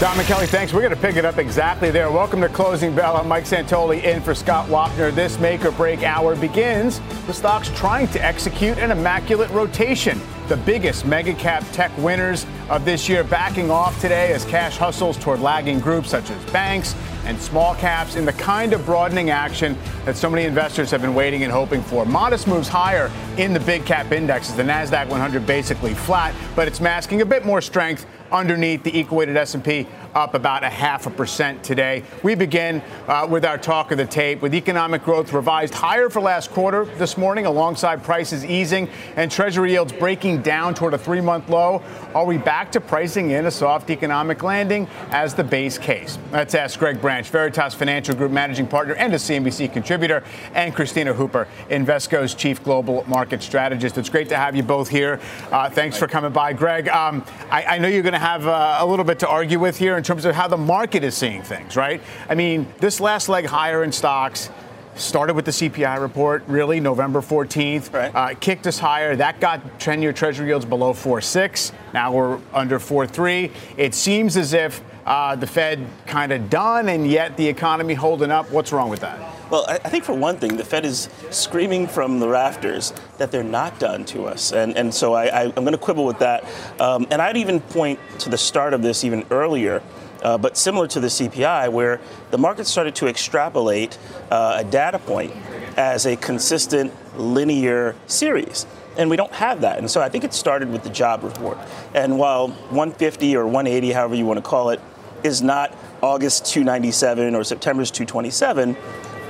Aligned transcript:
Don 0.00 0.16
McKelly, 0.16 0.48
thanks. 0.48 0.72
We're 0.72 0.80
going 0.80 0.94
to 0.94 1.00
pick 1.00 1.16
it 1.16 1.26
up 1.26 1.36
exactly 1.36 1.90
there. 1.90 2.10
Welcome 2.10 2.40
to 2.40 2.48
Closing 2.48 2.94
Bell. 2.94 3.18
I'm 3.18 3.28
Mike 3.28 3.44
Santoli 3.44 4.02
in 4.02 4.22
for 4.22 4.34
Scott 4.34 4.66
Wapner. 4.68 5.14
This 5.14 5.38
make 5.38 5.62
or 5.62 5.72
break 5.72 6.02
hour 6.02 6.34
begins 6.34 7.02
with 7.26 7.36
stocks 7.36 7.70
trying 7.74 8.08
to 8.08 8.24
execute 8.24 8.78
an 8.78 8.92
immaculate 8.92 9.50
rotation. 9.50 10.18
The 10.48 10.56
biggest 10.56 11.04
mega 11.04 11.34
cap 11.34 11.64
tech 11.72 11.90
winners 11.98 12.46
of 12.70 12.86
this 12.86 13.10
year 13.10 13.22
backing 13.24 13.70
off 13.70 14.00
today 14.00 14.32
as 14.32 14.46
cash 14.46 14.78
hustles 14.78 15.18
toward 15.18 15.40
lagging 15.40 15.80
groups 15.80 16.08
such 16.08 16.30
as 16.30 16.50
banks 16.50 16.94
and 17.26 17.38
small 17.38 17.74
caps 17.74 18.16
in 18.16 18.24
the 18.24 18.32
kind 18.32 18.72
of 18.72 18.86
broadening 18.86 19.28
action 19.28 19.76
that 20.06 20.16
so 20.16 20.30
many 20.30 20.46
investors 20.46 20.90
have 20.90 21.02
been 21.02 21.14
waiting 21.14 21.42
and 21.42 21.52
hoping 21.52 21.82
for. 21.82 22.06
Modest 22.06 22.48
moves 22.48 22.68
higher 22.68 23.10
in 23.36 23.52
the 23.52 23.60
big 23.60 23.84
cap 23.84 24.12
indexes. 24.12 24.56
The 24.56 24.62
Nasdaq 24.62 25.08
100 25.08 25.46
basically 25.46 25.92
flat, 25.92 26.34
but 26.56 26.66
it's 26.66 26.80
masking 26.80 27.20
a 27.20 27.26
bit 27.26 27.44
more 27.44 27.60
strength 27.60 28.06
underneath 28.32 28.82
the 28.82 28.98
equal 28.98 29.18
weighted 29.18 29.36
S&P 29.36 29.86
up 30.14 30.34
about 30.34 30.64
a 30.64 30.68
half 30.68 31.06
a 31.06 31.10
percent 31.10 31.62
today. 31.62 32.02
We 32.22 32.34
begin 32.34 32.82
uh, 33.06 33.26
with 33.28 33.44
our 33.44 33.58
talk 33.58 33.92
of 33.92 33.98
the 33.98 34.06
tape 34.06 34.42
with 34.42 34.54
economic 34.54 35.04
growth 35.04 35.32
revised 35.32 35.74
higher 35.74 36.10
for 36.10 36.20
last 36.20 36.50
quarter 36.50 36.84
this 36.84 37.16
morning 37.16 37.46
alongside 37.46 38.02
prices 38.02 38.44
easing 38.44 38.88
and 39.16 39.30
treasury 39.30 39.72
yields 39.72 39.92
breaking 39.92 40.42
down 40.42 40.74
toward 40.74 40.94
a 40.94 40.98
3-month 40.98 41.48
low. 41.48 41.82
Are 42.14 42.24
we 42.24 42.38
back 42.38 42.72
to 42.72 42.80
pricing 42.80 43.30
in 43.30 43.46
a 43.46 43.50
soft 43.50 43.90
economic 43.90 44.42
landing 44.42 44.88
as 45.10 45.34
the 45.34 45.44
base 45.44 45.78
case? 45.78 46.18
Let's 46.32 46.54
ask 46.54 46.78
Greg 46.78 47.00
Branch, 47.00 47.28
Veritas 47.28 47.74
Financial 47.74 48.14
Group 48.14 48.32
managing 48.32 48.66
partner 48.66 48.94
and 48.94 49.12
a 49.12 49.16
CNBC 49.16 49.72
contributor, 49.72 50.24
and 50.54 50.74
Kristina 50.74 51.14
Hooper, 51.14 51.46
Invesco's 51.68 52.34
chief 52.34 52.62
global 52.64 53.04
market 53.06 53.42
strategist. 53.42 53.98
It's 53.98 54.08
great 54.08 54.28
to 54.30 54.36
have 54.36 54.56
you 54.56 54.62
both 54.62 54.88
here. 54.88 55.20
Uh, 55.50 55.70
thanks 55.70 55.96
for 55.96 56.08
coming 56.08 56.32
by, 56.32 56.52
Greg. 56.52 56.88
Um, 56.88 57.24
I, 57.50 57.64
I 57.64 57.78
know 57.78 57.88
you're 57.88 58.02
going 58.02 58.12
to 58.12 58.18
have 58.18 58.46
uh, 58.46 58.78
a 58.80 58.86
little 58.86 59.04
bit 59.04 59.18
to 59.20 59.28
argue 59.28 59.58
with 59.58 59.78
here 59.78 59.99
in 60.00 60.04
terms 60.04 60.24
of 60.24 60.34
how 60.34 60.48
the 60.48 60.56
market 60.56 61.04
is 61.04 61.14
seeing 61.14 61.42
things, 61.42 61.76
right? 61.76 62.00
I 62.26 62.34
mean, 62.34 62.66
this 62.78 63.00
last 63.00 63.28
leg 63.28 63.44
higher 63.44 63.84
in 63.84 63.92
stocks 63.92 64.48
started 64.94 65.34
with 65.34 65.44
the 65.44 65.50
CPI 65.50 66.00
report, 66.00 66.42
really, 66.46 66.80
November 66.80 67.20
14th. 67.20 67.92
Right. 67.92 68.14
Uh, 68.14 68.34
kicked 68.34 68.66
us 68.66 68.78
higher. 68.78 69.14
That 69.14 69.40
got 69.40 69.78
10 69.78 70.00
year 70.00 70.14
Treasury 70.14 70.48
yields 70.48 70.64
below 70.64 70.94
4.6. 70.94 71.72
Now 71.92 72.14
we're 72.14 72.40
under 72.54 72.78
4.3. 72.78 73.52
It 73.76 73.94
seems 73.94 74.38
as 74.38 74.54
if 74.54 74.82
uh, 75.04 75.36
the 75.36 75.46
Fed 75.46 75.86
kind 76.06 76.32
of 76.32 76.48
done, 76.48 76.88
and 76.88 77.06
yet 77.06 77.36
the 77.36 77.46
economy 77.46 77.92
holding 77.92 78.30
up. 78.30 78.50
What's 78.50 78.72
wrong 78.72 78.88
with 78.88 79.00
that? 79.00 79.18
Well, 79.50 79.66
I 79.68 79.78
think 79.78 80.04
for 80.04 80.14
one 80.14 80.36
thing, 80.36 80.56
the 80.56 80.64
Fed 80.64 80.84
is 80.84 81.08
screaming 81.30 81.88
from 81.88 82.20
the 82.20 82.28
rafters 82.28 82.92
that 83.18 83.32
they're 83.32 83.42
not 83.42 83.80
done 83.80 84.04
to 84.06 84.26
us. 84.26 84.52
And, 84.52 84.76
and 84.76 84.94
so 84.94 85.14
I, 85.14 85.42
am 85.42 85.52
going 85.54 85.72
to 85.72 85.78
quibble 85.78 86.04
with 86.04 86.20
that. 86.20 86.44
Um, 86.80 87.08
and 87.10 87.20
I'd 87.20 87.36
even 87.36 87.60
point 87.60 87.98
to 88.20 88.30
the 88.30 88.38
start 88.38 88.74
of 88.74 88.82
this 88.82 89.02
even 89.02 89.26
earlier. 89.28 89.82
Uh, 90.22 90.38
but 90.38 90.56
similar 90.56 90.86
to 90.86 91.00
the 91.00 91.08
CPI, 91.08 91.72
where 91.72 92.00
the 92.30 92.38
market 92.38 92.66
started 92.68 92.94
to 92.96 93.08
extrapolate 93.08 93.98
uh, 94.30 94.58
a 94.58 94.64
data 94.64 95.00
point 95.00 95.32
as 95.76 96.06
a 96.06 96.14
consistent 96.14 96.92
linear 97.16 97.96
series. 98.06 98.66
And 98.96 99.10
we 99.10 99.16
don't 99.16 99.32
have 99.32 99.62
that. 99.62 99.78
And 99.78 99.90
so 99.90 100.00
I 100.00 100.08
think 100.08 100.22
it 100.22 100.32
started 100.32 100.70
with 100.70 100.84
the 100.84 100.90
job 100.90 101.24
report. 101.24 101.58
And 101.92 102.18
while 102.18 102.48
150 102.48 103.34
or 103.34 103.46
180, 103.46 103.90
however 103.92 104.14
you 104.14 104.26
want 104.26 104.38
to 104.38 104.48
call 104.48 104.70
it, 104.70 104.80
is 105.24 105.42
not 105.42 105.76
August 106.02 106.46
297 106.46 107.34
or 107.34 107.44
September's 107.44 107.90
227, 107.90 108.76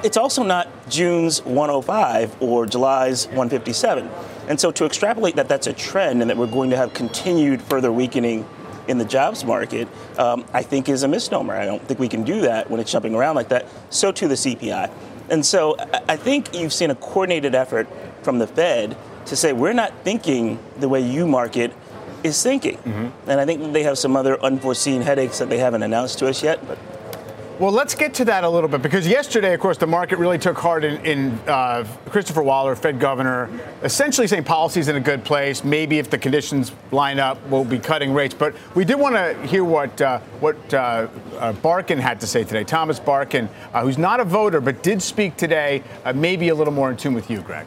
it's 0.03 0.17
also 0.17 0.43
not 0.43 0.69
June's 0.89 1.43
105 1.45 2.43
or 2.43 2.67
July's 2.67 3.27
157. 3.27 4.09
And 4.49 4.61
so 4.61 4.71
to 4.73 4.85
extrapolate 4.85 5.37
that 5.37 5.49
that's 5.49 5.67
a 5.67 5.73
trend 5.73 6.23
and 6.23 6.31
that 6.31 6.37
we're 6.37 6.47
going 6.47 6.71
to 6.71 6.77
have 6.77 6.95
continued 6.95 7.63
further 7.63 7.93
weakening 7.93 8.47
in 8.89 8.99
the 8.99 9.05
jobs 9.05 9.45
market, 9.45 9.89
um, 10.19 10.45
I 10.53 10.63
think 10.63 10.89
is 10.89 11.03
a 11.03 11.09
misnomer. 11.09 11.55
I 11.55 11.65
don't 11.65 11.83
think 11.83 12.01
we 12.01 12.09
can 12.09 12.25
do 12.25 12.41
that 12.43 12.71
when 12.71 12.81
it's 12.81 12.91
jumping 12.91 13.15
around 13.15 13.37
like 13.37 13.51
that. 13.51 13.67
So 13.91 14.11
too 14.11 14.29
the 14.29 14.35
CPI. 14.35 14.91
And 15.29 15.47
so 15.47 15.77
I 16.09 16.17
think 16.17 16.55
you've 16.55 16.73
seen 16.73 16.91
a 16.91 16.95
coordinated 16.97 17.55
effort 17.55 17.87
from 18.23 18.39
the 18.39 18.47
Fed 18.47 18.97
to 19.27 19.37
say 19.37 19.53
we're 19.53 19.73
not 19.73 19.93
thinking 20.03 20.59
the 20.79 20.89
way 20.89 21.01
you 21.01 21.27
market 21.27 21.73
is 22.25 22.43
thinking. 22.43 22.77
Mm-hmm. 22.79 23.31
And 23.31 23.41
I 23.41 23.47
think 23.47 23.73
they 23.73 23.85
have 23.85 23.99
some 23.99 24.17
other 24.17 24.43
unforeseen 24.43 25.03
headaches 25.03 25.39
that 25.39 25.49
they 25.49 25.59
haven't 25.59 25.83
announced 25.83 26.19
to 26.19 26.29
us 26.29 26.43
yet. 26.43 26.67
But 26.67 26.79
well, 27.61 27.73
let's 27.73 27.95
get 27.95 28.15
to 28.15 28.25
that 28.25 28.43
a 28.43 28.49
little 28.49 28.71
bit 28.71 28.81
because 28.81 29.07
yesterday, 29.07 29.53
of 29.53 29.61
course, 29.61 29.77
the 29.77 29.87
market 29.87 30.19
really 30.19 30.39
took 30.39 30.57
heart 30.57 30.83
in, 30.83 31.05
in 31.05 31.33
uh, 31.47 31.87
Christopher 32.07 32.43
Waller, 32.43 32.75
Fed 32.75 32.99
governor, 32.99 33.51
essentially 33.83 34.27
saying 34.27 34.45
policy's 34.45 34.89
in 34.89 34.97
a 34.97 35.01
good 35.01 35.25
place. 35.25 35.63
Maybe 35.63 35.99
if 35.99 36.09
the 36.09 36.17
conditions 36.17 36.73
line 36.91 37.19
up, 37.19 37.39
we'll 37.49 37.67
be 37.67 37.79
cutting 37.79 38.15
rates. 38.15 38.33
But 38.33 38.55
we 38.75 38.87
did 38.87 38.99
want 38.99 39.15
to 39.15 39.47
hear 39.47 39.63
what 39.63 40.01
uh, 40.01 40.21
what 40.41 40.73
uh, 40.73 41.09
uh, 41.39 41.53
Barkin 41.53 41.99
had 41.99 42.19
to 42.23 42.27
say 42.27 42.45
today. 42.45 42.65
Thomas 42.65 42.99
Barkin, 42.99 43.47
uh, 43.75 43.83
who's 43.83 43.99
not 43.99 44.21
a 44.21 44.25
voter 44.25 44.63
but 44.63 44.83
did 44.83 45.03
speak 45.03 45.37
today, 45.37 45.83
uh, 46.07 46.15
maybe 46.15 46.49
a 46.49 46.55
little 46.55 46.73
more 46.73 46.91
in 46.91 46.97
tune 46.97 47.13
with 47.13 47.31
you, 47.31 47.43
Greg. 47.43 47.67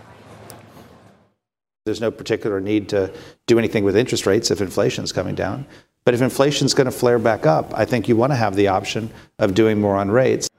There's 1.86 2.02
no 2.02 2.10
particular 2.10 2.60
need 2.60 2.90
to 2.90 3.14
do 3.46 3.60
anything 3.60 3.84
with 3.84 3.96
interest 3.96 4.26
rates 4.26 4.50
if 4.50 4.60
inflation 4.60 5.04
is 5.04 5.12
coming 5.12 5.36
down. 5.36 5.68
But 6.06 6.14
if 6.14 6.22
inflation 6.22 6.66
is 6.66 6.74
going 6.74 6.86
to 6.86 6.92
flare 6.92 7.20
back 7.20 7.46
up, 7.46 7.74
I 7.74 7.86
think 7.86 8.08
you 8.08 8.16
want 8.16 8.32
to 8.32 8.36
have 8.36 8.56
the 8.56 8.68
option 8.68 9.10
of 9.40 9.54
doing 9.54 9.80
more 9.80 9.96
on 9.96 10.12
rates. 10.12 10.50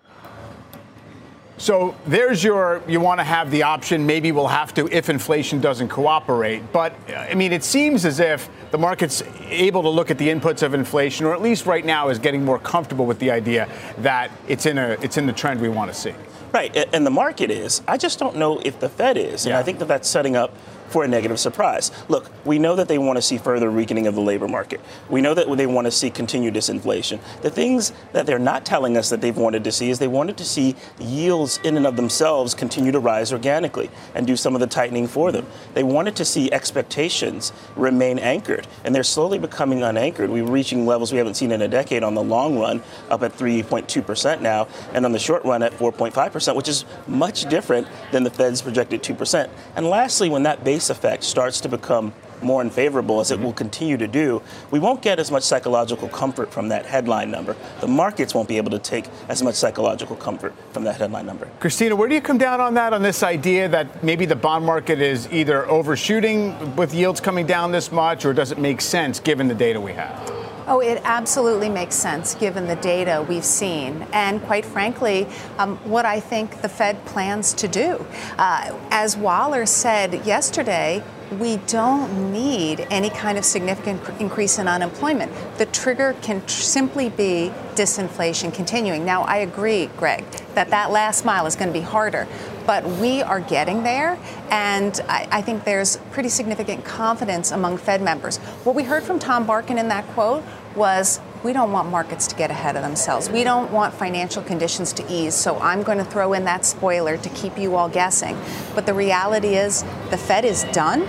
So 1.57 1.95
there's 2.07 2.43
your, 2.43 2.83
you 2.89 3.01
want 3.01 3.21
to 3.21 3.25
have 3.25 3.51
the 3.51 3.63
option. 3.63 4.05
Maybe 4.05 4.33
we'll 4.33 4.49
have 4.49 4.75
to 4.75 4.89
if 4.89 5.09
inflation 5.09 5.61
doesn't 5.61 5.89
cooperate. 5.89 6.73
But 6.73 6.95
I 7.17 7.35
mean, 7.35 7.53
it 7.53 7.63
seems 7.63 8.05
as 8.05 8.21
if 8.21 8.49
the 8.71 8.79
market's 8.79 9.23
able 9.49 9.83
to 9.83 9.89
look 9.89 10.11
at 10.11 10.19
the 10.19 10.29
inputs 10.29 10.63
of 10.63 10.75
inflation, 10.75 11.27
or 11.27 11.33
at 11.33 11.41
least 11.41 11.65
right 11.65 11.85
now 11.85 12.09
is 12.09 12.19
getting 12.19 12.45
more 12.45 12.59
comfortable 12.59 13.07
with 13.07 13.19
the 13.19 13.31
idea 13.31 13.69
that 13.99 14.31
it's 14.49 14.67
in 14.67 14.79
a, 14.79 14.97
it's 15.01 15.17
in 15.17 15.27
the 15.27 15.33
trend 15.33 15.61
we 15.61 15.69
want 15.69 15.93
to 15.93 15.97
see. 15.97 16.15
Right, 16.53 16.77
and 16.93 17.05
the 17.05 17.11
market 17.11 17.51
is. 17.51 17.83
I 17.89 17.97
just 17.97 18.19
don't 18.19 18.37
know 18.37 18.61
if 18.61 18.79
the 18.79 18.89
Fed 18.89 19.17
is, 19.17 19.45
and 19.45 19.53
yeah. 19.53 19.59
I 19.59 19.63
think 19.63 19.79
that 19.81 19.89
that's 19.89 20.09
setting 20.09 20.37
up 20.37 20.57
for 20.95 21.03
a 21.03 21.09
negative 21.09 21.41
surprise. 21.41 21.91
Look, 22.09 22.31
we 22.47 22.61
know 22.61 22.77
that 22.77 22.87
they 22.87 22.99
want 22.99 23.17
to 23.17 23.23
see 23.23 23.37
further 23.37 23.69
weakening 23.69 24.07
of 24.07 24.15
the 24.15 24.21
labor 24.21 24.47
market. 24.47 24.81
We 25.11 25.21
know 25.21 25.35
that 25.35 25.53
they 25.57 25.67
want 25.67 25.87
to 25.87 25.91
see 25.91 26.09
continued 26.09 26.55
disinflation. 26.55 27.19
The 27.43 27.51
things 27.51 27.93
that 28.13 28.27
they're 28.27 28.39
not 28.39 28.65
telling 28.65 28.97
us 28.97 29.11
that 29.11 29.21
they've 29.21 29.37
wanted 29.37 29.65
to 29.65 29.73
see 29.73 29.91
is 29.91 29.99
they 29.99 30.07
wanted 30.07 30.37
to 30.37 30.45
see 30.45 30.77
yields 31.01 31.59
in 31.65 31.77
and 31.77 31.85
of 31.85 31.97
themselves 31.97 32.55
continue 32.55 32.93
to 32.93 33.01
rise 33.01 33.33
organically 33.33 33.91
and 34.15 34.25
do 34.25 34.37
some 34.37 34.55
of 34.55 34.61
the 34.61 34.69
tightening 34.69 35.09
for 35.09 35.33
them. 35.33 35.49
They 35.75 35.83
wanted 35.83 36.15
to 36.15 36.25
see 36.25 36.53
expectations 36.53 37.53
remain 37.75 38.21
anchored, 38.21 38.69
and 38.85 38.95
they're 38.95 39.03
slowly 39.03 39.41
becoming 39.41 39.83
unanchored. 39.83 40.31
We're 40.31 40.45
reaching 40.45 40.87
levels 40.87 41.11
we 41.11 41.19
haven't 41.19 41.35
seen 41.35 41.51
in 41.51 41.61
a 41.61 41.67
decade 41.67 42.05
on 42.05 42.15
the 42.15 42.23
long 42.23 42.57
run, 42.57 42.85
up 43.11 43.25
at 43.25 43.33
3.2% 43.33 44.41
now, 44.41 44.69
and 44.93 45.05
on 45.05 45.11
the 45.11 45.19
short 45.19 45.45
run 45.45 45.65
at 45.65 45.73
4.5%, 45.73 46.55
which 46.55 46.69
is 46.69 46.85
much 47.09 47.49
different 47.49 47.89
than 48.13 48.23
the 48.23 48.31
Fed's 48.31 48.63
projected 48.63 49.03
2%. 49.03 49.51
And 49.75 49.91
lastly, 49.91 50.31
when 50.31 50.45
that 50.45 50.63
base 50.63 50.84
base 50.85 50.91
effect 50.91 51.25
starts 51.25 51.61
to 51.63 51.69
become 51.69 52.13
more 52.43 52.61
unfavorable, 52.61 53.21
as 53.21 53.31
it 53.31 53.37
mm-hmm. 53.37 53.45
will 53.45 53.53
continue 53.55 53.97
to 53.97 54.07
do, 54.07 54.43
we 54.71 54.79
won't 54.79 55.01
get 55.01 55.19
as 55.19 55.31
much 55.31 55.43
psychological 55.43 56.09
comfort 56.09 56.53
from 56.53 56.69
that 56.69 56.85
headline 56.85 57.31
number. 57.31 57.57
The 57.81 57.87
markets 57.87 58.35
won't 58.35 58.49
be 58.49 58.59
able 58.59 58.71
to 58.73 58.79
take 58.79 59.07
as 59.31 59.43
much 59.43 59.55
psychological 59.55 60.17
comfort 60.17 60.53
from 60.73 60.85
that 60.85 60.97
headline 60.97 61.25
number. 61.25 61.49
Kristina, 61.59 61.97
where 61.97 62.09
do 62.09 62.15
you 62.15 62.21
come 62.21 62.37
down 62.37 62.61
on 62.61 62.75
that, 62.75 62.93
on 62.93 63.03
this 63.03 63.23
idea 63.23 63.67
that 63.69 64.05
maybe 64.05 64.27
the 64.27 64.37
bond 64.37 64.67
market 64.67 65.01
is 65.01 65.27
either 65.33 65.67
overshooting 65.71 66.77
with 66.77 66.93
yields 66.93 67.21
coming 67.21 67.47
down 67.47 67.73
this 67.73 67.91
much, 67.91 68.27
or 68.27 68.35
does 68.35 68.53
it 68.53 68.59
make 68.59 68.83
sense 68.83 69.21
given 69.21 69.49
the 69.49 69.55
data 69.55 69.81
we 69.81 69.93
have? 69.93 70.44
Oh, 70.67 70.81
it 70.81 71.01
absolutely 71.05 71.69
makes 71.69 71.95
sense 71.95 72.35
given 72.35 72.67
the 72.67 72.77
data 72.77 73.25
we've 73.29 73.45
seen, 73.45 74.07
and 74.13 74.43
quite 74.43 74.65
frankly, 74.65 75.27
um, 75.59 75.77
what 75.85 76.07
I 76.07 76.21
think 76.21 76.63
the 76.63 76.71
Fed 76.71 77.05
plans 77.05 77.53
to 77.55 77.69
do. 77.69 78.07
Uh, 78.39 78.75
as 78.91 79.15
Waller 79.15 79.67
said 79.67 80.25
yesterday, 80.25 81.03
we 81.39 81.57
don't 81.67 82.33
need 82.33 82.87
any 82.91 83.11
kind 83.11 83.37
of 83.37 83.45
significant 83.45 84.01
increase 84.21 84.59
in 84.59 84.69
unemployment. 84.69 85.33
The 85.59 85.67
trigger 85.67 86.15
can 86.23 86.41
tr- 86.43 86.49
simply 86.49 87.11
be 87.11 87.53
disinflation 87.75 88.55
continuing. 88.55 89.05
Now, 89.05 89.23
I 89.23 89.39
agree, 89.39 89.87
Greg, 89.97 90.25
that 90.55 90.71
that 90.71 90.91
last 90.91 91.25
mile 91.25 91.47
is 91.47 91.57
going 91.57 91.69
to 91.69 91.79
be 91.79 91.85
harder, 91.85 92.27
but 92.67 92.85
we 92.85 93.23
are 93.23 93.41
getting 93.41 93.83
there, 93.83 94.19
and 94.51 95.01
I, 95.09 95.29
I 95.31 95.43
think 95.43 95.65
there's 95.65 95.97
pretty 96.13 96.29
significant 96.29 96.85
confidence 96.85 97.51
among 97.51 97.79
Fed 97.79 98.03
members. 98.03 98.39
What 98.65 98.75
we 98.75 98.85
heard 98.85 99.03
from 99.03 99.19
Tom 99.19 99.47
Barkin 99.47 99.79
in 99.79 99.89
that 99.89 100.07
quote 100.09 100.45
was 100.75 101.21
we 101.45 101.53
don't 101.53 101.73
want 101.73 101.91
markets 101.91 102.27
to 102.29 102.35
get 102.35 102.51
ahead 102.51 102.75
of 102.75 102.83
themselves. 102.83 103.29
We 103.29 103.45
don't 103.45 103.71
want 103.71 103.95
financial 103.95 104.43
conditions 104.43 104.93
to 104.95 105.13
ease. 105.13 105.35
So 105.35 105.59
I'm 105.59 105.83
going 105.83 105.99
to 105.99 106.05
throw 106.05 106.33
in 106.33 106.45
that 106.45 106.65
spoiler 106.65 107.19
to 107.19 107.29
keep 107.31 107.59
you 107.59 107.77
all 107.77 107.89
guessing. 107.89 108.37
But 108.75 108.87
the 108.87 108.95
reality 108.95 109.57
is 109.57 109.85
the 110.11 110.17
Fed 110.17 110.45
is 110.45 110.65
done. 110.73 111.07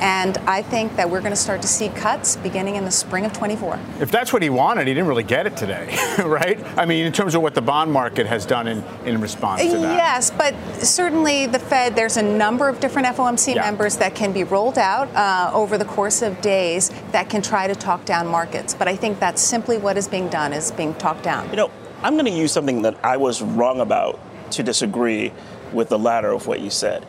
And 0.00 0.36
I 0.38 0.62
think 0.62 0.96
that 0.96 1.08
we're 1.08 1.20
going 1.20 1.32
to 1.32 1.36
start 1.36 1.62
to 1.62 1.68
see 1.68 1.88
cuts 1.88 2.36
beginning 2.36 2.76
in 2.76 2.84
the 2.84 2.90
spring 2.90 3.24
of 3.24 3.32
24. 3.32 3.78
If 4.00 4.10
that's 4.10 4.32
what 4.32 4.42
he 4.42 4.50
wanted, 4.50 4.86
he 4.86 4.94
didn't 4.94 5.08
really 5.08 5.22
get 5.22 5.46
it 5.46 5.56
today, 5.56 5.96
right? 6.24 6.58
I 6.76 6.84
mean, 6.84 7.06
in 7.06 7.12
terms 7.12 7.34
of 7.34 7.42
what 7.42 7.54
the 7.54 7.62
bond 7.62 7.92
market 7.92 8.26
has 8.26 8.44
done 8.46 8.66
in, 8.66 8.84
in 9.04 9.20
response 9.20 9.62
to 9.62 9.78
that. 9.78 9.96
Yes, 9.96 10.30
but 10.30 10.54
certainly 10.82 11.46
the 11.46 11.58
Fed, 11.58 11.94
there's 11.94 12.16
a 12.16 12.22
number 12.22 12.68
of 12.68 12.80
different 12.80 13.08
FOMC 13.08 13.54
yeah. 13.54 13.62
members 13.62 13.96
that 13.98 14.14
can 14.14 14.32
be 14.32 14.44
rolled 14.44 14.78
out 14.78 15.08
uh, 15.14 15.50
over 15.54 15.78
the 15.78 15.84
course 15.84 16.22
of 16.22 16.40
days 16.40 16.90
that 17.12 17.30
can 17.30 17.42
try 17.42 17.66
to 17.66 17.74
talk 17.74 18.04
down 18.04 18.26
markets. 18.26 18.74
But 18.74 18.88
I 18.88 18.96
think 18.96 19.20
that's 19.20 19.42
simply 19.42 19.78
what 19.78 19.96
is 19.96 20.08
being 20.08 20.28
done, 20.28 20.52
is 20.52 20.70
being 20.72 20.94
talked 20.94 21.22
down. 21.22 21.48
You 21.50 21.56
know, 21.56 21.70
I'm 22.02 22.14
going 22.14 22.26
to 22.26 22.30
use 22.30 22.52
something 22.52 22.82
that 22.82 23.02
I 23.04 23.16
was 23.16 23.42
wrong 23.42 23.80
about 23.80 24.20
to 24.52 24.62
disagree 24.62 25.32
with 25.72 25.88
the 25.88 25.98
latter 25.98 26.32
of 26.32 26.46
what 26.46 26.60
you 26.60 26.70
said. 26.70 27.06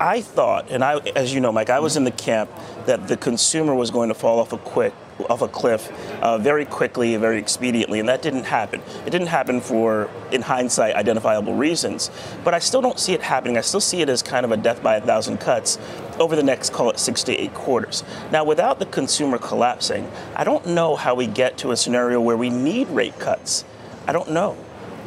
I 0.00 0.22
thought, 0.22 0.70
and 0.70 0.82
I, 0.82 0.96
as 1.14 1.34
you 1.34 1.40
know, 1.40 1.52
Mike, 1.52 1.68
I 1.68 1.78
was 1.78 1.98
in 1.98 2.04
the 2.04 2.10
camp 2.10 2.50
that 2.86 3.06
the 3.06 3.18
consumer 3.18 3.74
was 3.74 3.90
going 3.90 4.08
to 4.08 4.14
fall 4.14 4.40
off 4.40 4.54
a 4.54 4.58
quick 4.58 4.94
off 5.28 5.42
a 5.42 5.48
cliff 5.48 5.92
uh, 6.22 6.38
very 6.38 6.64
quickly, 6.64 7.14
very 7.16 7.42
expediently, 7.42 8.00
and 8.00 8.08
that 8.08 8.22
didn't 8.22 8.44
happen. 8.44 8.80
It 9.04 9.10
didn't 9.10 9.26
happen 9.26 9.60
for, 9.60 10.08
in 10.32 10.40
hindsight, 10.40 10.94
identifiable 10.94 11.54
reasons. 11.54 12.10
But 12.42 12.54
I 12.54 12.58
still 12.58 12.80
don't 12.80 12.98
see 12.98 13.12
it 13.12 13.20
happening. 13.20 13.58
I 13.58 13.60
still 13.60 13.82
see 13.82 14.00
it 14.00 14.08
as 14.08 14.22
kind 14.22 14.46
of 14.46 14.52
a 14.52 14.56
death 14.56 14.82
by 14.82 14.96
a 14.96 15.00
thousand 15.02 15.38
cuts 15.38 15.78
over 16.18 16.36
the 16.36 16.42
next, 16.42 16.72
call 16.72 16.88
it 16.88 16.98
six 16.98 17.22
to 17.24 17.36
eight 17.36 17.52
quarters. 17.52 18.02
Now, 18.32 18.44
without 18.44 18.78
the 18.78 18.86
consumer 18.86 19.36
collapsing, 19.36 20.10
I 20.34 20.44
don't 20.44 20.66
know 20.68 20.96
how 20.96 21.14
we 21.14 21.26
get 21.26 21.58
to 21.58 21.72
a 21.72 21.76
scenario 21.76 22.20
where 22.20 22.36
we 22.36 22.48
need 22.48 22.88
rate 22.88 23.18
cuts. 23.18 23.64
I 24.06 24.12
don't 24.12 24.30
know. 24.30 24.56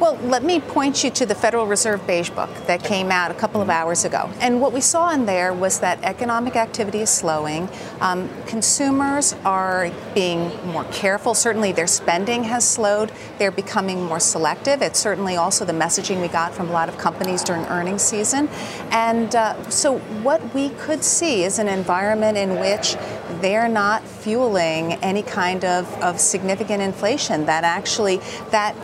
Well, 0.00 0.16
let 0.24 0.42
me 0.42 0.58
point 0.58 1.04
you 1.04 1.10
to 1.10 1.24
the 1.24 1.36
Federal 1.36 1.68
Reserve 1.68 2.04
Beige 2.04 2.28
Book 2.28 2.50
that 2.66 2.82
came 2.82 3.12
out 3.12 3.30
a 3.30 3.34
couple 3.34 3.62
of 3.62 3.70
hours 3.70 4.04
ago. 4.04 4.28
And 4.40 4.60
what 4.60 4.72
we 4.72 4.80
saw 4.80 5.10
in 5.10 5.24
there 5.24 5.54
was 5.54 5.78
that 5.80 6.02
economic 6.02 6.56
activity 6.56 6.98
is 6.98 7.10
slowing. 7.10 7.68
Um, 8.00 8.28
consumers 8.44 9.36
are 9.44 9.92
being 10.12 10.50
more 10.66 10.82
careful. 10.86 11.32
Certainly, 11.32 11.72
their 11.72 11.86
spending 11.86 12.42
has 12.42 12.68
slowed. 12.68 13.12
They're 13.38 13.52
becoming 13.52 14.02
more 14.02 14.18
selective. 14.18 14.82
It's 14.82 14.98
certainly 14.98 15.36
also 15.36 15.64
the 15.64 15.72
messaging 15.72 16.20
we 16.20 16.26
got 16.26 16.52
from 16.52 16.70
a 16.70 16.72
lot 16.72 16.88
of 16.88 16.98
companies 16.98 17.44
during 17.44 17.64
earnings 17.66 18.02
season. 18.02 18.48
And 18.90 19.32
uh, 19.36 19.70
so, 19.70 19.98
what 20.24 20.54
we 20.54 20.70
could 20.70 21.04
see 21.04 21.44
is 21.44 21.60
an 21.60 21.68
environment 21.68 22.36
in 22.36 22.58
which 22.58 22.96
they're 23.40 23.68
not 23.68 24.02
fueling 24.02 24.94
any 24.94 25.22
kind 25.22 25.64
of, 25.64 25.88
of 26.02 26.18
significant 26.18 26.82
inflation 26.82 27.46
that 27.46 27.62
actually 27.62 28.16
that 28.50 28.74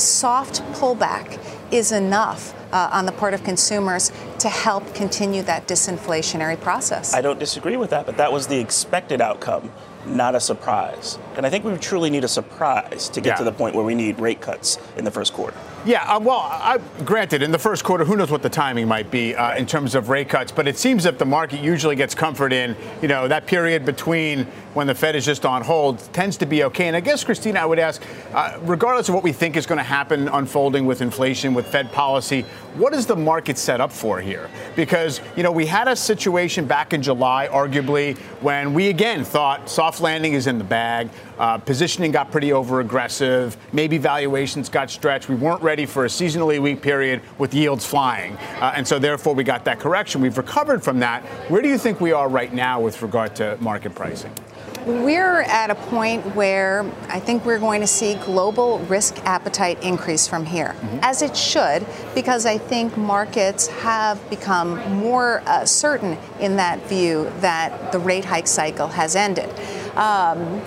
soft 0.00 0.62
pullback 0.72 1.38
is 1.72 1.92
enough 1.92 2.54
uh, 2.72 2.90
on 2.92 3.06
the 3.06 3.12
part 3.12 3.34
of 3.34 3.44
consumers 3.44 4.10
to 4.38 4.48
help 4.48 4.94
continue 4.94 5.42
that 5.42 5.66
disinflationary 5.66 6.60
process. 6.60 7.14
I 7.14 7.20
don't 7.20 7.38
disagree 7.38 7.76
with 7.76 7.90
that, 7.90 8.06
but 8.06 8.16
that 8.16 8.32
was 8.32 8.46
the 8.46 8.58
expected 8.58 9.20
outcome, 9.20 9.72
not 10.06 10.34
a 10.34 10.40
surprise. 10.40 11.18
And 11.36 11.46
I 11.46 11.50
think 11.50 11.64
we 11.64 11.76
truly 11.78 12.10
need 12.10 12.24
a 12.24 12.28
surprise 12.28 13.08
to 13.10 13.20
get 13.20 13.30
yeah. 13.30 13.36
to 13.36 13.44
the 13.44 13.52
point 13.52 13.74
where 13.74 13.84
we 13.84 13.94
need 13.94 14.18
rate 14.18 14.40
cuts 14.40 14.78
in 14.96 15.04
the 15.04 15.10
first 15.10 15.32
quarter. 15.32 15.56
Yeah, 15.86 16.02
uh, 16.02 16.20
well, 16.20 16.40
I, 16.40 16.78
granted, 17.06 17.42
in 17.42 17.52
the 17.52 17.58
first 17.58 17.84
quarter, 17.84 18.04
who 18.04 18.14
knows 18.14 18.30
what 18.30 18.42
the 18.42 18.50
timing 18.50 18.86
might 18.86 19.10
be 19.10 19.34
uh, 19.34 19.56
in 19.56 19.64
terms 19.64 19.94
of 19.94 20.10
rate 20.10 20.28
cuts, 20.28 20.52
but 20.52 20.68
it 20.68 20.76
seems 20.76 21.04
that 21.04 21.18
the 21.18 21.24
market 21.24 21.60
usually 21.60 21.96
gets 21.96 22.14
comfort 22.14 22.52
in, 22.52 22.76
you 23.00 23.08
know, 23.08 23.26
that 23.26 23.46
period 23.46 23.86
between 23.86 24.44
when 24.74 24.86
the 24.86 24.94
Fed 24.94 25.16
is 25.16 25.24
just 25.24 25.46
on 25.46 25.62
hold 25.62 25.98
tends 26.12 26.36
to 26.36 26.46
be 26.46 26.64
okay. 26.64 26.86
And 26.86 26.94
I 26.94 27.00
guess, 27.00 27.24
Kristina, 27.24 27.56
I 27.56 27.66
would 27.66 27.78
ask, 27.78 28.02
uh, 28.34 28.58
regardless 28.60 29.08
of 29.08 29.14
what 29.14 29.24
we 29.24 29.32
think 29.32 29.56
is 29.56 29.64
going 29.64 29.78
to 29.78 29.82
happen 29.82 30.28
unfolding 30.28 30.84
with 30.84 31.00
inflation, 31.00 31.54
with 31.54 31.66
Fed 31.66 31.90
policy, 31.92 32.42
what 32.74 32.92
is 32.92 33.06
the 33.06 33.16
market 33.16 33.56
set 33.56 33.80
up 33.80 33.90
for 33.90 34.20
here? 34.20 34.50
Because, 34.76 35.22
you 35.34 35.42
know, 35.42 35.50
we 35.50 35.64
had 35.64 35.88
a 35.88 35.96
situation 35.96 36.66
back 36.66 36.92
in 36.92 37.02
July, 37.02 37.48
arguably, 37.50 38.18
when 38.42 38.74
we 38.74 38.90
again 38.90 39.24
thought 39.24 39.70
soft 39.70 40.02
landing 40.02 40.34
is 40.34 40.46
in 40.46 40.58
the 40.58 40.64
bag. 40.64 41.08
Uh, 41.38 41.56
positioning 41.56 42.12
got 42.12 42.30
pretty 42.30 42.52
over 42.52 42.80
aggressive. 42.80 43.56
Maybe 43.72 43.96
valuations 43.96 44.68
got 44.68 44.90
stretched. 44.90 45.30
We 45.30 45.36
weren't 45.36 45.62
ready 45.62 45.69
for 45.86 46.04
a 46.04 46.08
seasonally 46.08 46.60
weak 46.60 46.82
period 46.82 47.22
with 47.38 47.54
yields 47.54 47.86
flying. 47.86 48.36
Uh, 48.60 48.72
and 48.76 48.86
so, 48.86 48.98
therefore, 48.98 49.34
we 49.34 49.44
got 49.44 49.64
that 49.64 49.78
correction. 49.78 50.20
We've 50.20 50.36
recovered 50.36 50.82
from 50.82 50.98
that. 51.00 51.22
Where 51.48 51.62
do 51.62 51.68
you 51.68 51.78
think 51.78 52.00
we 52.00 52.12
are 52.12 52.28
right 52.28 52.52
now 52.52 52.80
with 52.80 53.00
regard 53.02 53.36
to 53.36 53.56
market 53.60 53.94
pricing? 53.94 54.32
We're 54.86 55.42
at 55.42 55.70
a 55.70 55.74
point 55.74 56.24
where 56.34 56.90
I 57.08 57.20
think 57.20 57.44
we're 57.44 57.58
going 57.58 57.82
to 57.82 57.86
see 57.86 58.14
global 58.14 58.78
risk 58.80 59.18
appetite 59.26 59.82
increase 59.82 60.26
from 60.26 60.46
here, 60.46 60.68
mm-hmm. 60.68 60.98
as 61.02 61.20
it 61.20 61.36
should, 61.36 61.86
because 62.14 62.46
I 62.46 62.56
think 62.56 62.96
markets 62.96 63.66
have 63.68 64.18
become 64.30 64.78
more 64.94 65.42
uh, 65.44 65.66
certain 65.66 66.16
in 66.40 66.56
that 66.56 66.86
view 66.86 67.30
that 67.40 67.92
the 67.92 67.98
rate 67.98 68.24
hike 68.24 68.46
cycle 68.46 68.88
has 68.88 69.16
ended. 69.16 69.50
Um, 69.96 70.62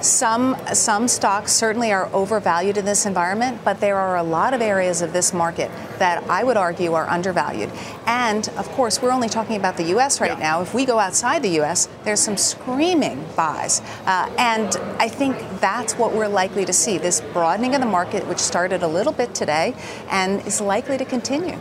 some, 0.00 0.56
some 0.72 1.08
stocks 1.08 1.52
certainly 1.52 1.92
are 1.92 2.06
overvalued 2.12 2.76
in 2.76 2.84
this 2.84 3.06
environment, 3.06 3.60
but 3.64 3.80
there 3.80 3.96
are 3.96 4.16
a 4.16 4.22
lot 4.22 4.54
of 4.54 4.60
areas 4.60 5.02
of 5.02 5.12
this 5.12 5.32
market 5.32 5.70
that 5.98 6.22
I 6.28 6.44
would 6.44 6.56
argue 6.56 6.94
are 6.94 7.08
undervalued. 7.08 7.70
And 8.06 8.48
of 8.50 8.68
course, 8.70 9.00
we're 9.00 9.10
only 9.10 9.28
talking 9.28 9.56
about 9.56 9.76
the 9.76 9.84
U.S. 9.84 10.20
right 10.20 10.32
yeah. 10.32 10.38
now. 10.38 10.62
If 10.62 10.74
we 10.74 10.84
go 10.84 10.98
outside 10.98 11.42
the 11.42 11.50
U.S., 11.50 11.88
there's 12.04 12.20
some 12.20 12.36
screaming 12.36 13.24
buys. 13.36 13.80
Uh, 14.04 14.30
and 14.38 14.76
I 14.98 15.08
think 15.08 15.36
that's 15.60 15.94
what 15.94 16.12
we're 16.12 16.28
likely 16.28 16.64
to 16.64 16.72
see 16.72 16.98
this 16.98 17.20
broadening 17.20 17.74
of 17.74 17.80
the 17.80 17.86
market, 17.86 18.26
which 18.26 18.38
started 18.38 18.82
a 18.82 18.88
little 18.88 19.12
bit 19.12 19.34
today 19.34 19.74
and 20.10 20.46
is 20.46 20.60
likely 20.60 20.98
to 20.98 21.04
continue. 21.04 21.58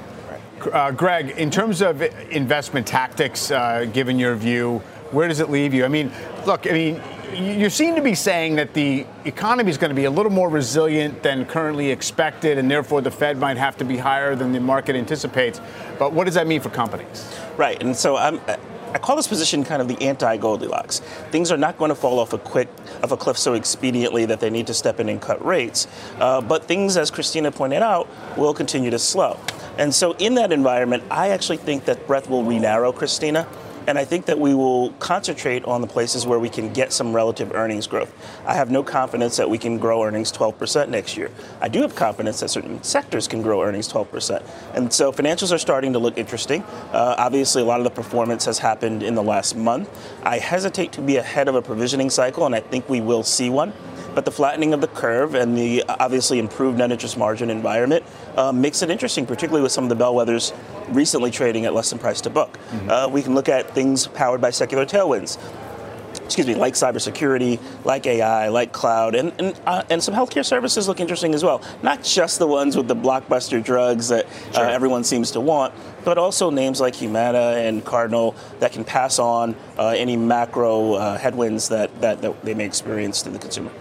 Uh, 0.72 0.92
Greg, 0.92 1.32
in 1.32 1.52
terms 1.52 1.82
of 1.82 2.02
investment 2.32 2.88
tactics, 2.88 3.52
uh, 3.52 3.86
given 3.94 4.18
your 4.18 4.36
view, 4.36 4.80
where 5.12 5.28
does 5.28 5.40
it 5.40 5.50
leave 5.50 5.74
you? 5.74 5.86
I 5.86 5.88
mean, 5.88 6.12
look, 6.46 6.66
I 6.68 6.72
mean, 6.72 7.02
you 7.33 7.69
seem 7.69 7.95
to 7.95 8.01
be 8.01 8.16
saying 8.16 8.56
that 8.56 8.74
the 8.74 9.06
economy 9.25 9.69
is 9.69 9.77
going 9.77 9.89
to 9.89 9.95
be 9.95 10.06
a 10.06 10.12
little 10.12 10.31
more 10.31 10.50
resilient 10.50 11.24
than 11.24 11.45
currently 11.45 11.92
expected, 11.92 12.57
and 12.57 12.69
therefore 12.69 13.01
the 13.01 13.12
Fed 13.12 13.38
might 13.38 13.57
have 13.57 13.77
to 13.77 13.86
be 13.86 13.98
higher 13.98 14.36
than 14.36 14.51
the 14.51 14.60
market 14.60 14.95
anticipates. 14.95 15.60
But 15.98 16.13
what 16.13 16.25
does 16.25 16.36
that 16.36 16.48
mean 16.48 16.62
for 16.62 16.69
companies? 16.69 17.38
Right, 17.57 17.81
and 17.81 17.95
so 17.95 18.18
I'm. 18.18 18.39
I 18.94 18.98
call 18.98 19.18
this 19.18 19.27
position 19.27 19.66
kind 19.66 19.81
of 19.81 19.89
the 19.89 20.01
anti-Goldilocks. 20.01 21.00
Things 21.30 21.51
are 21.51 21.57
not 21.57 21.77
going 21.77 21.89
to 21.89 21.95
fall 21.95 22.18
off 22.18 22.31
a 22.31 22.38
quick 22.38 22.69
of 23.04 23.12
a 23.12 23.18
cliff 23.18 23.38
so 23.38 23.51
expediently 23.51 24.25
that 24.25 24.39
they 24.39 24.50
need 24.50 24.68
to 24.68 24.74
step 24.74 25.01
in 25.01 25.10
and 25.10 25.22
cut 25.22 25.46
rates. 25.46 25.86
Uh, 26.17 26.39
but 26.39 26.63
things, 26.63 26.96
as 26.96 27.12
Kristina 27.12 27.53
pointed 27.53 27.82
out, 27.82 28.08
will 28.38 28.53
continue 28.53 28.89
to 28.91 29.00
slow. 29.00 29.38
And 29.77 29.94
so, 29.94 30.13
in 30.13 30.36
that 30.36 30.53
environment, 30.53 31.03
I 31.12 31.32
actually 31.32 31.58
think 31.58 31.84
that 31.86 32.08
breadth 32.08 32.29
will 32.29 32.46
re-narrow, 32.46 32.94
Kristina. 32.94 33.46
And 33.88 33.98
I 33.98 34.06
think 34.06 34.25
that 34.25 34.39
we 34.39 34.54
will 34.54 34.92
concentrate 34.94 35.63
on 35.65 35.82
the 35.82 35.88
places 35.88 36.25
where 36.25 36.39
we 36.39 36.50
can 36.50 36.74
get 36.74 36.92
some 36.92 37.13
relative 37.13 37.54
earnings 37.54 37.88
growth. 37.88 38.13
I 38.46 38.54
have 38.56 38.72
no 38.72 38.84
confidence 38.84 39.38
that 39.38 39.50
we 39.50 39.58
can 39.58 39.77
grow 39.77 40.04
earnings 40.04 40.32
12% 40.32 40.89
next 40.89 41.18
year. 41.18 41.30
I 41.62 41.68
do 41.68 41.82
have 41.82 41.96
confidence 41.96 42.39
that 42.39 42.50
certain 42.50 42.82
sectors 42.84 43.27
can 43.27 43.42
grow 43.42 43.62
earnings 43.62 43.92
12%. 43.92 44.44
And 44.74 44.92
so 44.92 45.12
financials 45.12 45.54
are 45.54 45.58
starting 45.58 45.94
to 45.94 46.00
look 46.00 46.18
interesting. 46.18 46.63
Uh, 46.92 47.15
obviously, 47.18 47.62
a 47.62 47.65
lot 47.65 47.80
of 47.80 47.84
the 47.84 47.92
performance 47.92 48.46
has 48.46 48.60
happened 48.60 49.04
in 49.04 49.15
the 49.15 49.24
last 49.24 49.56
month. 49.56 49.89
I 50.24 50.39
hesitate 50.39 50.92
to 50.94 51.01
be 51.01 51.18
ahead 51.18 51.48
of 51.48 51.56
a 51.56 51.62
provisioning 51.62 52.10
cycle, 52.10 52.46
and 52.46 52.56
I 52.56 52.62
think 52.62 52.89
we 52.89 53.01
will 53.01 53.24
see 53.24 53.50
one. 53.50 53.74
But 54.15 54.25
the 54.25 54.31
flattening 54.31 54.74
of 54.74 54.81
the 54.81 54.88
curve 54.88 55.36
and 55.36 55.57
the 55.57 55.84
obviously 55.88 56.39
improved 56.39 56.77
net 56.77 56.91
interest 56.91 57.17
margin 57.17 57.50
environment 57.50 58.03
uh, 58.36 58.51
makes 58.51 58.81
it 58.81 58.89
interesting, 58.89 59.25
particularly 59.25 59.62
with 59.62 59.74
some 59.74 59.84
of 59.84 59.89
the 59.89 60.03
bellwethers 60.03 60.55
recently 60.89 61.31
trading 61.31 61.65
at 61.65 61.74
less 61.74 61.89
than 61.89 62.00
price 62.00 62.22
to 62.22 62.29
book. 62.29 62.53
Mm-hmm. 62.53 62.89
Uh, 62.89 63.07
we 63.10 63.22
can 63.22 63.36
look 63.36 63.50
at 63.50 63.75
things 63.75 64.07
powered 64.07 64.41
by 64.41 64.50
secular 64.50 64.86
tailwinds 64.86 65.38
excuse 66.25 66.48
me, 66.48 66.55
like 66.55 66.74
cybersecurity, 66.74 67.60
like 67.86 68.05
AI, 68.07 68.50
like 68.50 68.72
cloud, 68.72 69.15
and 69.15 69.31
and, 69.39 69.60
uh, 69.65 69.84
and 69.89 70.03
some 70.03 70.13
healthcare 70.13 70.45
services 70.45 70.88
look 70.88 71.00
interesting 71.00 71.34
as 71.34 71.43
well. 71.43 71.62
Not 71.84 72.03
just 72.03 72.39
the 72.39 72.48
ones 72.48 72.75
with 72.75 72.88
the 72.88 72.95
blockbuster 72.95 73.63
drugs 73.63 74.10
that 74.10 74.25
uh, 74.25 74.51
sure. 74.53 74.65
uh, 74.65 74.72
everyone 74.72 75.03
seems 75.03 75.31
to 75.31 75.39
want, 75.39 75.74
but 76.03 76.17
also 76.17 76.50
names 76.50 76.81
like 76.81 76.95
Humana 76.95 77.55
and 77.57 77.86
Cardinal 77.86 78.36
that 78.60 78.72
can 78.72 78.84
pass 78.84 79.19
on 79.19 79.55
uh, 79.77 79.89
any 79.89 80.17
macro 80.17 80.93
uh, 80.93 81.17
headwinds 81.17 81.69
that, 81.69 82.01
that, 82.01 82.22
that 82.22 82.43
they 82.43 82.53
may 82.53 82.65
experience 82.65 83.22
to 83.24 83.29
the 83.29 83.39
consumer. 83.39 83.72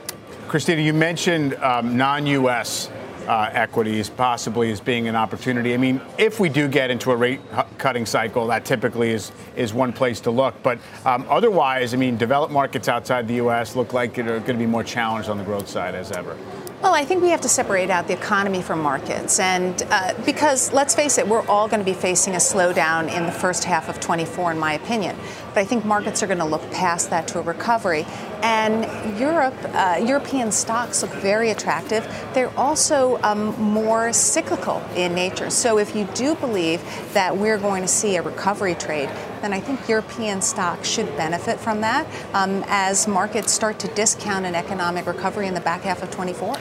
Kristina, 0.55 0.85
you 0.85 0.95
mentioned 0.95 1.55
um, 1.55 1.97
non-U.S. 1.97 2.89
Uh, 3.27 3.51
equities 3.53 4.09
possibly 4.09 4.71
as 4.71 4.81
being 4.81 5.09
an 5.09 5.17
opportunity. 5.17 5.75
I 5.75 5.79
mean, 5.79 6.01
if 6.17 6.39
we 6.39 6.49
do 6.49 6.69
get 6.69 6.93
into 6.93 7.11
a 7.11 7.17
rate 7.17 7.41
cutting 7.77 8.07
cycle, 8.07 8.47
that 8.47 8.65
typically 8.65 9.11
is 9.11 9.33
is 9.57 9.75
one 9.75 9.93
place 9.93 10.21
to 10.21 10.31
look. 10.31 10.55
But 10.63 10.79
um, 11.05 11.27
otherwise, 11.29 11.93
I 11.93 11.97
mean, 11.97 12.17
developed 12.17 12.53
markets 12.53 12.87
outside 12.87 13.27
the 13.27 13.35
U.S. 13.35 13.75
look 13.75 13.93
like 13.93 14.15
they're 14.15 14.25
going 14.25 14.45
to 14.45 14.55
be 14.55 14.67
more 14.67 14.85
challenged 14.85 15.29
on 15.29 15.39
the 15.39 15.45
growth 15.45 15.69
side 15.69 15.97
as 15.97 16.13
ever. 16.13 16.37
Well, 16.85 16.93
I 16.93 17.07
think 17.07 17.23
we 17.23 17.31
have 17.31 17.41
to 17.41 17.49
separate 17.49 17.89
out 17.89 18.09
the 18.09 18.13
economy 18.13 18.61
from 18.61 18.83
markets. 18.83 19.41
And 19.41 19.83
uh, 19.89 20.13
because, 20.27 20.71
let's 20.75 20.95
face 20.95 21.17
it, 21.17 21.27
we're 21.27 21.45
all 21.47 21.67
going 21.67 21.81
to 21.81 21.85
be 21.85 21.95
facing 21.95 22.35
a 22.35 22.37
slowdown 22.37 23.11
in 23.11 23.25
the 23.25 23.33
first 23.33 23.65
half 23.65 23.89
of 23.89 24.01
24, 24.01 24.53
in 24.53 24.59
my 24.59 24.75
opinion. 24.75 25.17
But 25.55 25.61
I 25.61 25.65
think 25.65 25.87
markets 25.87 26.23
are 26.23 26.27
going 26.27 26.41
to 26.41 26.45
look 26.45 26.61
past 26.73 27.09
that 27.09 27.27
to 27.29 27.39
a 27.39 27.43
recovery. 27.43 28.05
And 28.43 29.19
Europe, 29.19 29.55
uh, 29.73 29.99
European 30.05 30.53
stocks 30.53 31.01
look 31.01 31.11
very 31.13 31.49
attractive. 31.49 32.07
They're 32.35 32.55
also 32.55 33.19
um, 33.23 33.59
more 33.59 34.13
cyclical 34.13 34.83
in 34.95 35.15
nature. 35.15 35.49
So 35.49 35.79
if 35.79 35.97
you 35.97 36.05
do 36.13 36.35
believe 36.35 36.83
that 37.15 37.35
we're 37.35 37.57
going 37.57 37.81
to 37.81 37.89
see 37.89 38.17
a 38.17 38.23
recovery 38.23 38.75
trade, 38.75 39.09
then 39.41 39.55
I 39.55 39.61
think 39.61 39.89
European 39.89 40.43
stocks 40.43 40.87
should 40.87 41.07
benefit 41.17 41.59
from 41.59 41.81
that 41.81 42.07
um, 42.35 42.63
as 42.67 43.09
markets 43.09 43.53
start 43.53 43.79
to 43.79 43.89
discount 43.89 44.45
an 44.45 44.55
economic 44.55 45.07
recovery 45.07 45.47
in 45.47 45.55
the 45.55 45.61
back 45.61 45.81
half 45.81 46.03
of 46.03 46.11
24. 46.11 46.59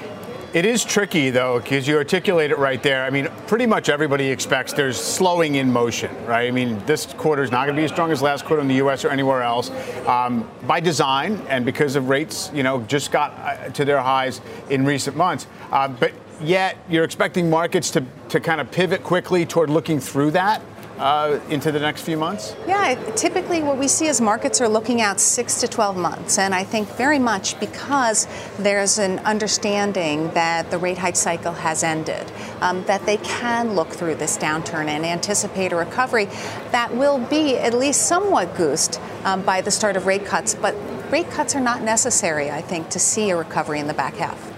It 0.53 0.65
is 0.65 0.85
tricky, 0.85 1.31
though, 1.31 1.59
because 1.59 1.87
you 1.87 1.97
articulate 1.97 2.51
it 2.51 2.59
right 2.59 2.81
there. 2.83 3.05
I 3.05 3.09
mean, 3.09 3.27
pretty 3.47 3.65
much 3.65 3.89
everybody 3.89 4.27
expects 4.27 4.71
there's 4.71 5.01
slowing 5.01 5.55
in 5.55 5.71
motion, 5.71 6.11
right? 6.27 6.47
I 6.47 6.51
mean, 6.51 6.77
this 6.85 7.07
quarter 7.07 7.41
is 7.41 7.49
not 7.49 7.65
going 7.65 7.75
to 7.75 7.81
be 7.81 7.85
as 7.85 7.91
strong 7.91 8.11
as 8.11 8.21
last 8.21 8.45
quarter 8.45 8.61
in 8.61 8.67
the 8.67 8.75
U.S. 8.75 9.03
or 9.03 9.09
anywhere 9.09 9.41
else 9.41 9.71
um, 10.05 10.47
by 10.67 10.79
design 10.79 11.41
and 11.49 11.65
because 11.65 11.95
of 11.95 12.07
rates, 12.07 12.51
you 12.53 12.61
know, 12.61 12.81
just 12.83 13.11
got 13.11 13.31
uh, 13.31 13.69
to 13.69 13.83
their 13.83 13.99
highs 13.99 14.41
in 14.69 14.85
recent 14.85 15.17
months. 15.17 15.47
Uh, 15.71 15.87
but 15.87 16.13
yet, 16.39 16.77
you're 16.87 17.03
expecting 17.03 17.49
markets 17.49 17.89
to, 17.89 18.05
to 18.29 18.39
kind 18.39 18.61
of 18.61 18.69
pivot 18.69 19.01
quickly 19.03 19.47
toward 19.47 19.71
looking 19.71 19.99
through 19.99 20.29
that 20.29 20.61
uh, 20.97 21.39
into 21.49 21.71
the 21.71 21.79
next 21.79 22.01
few 22.03 22.17
months? 22.17 22.55
Yeah, 22.67 22.95
typically 23.15 23.63
what 23.63 23.77
we 23.77 23.87
see 23.87 24.07
is 24.07 24.21
markets 24.21 24.61
are 24.61 24.67
looking 24.67 25.01
out 25.01 25.19
six 25.19 25.59
to 25.61 25.67
12 25.67 25.97
months. 25.97 26.37
And 26.37 26.53
I 26.53 26.63
think 26.63 26.87
very 26.89 27.19
much 27.19 27.59
because 27.59 28.27
there's 28.59 28.99
an 28.99 29.19
understanding 29.19 30.29
that 30.31 30.69
the 30.71 30.77
rate 30.77 30.97
hike 30.97 31.15
cycle 31.15 31.53
has 31.53 31.83
ended, 31.83 32.31
um, 32.61 32.83
that 32.85 33.05
they 33.05 33.17
can 33.17 33.73
look 33.73 33.89
through 33.89 34.15
this 34.15 34.37
downturn 34.37 34.87
and 34.87 35.05
anticipate 35.05 35.73
a 35.73 35.75
recovery 35.75 36.25
that 36.71 36.93
will 36.95 37.19
be 37.19 37.57
at 37.57 37.73
least 37.73 38.07
somewhat 38.07 38.55
goosed 38.55 38.99
um, 39.23 39.41
by 39.41 39.61
the 39.61 39.71
start 39.71 39.95
of 39.95 40.05
rate 40.05 40.25
cuts. 40.25 40.55
But 40.55 40.75
rate 41.11 41.29
cuts 41.29 41.55
are 41.55 41.61
not 41.61 41.81
necessary, 41.81 42.51
I 42.51 42.61
think, 42.61 42.89
to 42.89 42.99
see 42.99 43.29
a 43.29 43.37
recovery 43.37 43.79
in 43.79 43.87
the 43.87 43.93
back 43.93 44.15
half. 44.15 44.51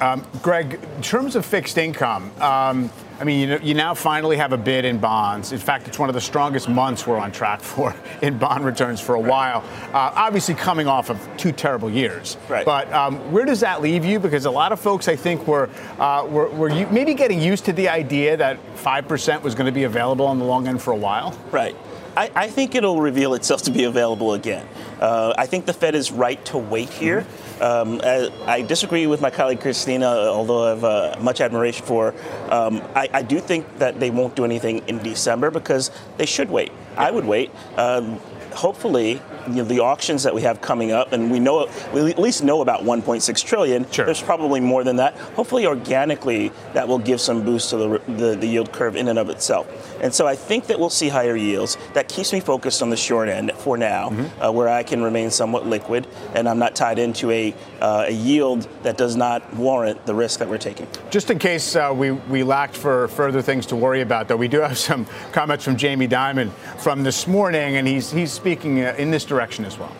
Um, 0.00 0.24
Greg, 0.42 0.78
in 0.96 1.02
terms 1.02 1.34
of 1.34 1.44
fixed 1.44 1.76
income, 1.76 2.30
um, 2.40 2.90
I 3.20 3.24
mean, 3.24 3.40
you, 3.40 3.46
know, 3.46 3.56
you 3.56 3.74
now 3.74 3.94
finally 3.94 4.36
have 4.36 4.52
a 4.52 4.56
bid 4.56 4.84
in 4.84 4.98
bonds. 4.98 5.50
In 5.52 5.58
fact, 5.58 5.88
it's 5.88 5.98
one 5.98 6.08
of 6.08 6.14
the 6.14 6.20
strongest 6.20 6.68
months 6.68 7.06
we're 7.06 7.18
on 7.18 7.32
track 7.32 7.60
for 7.60 7.94
in 8.22 8.38
bond 8.38 8.64
returns 8.64 9.00
for 9.00 9.16
a 9.16 9.20
while. 9.20 9.64
Uh, 9.92 10.12
obviously, 10.14 10.54
coming 10.54 10.86
off 10.86 11.10
of 11.10 11.28
two 11.36 11.50
terrible 11.50 11.90
years. 11.90 12.36
Right. 12.48 12.64
But 12.64 12.92
um, 12.92 13.32
where 13.32 13.44
does 13.44 13.60
that 13.60 13.82
leave 13.82 14.04
you? 14.04 14.20
Because 14.20 14.44
a 14.44 14.50
lot 14.50 14.70
of 14.70 14.78
folks, 14.78 15.08
I 15.08 15.16
think, 15.16 15.46
were 15.48 15.68
uh, 15.98 16.26
were, 16.28 16.48
were 16.50 16.68
maybe 16.90 17.14
getting 17.14 17.40
used 17.40 17.64
to 17.64 17.72
the 17.72 17.88
idea 17.88 18.36
that 18.36 18.58
five 18.76 19.08
percent 19.08 19.42
was 19.42 19.54
going 19.54 19.66
to 19.66 19.72
be 19.72 19.84
available 19.84 20.26
on 20.26 20.38
the 20.38 20.44
long 20.44 20.68
end 20.68 20.80
for 20.80 20.92
a 20.92 20.96
while. 20.96 21.36
Right. 21.50 21.74
I, 22.18 22.32
I, 22.34 22.48
think 22.48 22.74
it'll 22.74 23.00
reveal 23.00 23.34
itself 23.34 23.62
to 23.62 23.70
be 23.70 23.84
available 23.84 24.34
again. 24.34 24.66
Uh, 25.00 25.34
I 25.38 25.46
think 25.46 25.66
the 25.66 25.72
Fed 25.72 25.94
is 25.94 26.10
right 26.10 26.44
to 26.46 26.58
wait 26.58 26.90
here. 26.90 27.24
Um, 27.60 28.00
I, 28.02 28.28
I, 28.44 28.62
disagree 28.62 29.06
with 29.06 29.20
my 29.20 29.30
colleague 29.30 29.60
Kristina, 29.60 30.26
although 30.26 30.64
I 30.64 30.68
have 30.70 30.84
uh, 30.84 31.16
much 31.20 31.40
admiration 31.40 31.86
for 31.86 32.10
her. 32.10 32.52
Um, 32.52 32.82
I, 32.96 33.08
I, 33.12 33.22
do 33.22 33.38
think 33.38 33.78
that 33.78 34.00
they 34.00 34.10
won't 34.10 34.34
do 34.34 34.44
anything 34.44 34.78
in 34.88 34.98
December 34.98 35.52
because 35.52 35.92
they 36.16 36.26
should 36.26 36.50
wait. 36.50 36.72
I 36.96 37.12
would 37.12 37.24
wait. 37.24 37.52
Um, 37.76 38.18
hopefully, 38.52 39.22
you 39.50 39.62
know, 39.62 39.64
the 39.64 39.80
auctions 39.80 40.22
that 40.22 40.34
we 40.34 40.42
have 40.42 40.60
coming 40.60 40.92
up, 40.92 41.12
and 41.12 41.30
we 41.30 41.40
know 41.40 41.68
we 41.92 42.10
at 42.10 42.18
least 42.18 42.42
know 42.42 42.60
about 42.60 42.82
1.6 42.82 43.44
trillion. 43.44 43.90
Sure. 43.90 44.04
There's 44.04 44.22
probably 44.22 44.60
more 44.60 44.84
than 44.84 44.96
that. 44.96 45.16
Hopefully, 45.34 45.66
organically, 45.66 46.52
that 46.74 46.86
will 46.86 46.98
give 46.98 47.20
some 47.20 47.44
boost 47.44 47.70
to 47.70 47.76
the, 47.76 48.02
the, 48.12 48.36
the 48.36 48.46
yield 48.46 48.72
curve 48.72 48.96
in 48.96 49.08
and 49.08 49.18
of 49.18 49.30
itself. 49.30 49.66
And 50.02 50.14
so 50.14 50.26
I 50.26 50.36
think 50.36 50.66
that 50.66 50.78
we'll 50.78 50.90
see 50.90 51.08
higher 51.08 51.36
yields. 51.36 51.76
That 51.94 52.08
keeps 52.08 52.32
me 52.32 52.40
focused 52.40 52.82
on 52.82 52.90
the 52.90 52.96
short 52.96 53.28
end 53.28 53.52
for 53.52 53.76
now, 53.76 54.10
mm-hmm. 54.10 54.42
uh, 54.42 54.52
where 54.52 54.68
I 54.68 54.82
can 54.82 55.02
remain 55.02 55.30
somewhat 55.30 55.66
liquid, 55.66 56.06
and 56.34 56.48
I'm 56.48 56.58
not 56.58 56.76
tied 56.76 56.98
into 56.98 57.30
a, 57.30 57.54
uh, 57.80 58.04
a 58.08 58.12
yield 58.12 58.68
that 58.82 58.96
does 58.96 59.16
not 59.16 59.54
warrant 59.54 60.04
the 60.06 60.14
risk 60.14 60.38
that 60.40 60.48
we're 60.48 60.58
taking. 60.58 60.86
Just 61.10 61.30
in 61.30 61.38
case 61.38 61.74
uh, 61.74 61.92
we 61.94 62.12
we 62.12 62.42
lacked 62.42 62.76
for 62.76 63.08
further 63.08 63.42
things 63.42 63.66
to 63.66 63.76
worry 63.76 64.02
about, 64.02 64.28
though, 64.28 64.36
we 64.36 64.48
do 64.48 64.60
have 64.60 64.78
some 64.78 65.06
comments 65.32 65.64
from 65.64 65.76
Jamie 65.76 66.08
Dimon 66.08 66.50
from 66.78 67.02
this 67.02 67.26
morning, 67.26 67.76
and 67.76 67.88
he's 67.88 68.10
he's 68.10 68.32
speaking 68.32 68.84
uh, 68.84 68.94
in 68.98 69.10
this 69.10 69.24
direction 69.24 69.37
as 69.40 69.78
well. 69.78 69.92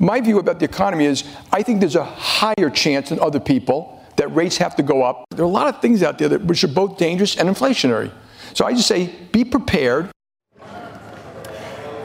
My 0.00 0.20
view 0.20 0.38
about 0.38 0.58
the 0.60 0.64
economy 0.64 1.06
is 1.06 1.24
I 1.52 1.62
think 1.62 1.80
there's 1.80 1.96
a 1.96 2.04
higher 2.04 2.70
chance 2.70 3.08
than 3.08 3.18
other 3.18 3.40
people 3.40 4.04
that 4.16 4.28
rates 4.34 4.56
have 4.58 4.76
to 4.76 4.82
go 4.82 5.02
up. 5.02 5.24
There 5.30 5.44
are 5.44 5.48
a 5.48 5.50
lot 5.50 5.72
of 5.72 5.80
things 5.80 6.02
out 6.02 6.18
there 6.18 6.28
that, 6.28 6.44
which 6.44 6.62
are 6.64 6.68
both 6.68 6.98
dangerous 6.98 7.36
and 7.36 7.48
inflationary. 7.48 8.12
So 8.54 8.64
I 8.64 8.72
just 8.72 8.88
say 8.88 9.14
be 9.32 9.44
prepared. 9.44 10.10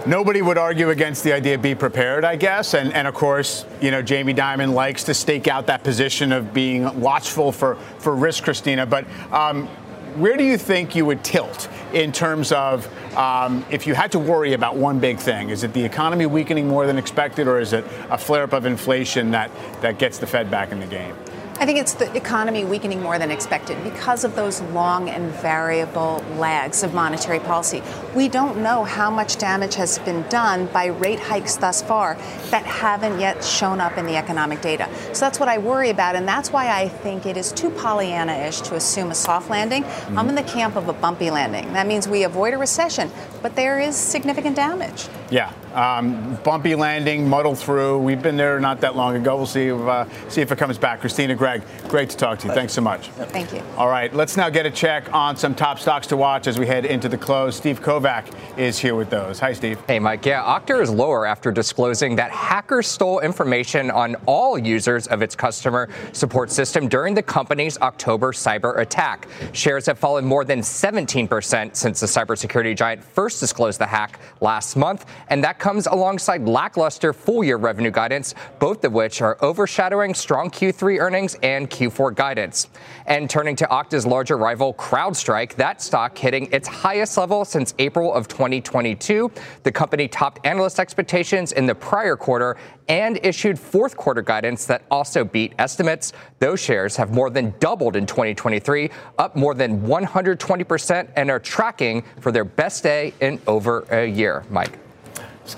Nobody 0.06 0.42
would 0.42 0.58
argue 0.58 0.90
against 0.90 1.24
the 1.24 1.32
idea 1.32 1.56
of 1.56 1.62
be 1.62 1.76
prepared, 1.76 2.26
I 2.26 2.36
guess. 2.36 2.74
And, 2.74 2.92
and 2.94 3.08
of 3.08 3.14
course, 3.14 3.66
you 3.80 3.90
know, 3.90 4.02
Jamie 4.02 4.34
Dimon 4.34 4.74
likes 4.74 5.06
to 5.06 5.14
stake 5.14 5.48
out 5.48 5.68
that 5.68 5.84
position 5.84 6.34
of 6.34 6.54
being 6.54 7.00
watchful 7.00 7.54
for, 7.54 7.76
for 8.00 8.14
risk, 8.14 8.44
Kristina. 8.44 8.90
But 8.90 9.06
um, 9.32 9.70
where 10.16 10.38
do 10.38 10.44
you 10.44 10.58
think 10.58 10.96
you 10.96 11.06
would 11.06 11.24
tilt 11.24 11.68
in 11.94 12.12
terms 12.12 12.52
of 12.52 12.88
um, 13.16 13.66
if 13.70 13.88
you 13.88 13.94
had 13.94 14.12
to 14.14 14.20
worry 14.20 14.54
about 14.54 14.76
one 14.76 15.00
big 15.00 15.18
thing? 15.18 15.50
Is 15.50 15.64
it 15.64 15.74
the 15.74 15.84
economy 15.84 16.26
weakening 16.26 16.68
more 16.68 16.86
than 16.86 16.98
expected, 16.98 17.48
or 17.48 17.60
is 17.60 17.74
it 17.74 17.86
a 18.10 18.18
flare 18.18 18.44
up 18.44 18.54
of 18.54 18.66
inflation 18.66 19.32
that, 19.32 19.52
that 19.82 20.00
gets 20.00 20.18
the 20.18 20.28
Fed 20.28 20.50
back 20.50 20.72
in 20.72 20.80
the 20.80 20.88
game? 20.88 21.16
I 21.60 21.66
think 21.66 21.80
it's 21.80 21.94
the 21.94 22.14
economy 22.18 22.66
weakening 22.66 23.02
more 23.02 23.18
than 23.18 23.32
expected 23.32 23.82
because 23.84 24.24
of 24.24 24.36
those 24.36 24.62
long 24.62 25.10
and 25.10 25.32
variable 25.32 26.24
lags 26.36 26.84
of 26.84 26.94
monetary 26.94 27.40
policy. 27.40 27.82
We 28.16 28.28
don't 28.28 28.62
know 28.62 28.84
how 28.84 29.10
much 29.10 29.38
damage 29.38 29.76
has 29.76 30.00
been 30.00 30.24
done 30.30 30.66
by 30.68 30.88
rate 30.88 31.20
hikes 31.20 31.56
thus 31.56 31.82
far 31.82 32.16
that 32.50 32.66
haven't 32.66 33.20
yet 33.20 33.44
shown 33.44 33.80
up 33.80 33.98
in 33.98 34.06
the 34.06 34.18
economic 34.18 34.62
data. 34.62 34.90
So 35.14 35.22
that's 35.22 35.40
what 35.40 35.48
I 35.48 35.58
worry 35.60 35.90
about, 35.90 36.16
and 36.16 36.28
that's 36.28 36.52
why 36.52 36.70
I 36.70 36.90
think 36.90 37.26
it 37.26 37.38
is 37.38 37.52
too 37.52 37.70
Pollyanna 37.70 38.34
ish 38.34 38.62
to 38.62 38.76
assume 38.76 39.12
a 39.12 39.16
soft 39.16 39.50
landing. 39.50 39.84
Mm-hmm. 39.84 40.20
I'm 40.20 40.30
in 40.30 40.36
the 40.36 40.44
camp 40.44 40.76
of 40.76 40.90
a 40.90 40.94
bumpy 40.94 41.30
landing. 41.30 41.72
That 41.74 41.88
means 41.88 42.08
we 42.08 42.24
avoid 42.24 42.54
a 42.54 42.58
recession, 42.58 43.10
but 43.42 43.56
there 43.56 43.80
is 43.80 43.96
significant 43.96 44.56
damage. 44.56 45.08
Yeah, 45.30 45.54
um, 45.74 46.36
bumpy 46.44 46.76
landing, 46.76 47.28
muddle 47.28 47.56
through. 47.56 48.00
We've 48.00 48.22
been 48.22 48.38
there 48.38 48.60
not 48.60 48.82
that 48.82 48.96
long 48.96 49.16
ago. 49.16 49.36
We'll 49.36 49.46
see 49.46 49.68
if, 49.68 49.80
uh, 49.80 50.06
see 50.30 50.42
if 50.42 50.52
it 50.52 50.58
comes 50.58 50.78
back. 50.78 51.02
Kristina 51.02 51.38
Greg, 51.38 51.64
great 51.88 52.10
to 52.12 52.18
talk 52.18 52.40
to 52.40 52.48
you. 52.48 52.54
Thanks 52.54 52.74
so 52.74 52.82
much. 52.82 53.10
Thank 53.10 53.54
you. 53.54 53.62
All 53.78 53.90
right, 53.90 54.14
let's 54.14 54.38
now 54.38 54.50
get 54.50 54.66
a 54.66 54.72
check 54.72 55.12
on 55.14 55.36
some 55.36 55.56
top 55.56 55.80
stocks 55.80 56.08
to 56.08 56.18
watch 56.18 56.48
as 56.48 56.60
we 56.60 56.66
head 56.66 56.86
into 56.86 57.10
the 57.10 57.18
close. 57.18 57.56
Steve 57.56 57.82
Kovac 57.82 58.26
is 58.58 58.78
here 58.78 58.96
with 58.96 59.10
those. 59.10 59.40
Hi, 59.40 59.54
Steve. 59.54 59.80
Hey, 59.88 60.00
Mike. 60.00 60.26
Yeah, 60.26 60.44
Okta 60.44 60.82
is 60.82 60.90
lower 60.90 61.26
after 61.26 61.52
disclosing 61.52 62.16
that 62.16 62.32
hackers 62.32 62.88
stole 62.88 63.20
information 63.20 63.92
on 63.92 64.16
all 64.26 64.58
users 64.58 65.08
of 65.08 65.22
its 65.22 65.36
customer 65.36 65.90
support 66.12 66.52
system 66.52 66.88
during 66.88 67.14
the 67.14 67.24
company's 67.24 67.78
October 67.80 68.32
cyber 68.32 68.78
attack. 68.80 69.28
Shares 69.54 69.86
have 69.86 69.98
fallen 69.98 70.26
more 70.26 70.46
than 70.46 70.60
17% 70.62 71.76
since 71.76 72.00
the 72.00 72.06
cybersecurity 72.06 72.76
giant 72.76 73.04
first 73.04 73.40
disclosed 73.40 73.80
the 73.80 73.86
hack 73.86 74.20
last 74.42 74.76
month, 74.76 75.06
and 75.30 75.44
that 75.44 75.60
comes 75.64 75.88
alongside 75.88 76.46
lackluster 76.46 77.14
full 77.14 77.42
year 77.42 77.56
revenue 77.56 77.90
guidance, 77.90 78.36
both 78.60 78.84
of 78.84 78.92
which 78.92 79.22
are 79.22 79.38
overshadowing 79.42 80.14
strong 80.14 80.50
Q3 80.50 81.00
earnings 81.00 81.38
and 81.42 81.70
Q4 81.70 82.14
guidance. 82.14 82.68
And 83.06 83.30
turning 83.30 83.56
to 83.56 83.66
Okta's 83.68 84.06
larger 84.06 84.38
rival, 84.38 84.74
CrowdStrike, 84.74 85.56
that 85.56 85.82
stock 85.82 86.18
hitting 86.18 86.52
its 86.52 86.68
highest 86.68 87.18
level 87.18 87.46
since 87.46 87.74
April 87.80 88.14
of 88.14 88.28
2022. 88.28 89.32
The 89.64 89.72
company 89.72 90.10
topped 90.10 90.46
analyst 90.46 90.82
expectations 90.82 91.54
in 91.54 91.66
the 91.66 91.76
prior 91.76 92.18
quarter 92.18 92.58
and 92.90 93.18
issued 93.24 93.58
fourth 93.58 93.96
quarter 93.96 94.22
guidance 94.22 94.66
that 94.66 94.84
also 94.92 95.24
beat 95.24 95.54
estimates. 95.60 96.12
Those 96.40 96.60
shares 96.60 96.98
have 96.98 97.12
more 97.12 97.30
than 97.30 97.54
doubled 97.62 97.96
in 97.96 98.06
2023, 98.06 98.90
up 99.18 99.38
more 99.38 99.54
than 99.54 99.80
120%, 99.84 101.08
and 101.16 101.32
are 101.32 101.40
tracking 101.40 102.04
for 102.20 102.34
their 102.34 102.44
best 102.44 102.84
day 102.84 103.14
in 103.22 103.40
over 103.48 103.86
a 103.92 104.06
year. 104.06 104.44
Mike. 104.50 104.83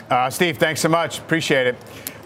Uh, 0.10 0.30
Steve, 0.30 0.58
thanks 0.58 0.82
so 0.82 0.90
much. 0.90 1.20
Appreciate 1.20 1.68
it. 1.68 1.76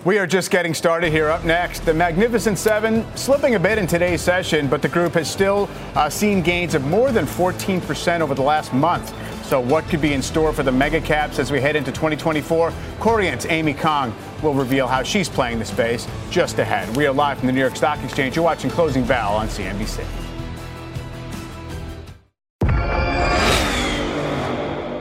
We 0.06 0.18
are 0.18 0.26
just 0.26 0.50
getting 0.50 0.74
started 0.74 1.12
here. 1.12 1.30
Up 1.30 1.44
next, 1.44 1.82
the 1.82 1.94
Magnificent 1.94 2.58
Seven 2.58 3.06
slipping 3.18 3.56
a 3.56 3.60
bit 3.60 3.78
in 3.78 3.86
today's 3.86 4.22
session, 4.22 4.70
but 4.70 4.82
the 4.82 4.88
group 4.88 5.14
has 5.16 5.30
still 5.30 5.70
uh, 5.94 6.10
seen 6.10 6.42
gains 6.42 6.74
of 6.74 6.86
more 6.86 7.12
than 7.12 7.26
14% 7.26 8.22
over 8.22 8.34
the 8.34 8.42
last 8.42 8.74
month. 8.74 9.14
So, 9.46 9.60
what 9.60 9.84
could 9.90 10.00
be 10.00 10.14
in 10.14 10.22
store 10.22 10.54
for 10.54 10.64
the 10.64 10.72
mega 10.72 11.02
caps 11.02 11.38
as 11.38 11.52
we 11.52 11.60
head 11.60 11.76
into 11.76 11.92
2024? 11.92 12.72
Corient's 13.00 13.46
Amy 13.48 13.74
Kong 13.74 14.16
will 14.42 14.54
reveal 14.54 14.88
how 14.88 15.04
she's 15.04 15.28
playing 15.28 15.60
the 15.60 15.66
space 15.66 16.08
just 16.30 16.60
ahead. 16.60 16.96
We 16.96 17.06
are 17.06 17.12
live 17.12 17.40
from 17.40 17.48
the 17.48 17.54
New 17.54 17.60
York 17.60 17.76
Stock 17.76 18.02
Exchange. 18.02 18.38
You're 18.38 18.46
watching 18.46 18.70
Closing 18.70 19.04
Bell 19.06 19.34
on 19.34 19.50
CNBC. 19.50 20.06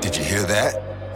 Did 0.00 0.16
you 0.16 0.24
hear 0.24 0.42
that? 0.42 0.97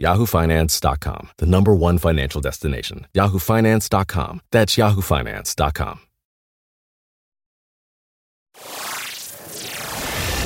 yahoofinance.com, 0.00 1.30
the 1.38 1.46
number 1.46 1.74
one 1.74 1.98
financial 1.98 2.40
destination. 2.40 3.06
yahoofinance.com. 3.14 4.40
That's 4.50 4.76
yahoofinance.com. 4.76 6.07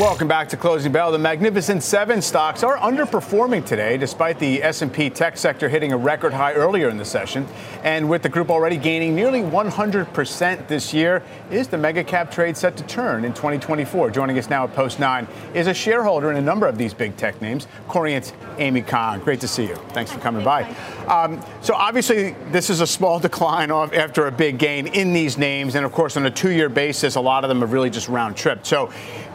Welcome 0.01 0.27
back 0.27 0.49
to 0.49 0.57
Closing 0.57 0.91
Bell. 0.91 1.13
The 1.13 1.19
Magnificent 1.19 1.83
Seven 1.83 2.23
stocks 2.23 2.63
are 2.63 2.79
underperforming 2.79 3.67
today, 3.67 3.99
despite 3.99 4.39
the 4.39 4.63
S&P 4.63 5.11
tech 5.11 5.37
sector 5.37 5.69
hitting 5.69 5.93
a 5.93 5.99
record 5.99 6.33
high 6.33 6.55
earlier 6.55 6.89
in 6.89 6.97
the 6.97 7.05
session. 7.05 7.47
And 7.85 8.09
with 8.09 8.23
the 8.23 8.31
group 8.31 8.49
already 8.49 8.79
gaining 8.79 9.15
nearly 9.15 9.43
100% 9.43 10.67
this 10.67 10.95
year, 10.95 11.23
is 11.51 11.69
the 11.69 11.77
mega 11.77 12.03
cap 12.03 12.31
trade 12.31 12.57
set 12.57 12.75
to 12.79 12.83
turn 12.85 13.27
in 13.27 13.35
2024? 13.35 14.11
Joining 14.11 14.39
us 14.39 14.49
now 14.49 14.65
at 14.65 14.75
Post 14.75 14.99
9 14.99 15.29
is 15.53 15.67
a 15.67 15.75
shareholder 15.75 16.31
in 16.31 16.39
a 16.39 16.43
number 16.43 16.67
of 16.67 16.79
these 16.79 16.95
big 16.95 17.15
tech 17.19 17.43
names, 17.43 17.69
Corient's 17.87 18.33
Amy 18.57 18.81
Kong. 18.81 19.21
Great 19.21 19.41
to 19.41 19.49
see 19.49 19.67
you. 19.67 19.77
Thanks 19.91 20.11
for 20.11 20.21
coming 20.21 20.43
by. 20.43 20.63
Um, 21.07 21.39
so 21.61 21.75
obviously, 21.75 22.35
this 22.51 22.71
is 22.71 22.81
a 22.81 22.87
small 22.87 23.19
decline 23.21 23.71
after 23.71 24.27
a 24.27 24.33
big 24.33 24.57
gain 24.57 24.87
in 24.87 25.13
these 25.13 25.37
names. 25.37 25.75
And 25.75 25.85
of 25.85 25.93
course, 25.93 26.17
on 26.17 26.25
a 26.25 26.31
two-year 26.31 26.71
basis, 26.71 27.17
a 27.17 27.21
lot 27.21 27.45
of 27.45 27.49
them 27.51 27.61
have 27.61 27.75
really 27.75 27.91
just 27.91 28.09
round 28.09 28.39
tripped. 28.39 28.67
So 28.67 28.91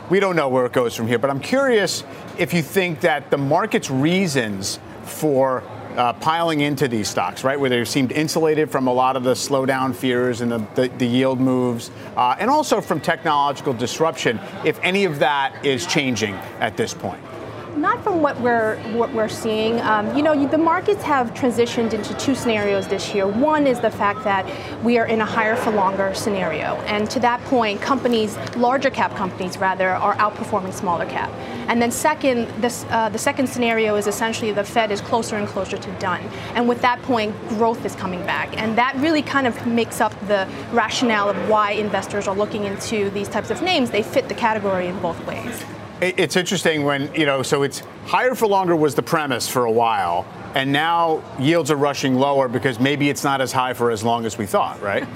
we 0.09 0.19
don't 0.19 0.35
know 0.35 0.49
where 0.49 0.65
it 0.65 0.73
goes 0.73 0.95
from 0.95 1.07
here. 1.07 1.19
But 1.19 1.29
I'm 1.29 1.39
curious 1.39 2.03
if 2.37 2.53
you 2.53 2.61
think 2.61 3.01
that 3.01 3.29
the 3.29 3.37
market's 3.37 3.89
reasons 3.89 4.79
for 5.03 5.63
uh, 5.95 6.13
piling 6.13 6.61
into 6.61 6.87
these 6.87 7.07
stocks, 7.07 7.43
right, 7.43 7.59
where 7.59 7.69
they 7.69 7.83
seemed 7.83 8.11
insulated 8.11 8.69
from 8.69 8.87
a 8.87 8.93
lot 8.93 9.15
of 9.15 9.23
the 9.23 9.33
slowdown 9.33 9.95
fears 9.95 10.41
and 10.41 10.51
the, 10.51 10.59
the, 10.75 10.87
the 10.99 11.07
yield 11.07 11.39
moves, 11.39 11.89
uh, 12.15 12.35
and 12.39 12.49
also 12.49 12.79
from 12.79 13.01
technological 13.01 13.73
disruption, 13.73 14.39
if 14.63 14.79
any 14.83 15.05
of 15.05 15.19
that 15.19 15.65
is 15.65 15.87
changing 15.87 16.35
at 16.59 16.77
this 16.77 16.93
point 16.93 17.21
not 17.77 18.03
from 18.03 18.21
what 18.21 18.39
we're 18.41 18.77
what 18.93 19.13
we're 19.13 19.29
seeing. 19.29 19.79
Um, 19.81 20.15
you 20.15 20.23
know, 20.23 20.47
the 20.47 20.57
markets 20.57 21.03
have 21.03 21.33
transitioned 21.33 21.93
into 21.93 22.13
two 22.15 22.35
scenarios 22.35 22.87
this 22.87 23.13
year. 23.13 23.27
One 23.27 23.67
is 23.67 23.79
the 23.79 23.91
fact 23.91 24.23
that 24.23 24.45
we 24.83 24.97
are 24.97 25.05
in 25.05 25.21
a 25.21 25.25
higher 25.25 25.55
for 25.55 25.71
longer 25.71 26.13
scenario, 26.13 26.75
and 26.87 27.09
to 27.11 27.19
that 27.19 27.41
point, 27.45 27.81
companies, 27.81 28.37
larger 28.55 28.89
cap 28.89 29.15
companies 29.15 29.57
rather, 29.57 29.89
are 29.89 30.15
outperforming 30.15 30.73
smaller 30.73 31.05
cap. 31.05 31.31
And 31.69 31.81
then 31.81 31.91
second, 31.91 32.47
this, 32.61 32.85
uh, 32.89 33.09
the 33.09 33.17
second 33.17 33.47
scenario 33.47 33.95
is 33.95 34.07
essentially 34.07 34.51
the 34.53 34.63
Fed 34.63 34.91
is 34.91 35.01
closer 35.01 35.35
and 35.35 35.47
closer 35.47 35.77
to 35.77 35.91
done, 35.99 36.21
and 36.55 36.67
with 36.67 36.81
that 36.81 37.01
point, 37.03 37.35
growth 37.49 37.85
is 37.85 37.95
coming 37.95 38.23
back, 38.23 38.57
and 38.57 38.77
that 38.77 38.95
really 38.95 39.21
kind 39.21 39.47
of 39.47 39.67
makes 39.67 40.01
up 40.01 40.13
the 40.27 40.47
rationale 40.71 41.29
of 41.29 41.49
why 41.49 41.71
investors 41.71 42.27
are 42.27 42.35
looking 42.35 42.63
into 42.63 43.09
these 43.11 43.29
types 43.29 43.49
of 43.49 43.61
names. 43.61 43.91
They 43.91 44.03
fit 44.03 44.27
the 44.29 44.35
category 44.35 44.87
in 44.87 44.99
both 44.99 45.23
ways. 45.25 45.63
It's 45.99 46.35
interesting 46.35 46.83
when, 46.83 47.13
you 47.15 47.25
know, 47.25 47.41
so 47.41 47.63
it's 47.63 47.81
higher 48.05 48.35
for 48.35 48.47
longer 48.47 48.75
was 48.75 48.93
the 48.93 49.01
premise 49.01 49.47
for 49.49 49.65
a 49.65 49.71
while 49.71 50.27
and 50.55 50.71
now 50.71 51.21
yields 51.39 51.71
are 51.71 51.75
rushing 51.75 52.15
lower 52.15 52.47
because 52.47 52.79
maybe 52.79 53.09
it's 53.09 53.23
not 53.23 53.41
as 53.41 53.51
high 53.51 53.73
for 53.73 53.91
as 53.91 54.03
long 54.03 54.25
as 54.25 54.37
we 54.37 54.45
thought, 54.45 54.81
right? 54.81 55.03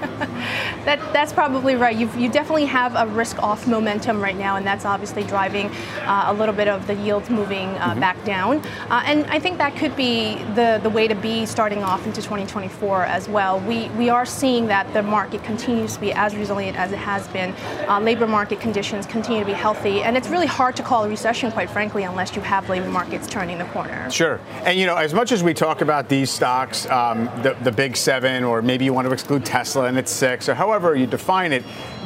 that, 0.84 1.00
that's 1.12 1.32
probably 1.32 1.74
right. 1.74 1.96
You've, 1.96 2.14
you 2.16 2.28
definitely 2.28 2.66
have 2.66 2.94
a 2.96 3.06
risk-off 3.12 3.66
momentum 3.66 4.20
right 4.20 4.36
now, 4.36 4.56
and 4.56 4.66
that's 4.66 4.84
obviously 4.84 5.24
driving 5.24 5.66
uh, 6.02 6.24
a 6.26 6.34
little 6.34 6.54
bit 6.54 6.68
of 6.68 6.86
the 6.86 6.94
yields 6.94 7.30
moving 7.30 7.68
uh, 7.68 7.90
mm-hmm. 7.90 8.00
back 8.00 8.22
down. 8.24 8.58
Uh, 8.90 9.02
and 9.04 9.24
I 9.26 9.38
think 9.38 9.58
that 9.58 9.76
could 9.76 9.96
be 9.96 10.36
the, 10.54 10.80
the 10.82 10.90
way 10.90 11.08
to 11.08 11.14
be 11.14 11.46
starting 11.46 11.82
off 11.82 12.06
into 12.06 12.22
2024 12.22 13.04
as 13.04 13.28
well. 13.28 13.60
We, 13.60 13.88
we 13.90 14.08
are 14.08 14.26
seeing 14.26 14.66
that 14.66 14.92
the 14.92 15.02
market 15.02 15.42
continues 15.42 15.94
to 15.94 16.00
be 16.00 16.12
as 16.12 16.36
resilient 16.36 16.78
as 16.78 16.92
it 16.92 16.98
has 16.98 17.26
been. 17.28 17.54
Uh, 17.88 18.00
labor 18.00 18.26
market 18.26 18.60
conditions 18.60 19.06
continue 19.06 19.40
to 19.40 19.46
be 19.46 19.52
healthy, 19.52 20.02
and 20.02 20.16
it's 20.16 20.28
really 20.28 20.46
hard 20.46 20.76
to 20.76 20.82
call 20.82 21.04
a 21.04 21.08
recession, 21.08 21.50
quite 21.52 21.70
frankly, 21.70 22.04
unless 22.04 22.34
you 22.36 22.42
have 22.42 22.68
labor 22.68 22.88
markets 22.88 23.26
turning 23.26 23.58
the 23.58 23.64
corner. 23.66 24.10
Sure. 24.10 24.40
And, 24.64 24.78
you 24.78 24.86
know, 24.86 24.96
as 24.96 25.14
much 25.14 25.21
as 25.30 25.44
we 25.44 25.54
talk 25.54 25.82
about 25.82 26.08
these 26.08 26.30
stocks, 26.30 26.86
um, 26.86 27.26
the, 27.42 27.54
the 27.62 27.70
big 27.70 27.96
seven, 27.96 28.42
or 28.42 28.62
maybe 28.62 28.84
you 28.84 28.92
want 28.92 29.06
to 29.06 29.12
exclude 29.12 29.44
Tesla 29.44 29.84
and 29.84 29.96
it's 29.96 30.10
six, 30.10 30.48
or 30.48 30.54
however 30.54 30.96
you 30.96 31.06
define 31.06 31.52
it, 31.52 31.62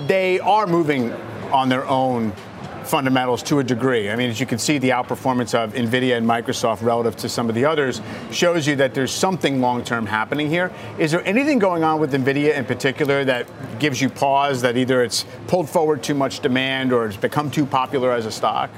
they 0.07 0.39
are 0.41 0.67
moving 0.67 1.13
on 1.51 1.71
their 1.71 1.87
own 1.87 2.33
fundamentals 2.85 3.43
to 3.45 3.59
a 3.59 3.65
degree. 3.65 4.11
I 4.11 4.17
mean, 4.17 4.31
as 4.31 4.39
you 4.39 4.47
can 4.47 4.59
see, 4.59 4.79
the 4.79 4.91
outperformance 4.91 5.55
of 5.55 5.73
NVIDIA 5.73 6.17
and 6.17 6.27
Microsoft 6.27 6.83
relative 6.83 7.17
to 7.17 7.29
some 7.29 7.49
of 7.49 7.55
the 7.55 7.65
others 7.65 8.01
shows 8.31 8.67
you 8.67 8.77
that 8.77 8.93
there's 8.93 9.13
something 9.13 9.61
long 9.61 9.85
term 9.85 10.07
happening 10.07 10.49
here. 10.49 10.71
Is 10.99 11.11
there 11.11 11.25
anything 11.27 11.59
going 11.59 11.85
on 11.85 12.01
with 12.01 12.13
NVIDIA 12.13 12.55
in 12.55 12.65
particular 12.65 13.25
that 13.25 13.47
gives 13.79 14.01
you 14.01 14.09
pause 14.09 14.63
that 14.63 14.77
either 14.77 15.03
it's 15.03 15.25
pulled 15.47 15.69
forward 15.69 16.03
too 16.03 16.15
much 16.15 16.41
demand 16.41 16.93
or 16.93 17.07
it's 17.07 17.17
become 17.17 17.51
too 17.51 17.67
popular 17.67 18.13
as 18.13 18.27
a 18.27 18.33
stock? 18.33 18.71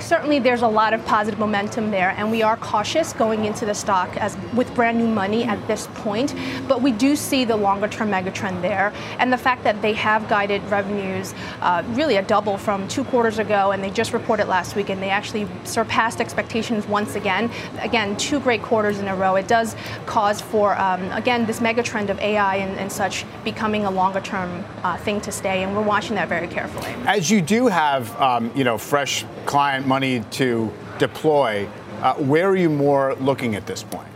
Certainly 0.00 0.38
there's 0.38 0.62
a 0.62 0.68
lot 0.68 0.92
of 0.92 1.04
positive 1.04 1.38
momentum 1.38 1.90
there, 1.90 2.10
and 2.16 2.30
we 2.30 2.42
are 2.42 2.56
cautious 2.56 3.12
going 3.12 3.44
into 3.44 3.64
the 3.64 3.74
stock 3.74 4.16
as 4.16 4.36
with 4.54 4.72
brand 4.74 4.98
new 4.98 5.06
money 5.06 5.44
at 5.44 5.66
this 5.66 5.88
point. 5.94 6.34
But 6.68 6.82
we 6.82 6.92
do 6.92 7.16
see 7.16 7.44
the 7.44 7.56
longer 7.56 7.88
term 7.88 8.10
megatrend 8.10 8.62
there, 8.62 8.92
and 9.18 9.32
the 9.32 9.38
fact 9.38 9.64
that 9.64 9.82
they 9.82 9.92
have 9.94 10.28
guided 10.28 10.62
revenues 10.70 11.34
uh, 11.60 11.82
really 11.90 12.16
a 12.16 12.22
double 12.22 12.58
from 12.58 12.86
two 12.88 13.04
quarters 13.04 13.38
ago, 13.38 13.72
and 13.72 13.82
they 13.82 13.90
just 13.90 14.12
reported 14.12 14.48
last 14.48 14.76
week, 14.76 14.88
and 14.88 15.02
they 15.02 15.10
actually 15.10 15.46
surpassed 15.64 16.20
expectations 16.20 16.86
once 16.86 17.14
again. 17.14 17.50
Again, 17.80 18.16
two 18.16 18.40
great 18.40 18.62
quarters 18.62 18.98
in 18.98 19.08
a 19.08 19.16
row. 19.16 19.36
It 19.36 19.48
does 19.48 19.76
cause 20.06 20.40
for 20.40 20.78
um, 20.80 21.10
again 21.12 21.46
this 21.46 21.60
megatrend 21.60 22.10
of 22.10 22.18
AI 22.20 22.56
and, 22.56 22.78
and 22.78 22.90
such 22.90 23.24
becoming 23.44 23.84
a 23.84 23.90
longer 23.90 24.20
term 24.20 24.64
uh, 24.82 24.96
thing 24.98 25.20
to 25.22 25.32
stay, 25.32 25.62
and 25.62 25.74
we're 25.74 25.82
watching 25.82 26.14
that 26.16 26.28
very 26.28 26.48
carefully. 26.48 26.94
As 27.06 27.30
you 27.30 27.40
do 27.40 27.66
have 27.66 28.14
um, 28.20 28.50
you 28.54 28.64
know 28.64 28.78
fresh 28.78 29.24
client 29.46 29.85
money 29.86 30.20
to 30.32 30.72
deploy. 30.98 31.68
Uh, 32.00 32.14
where 32.14 32.48
are 32.48 32.56
you 32.56 32.68
more 32.70 33.14
looking 33.16 33.54
at 33.54 33.66
this 33.66 33.82
point? 33.82 34.08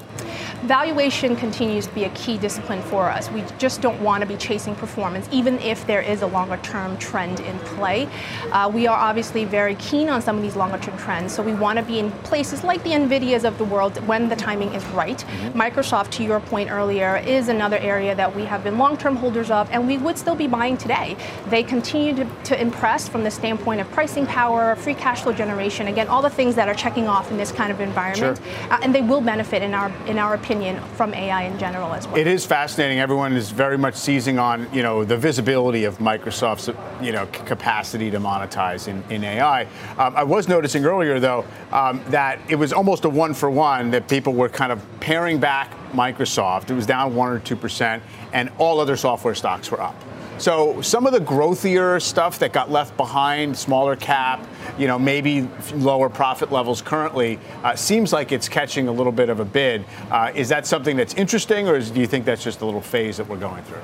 Valuation 0.64 1.36
continues 1.36 1.86
to 1.86 1.94
be 1.94 2.04
a 2.04 2.10
key 2.10 2.36
discipline 2.36 2.82
for 2.82 3.08
us. 3.08 3.30
We 3.30 3.42
just 3.56 3.80
don't 3.80 3.98
want 4.02 4.20
to 4.20 4.26
be 4.26 4.36
chasing 4.36 4.74
performance, 4.74 5.26
even 5.32 5.58
if 5.60 5.86
there 5.86 6.02
is 6.02 6.20
a 6.20 6.26
longer 6.26 6.58
term 6.58 6.98
trend 6.98 7.40
in 7.40 7.58
play. 7.60 8.06
Uh, 8.52 8.70
we 8.72 8.86
are 8.86 8.96
obviously 8.96 9.46
very 9.46 9.74
keen 9.76 10.10
on 10.10 10.20
some 10.20 10.36
of 10.36 10.42
these 10.42 10.56
longer 10.56 10.76
term 10.76 10.98
trends, 10.98 11.34
so 11.34 11.42
we 11.42 11.54
want 11.54 11.78
to 11.78 11.84
be 11.84 11.98
in 11.98 12.10
places 12.24 12.62
like 12.62 12.82
the 12.84 12.90
NVIDIAs 12.90 13.44
of 13.44 13.56
the 13.56 13.64
world 13.64 14.06
when 14.06 14.28
the 14.28 14.36
timing 14.36 14.68
is 14.74 14.84
right. 14.88 15.16
Mm-hmm. 15.16 15.58
Microsoft, 15.58 16.10
to 16.10 16.24
your 16.24 16.40
point 16.40 16.70
earlier, 16.70 17.16
is 17.16 17.48
another 17.48 17.78
area 17.78 18.14
that 18.14 18.36
we 18.36 18.44
have 18.44 18.62
been 18.62 18.76
long 18.76 18.98
term 18.98 19.16
holders 19.16 19.50
of, 19.50 19.70
and 19.70 19.86
we 19.86 19.96
would 19.96 20.18
still 20.18 20.36
be 20.36 20.46
buying 20.46 20.76
today. 20.76 21.16
They 21.48 21.62
continue 21.62 22.14
to, 22.16 22.26
to 22.44 22.60
impress 22.60 23.08
from 23.08 23.24
the 23.24 23.30
standpoint 23.30 23.80
of 23.80 23.90
pricing 23.92 24.26
power, 24.26 24.76
free 24.76 24.94
cash 24.94 25.22
flow 25.22 25.32
generation, 25.32 25.86
again, 25.86 26.08
all 26.08 26.20
the 26.20 26.28
things 26.28 26.54
that 26.56 26.68
are 26.68 26.74
checking 26.74 27.08
off 27.08 27.30
in 27.30 27.38
this 27.38 27.50
kind 27.50 27.72
of 27.72 27.80
environment, 27.80 28.36
sure. 28.36 28.72
uh, 28.72 28.80
and 28.82 28.94
they 28.94 29.00
will 29.00 29.22
benefit, 29.22 29.62
in 29.62 29.72
our, 29.72 29.90
in 30.06 30.18
our 30.18 30.34
opinion 30.34 30.49
opinion 30.50 30.82
from 30.96 31.14
AI 31.14 31.44
in 31.44 31.56
general 31.60 31.94
as 31.94 32.08
well. 32.08 32.16
It 32.16 32.26
is 32.26 32.44
fascinating. 32.44 32.98
Everyone 32.98 33.34
is 33.34 33.52
very 33.52 33.78
much 33.78 33.94
seizing 33.94 34.40
on 34.40 34.66
you 34.72 34.82
know 34.82 35.04
the 35.04 35.16
visibility 35.16 35.84
of 35.84 35.98
Microsoft's 35.98 36.68
you 37.00 37.12
know 37.12 37.26
capacity 37.26 38.10
to 38.10 38.18
monetize 38.18 38.88
in, 38.88 39.04
in 39.10 39.22
AI. 39.22 39.62
Um, 39.96 40.16
I 40.16 40.24
was 40.24 40.48
noticing 40.48 40.84
earlier 40.84 41.20
though 41.20 41.44
um, 41.70 42.02
that 42.08 42.40
it 42.48 42.56
was 42.56 42.72
almost 42.72 43.04
a 43.04 43.08
one 43.08 43.32
for 43.32 43.48
one 43.48 43.92
that 43.92 44.08
people 44.08 44.32
were 44.32 44.48
kind 44.48 44.72
of 44.72 44.84
paring 44.98 45.38
back 45.38 45.70
Microsoft. 45.92 46.68
It 46.70 46.74
was 46.74 46.86
down 46.86 47.14
one 47.14 47.30
or 47.30 47.38
two 47.38 47.56
percent, 47.56 48.02
and 48.32 48.50
all 48.58 48.80
other 48.80 48.96
software 48.96 49.36
stocks 49.36 49.70
were 49.70 49.80
up. 49.80 49.94
So 50.40 50.80
some 50.80 51.06
of 51.06 51.12
the 51.12 51.20
growthier 51.20 52.00
stuff 52.00 52.38
that 52.38 52.54
got 52.54 52.70
left 52.70 52.96
behind, 52.96 53.54
smaller 53.58 53.94
cap, 53.94 54.42
you 54.78 54.86
know, 54.86 54.98
maybe 54.98 55.46
lower 55.74 56.08
profit 56.08 56.50
levels 56.50 56.80
currently, 56.80 57.38
uh, 57.62 57.76
seems 57.76 58.10
like 58.10 58.32
it's 58.32 58.48
catching 58.48 58.88
a 58.88 58.92
little 58.92 59.12
bit 59.12 59.28
of 59.28 59.40
a 59.40 59.44
bid. 59.44 59.84
Uh, 60.10 60.32
is 60.34 60.48
that 60.48 60.66
something 60.66 60.96
that's 60.96 61.12
interesting, 61.12 61.68
or 61.68 61.76
is, 61.76 61.90
do 61.90 62.00
you 62.00 62.06
think 62.06 62.24
that's 62.24 62.42
just 62.42 62.62
a 62.62 62.64
little 62.64 62.80
phase 62.80 63.18
that 63.18 63.28
we're 63.28 63.36
going 63.36 63.62
through? 63.64 63.82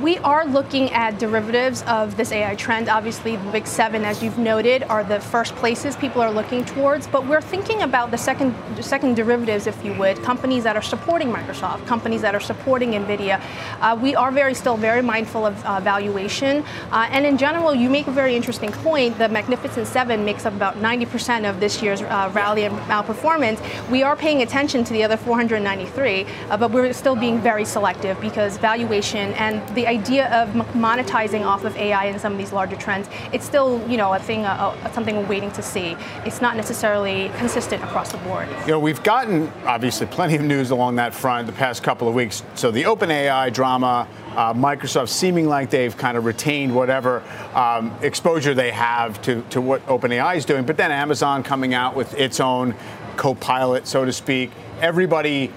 We 0.00 0.16
are 0.18 0.46
looking 0.46 0.90
at 0.92 1.18
derivatives 1.18 1.82
of 1.82 2.16
this 2.16 2.32
AI 2.32 2.54
trend. 2.54 2.88
Obviously, 2.88 3.36
the 3.36 3.50
big 3.50 3.66
seven, 3.66 4.02
as 4.06 4.22
you've 4.22 4.38
noted, 4.38 4.84
are 4.84 5.04
the 5.04 5.20
first 5.20 5.54
places 5.56 5.94
people 5.94 6.22
are 6.22 6.30
looking 6.30 6.64
towards. 6.64 7.06
But 7.06 7.26
we're 7.26 7.42
thinking 7.42 7.82
about 7.82 8.10
the 8.10 8.18
second, 8.18 8.54
second 8.80 9.14
derivatives, 9.14 9.66
if 9.66 9.84
you 9.84 9.92
would, 9.98 10.22
companies 10.22 10.64
that 10.64 10.74
are 10.74 10.82
supporting 10.82 11.28
Microsoft, 11.28 11.86
companies 11.86 12.22
that 12.22 12.34
are 12.34 12.40
supporting 12.40 12.92
NVIDIA. 12.92 13.42
Uh, 13.82 13.98
we 14.00 14.14
are 14.14 14.32
very 14.32 14.54
still 14.54 14.78
very 14.78 15.02
mindful 15.02 15.44
of 15.44 15.62
uh, 15.66 15.80
valuation, 15.98 16.64
uh, 16.92 17.08
and 17.10 17.26
in 17.26 17.36
general, 17.36 17.74
you 17.74 17.90
make 17.90 18.06
a 18.06 18.12
very 18.12 18.36
interesting 18.36 18.70
point. 18.70 19.18
The 19.18 19.28
Magnificent 19.28 19.86
Seven 19.88 20.24
makes 20.24 20.46
up 20.46 20.54
about 20.54 20.76
90% 20.76 21.48
of 21.50 21.58
this 21.58 21.82
year's 21.82 22.02
uh, 22.02 22.30
rally 22.32 22.64
and 22.64 22.76
outperformance. 22.88 23.58
We 23.90 24.04
are 24.04 24.14
paying 24.14 24.42
attention 24.42 24.84
to 24.84 24.92
the 24.92 25.02
other 25.02 25.16
493, 25.16 26.24
uh, 26.50 26.56
but 26.56 26.70
we're 26.70 26.92
still 26.92 27.16
being 27.16 27.40
very 27.40 27.64
selective 27.64 28.20
because 28.20 28.58
valuation 28.58 29.32
and 29.34 29.56
the 29.74 29.88
idea 29.88 30.26
of 30.40 30.48
monetizing 30.74 31.44
off 31.44 31.64
of 31.64 31.76
AI 31.76 32.04
and 32.04 32.20
some 32.20 32.32
of 32.32 32.38
these 32.38 32.52
larger 32.52 32.76
trends, 32.76 33.08
it's 33.32 33.44
still, 33.44 33.84
you 33.88 33.96
know, 33.96 34.14
a 34.14 34.20
thing, 34.20 34.44
something 34.92 35.16
we're 35.16 35.26
waiting 35.26 35.50
to 35.52 35.62
see. 35.62 35.96
It's 36.24 36.40
not 36.40 36.54
necessarily 36.56 37.30
consistent 37.38 37.82
across 37.82 38.12
the 38.12 38.18
board. 38.18 38.48
You 38.66 38.72
know, 38.74 38.78
we've 38.78 39.02
gotten 39.02 39.52
obviously 39.64 40.06
plenty 40.06 40.36
of 40.36 40.42
news 40.42 40.70
along 40.70 40.96
that 40.96 41.12
front 41.12 41.46
the 41.48 41.52
past 41.52 41.82
couple 41.82 42.06
of 42.06 42.14
weeks. 42.14 42.44
So 42.54 42.70
the 42.70 42.84
OpenAI 42.84 43.52
drama, 43.52 44.06
uh, 44.38 44.54
Microsoft 44.54 45.08
seeming 45.08 45.48
like 45.48 45.68
they've 45.68 45.96
kind 45.96 46.16
of 46.16 46.24
retained 46.24 46.72
whatever 46.72 47.24
um, 47.54 47.92
exposure 48.02 48.54
they 48.54 48.70
have 48.70 49.20
to, 49.22 49.42
to 49.50 49.60
what 49.60 49.84
OpenAI 49.86 50.36
is 50.36 50.44
doing, 50.44 50.64
but 50.64 50.76
then 50.76 50.92
Amazon 50.92 51.42
coming 51.42 51.74
out 51.74 51.96
with 51.96 52.14
its 52.14 52.38
own 52.38 52.72
co-pilot, 53.16 53.88
so 53.88 54.04
to 54.04 54.12
speak. 54.12 54.52
Everybody 54.80 55.52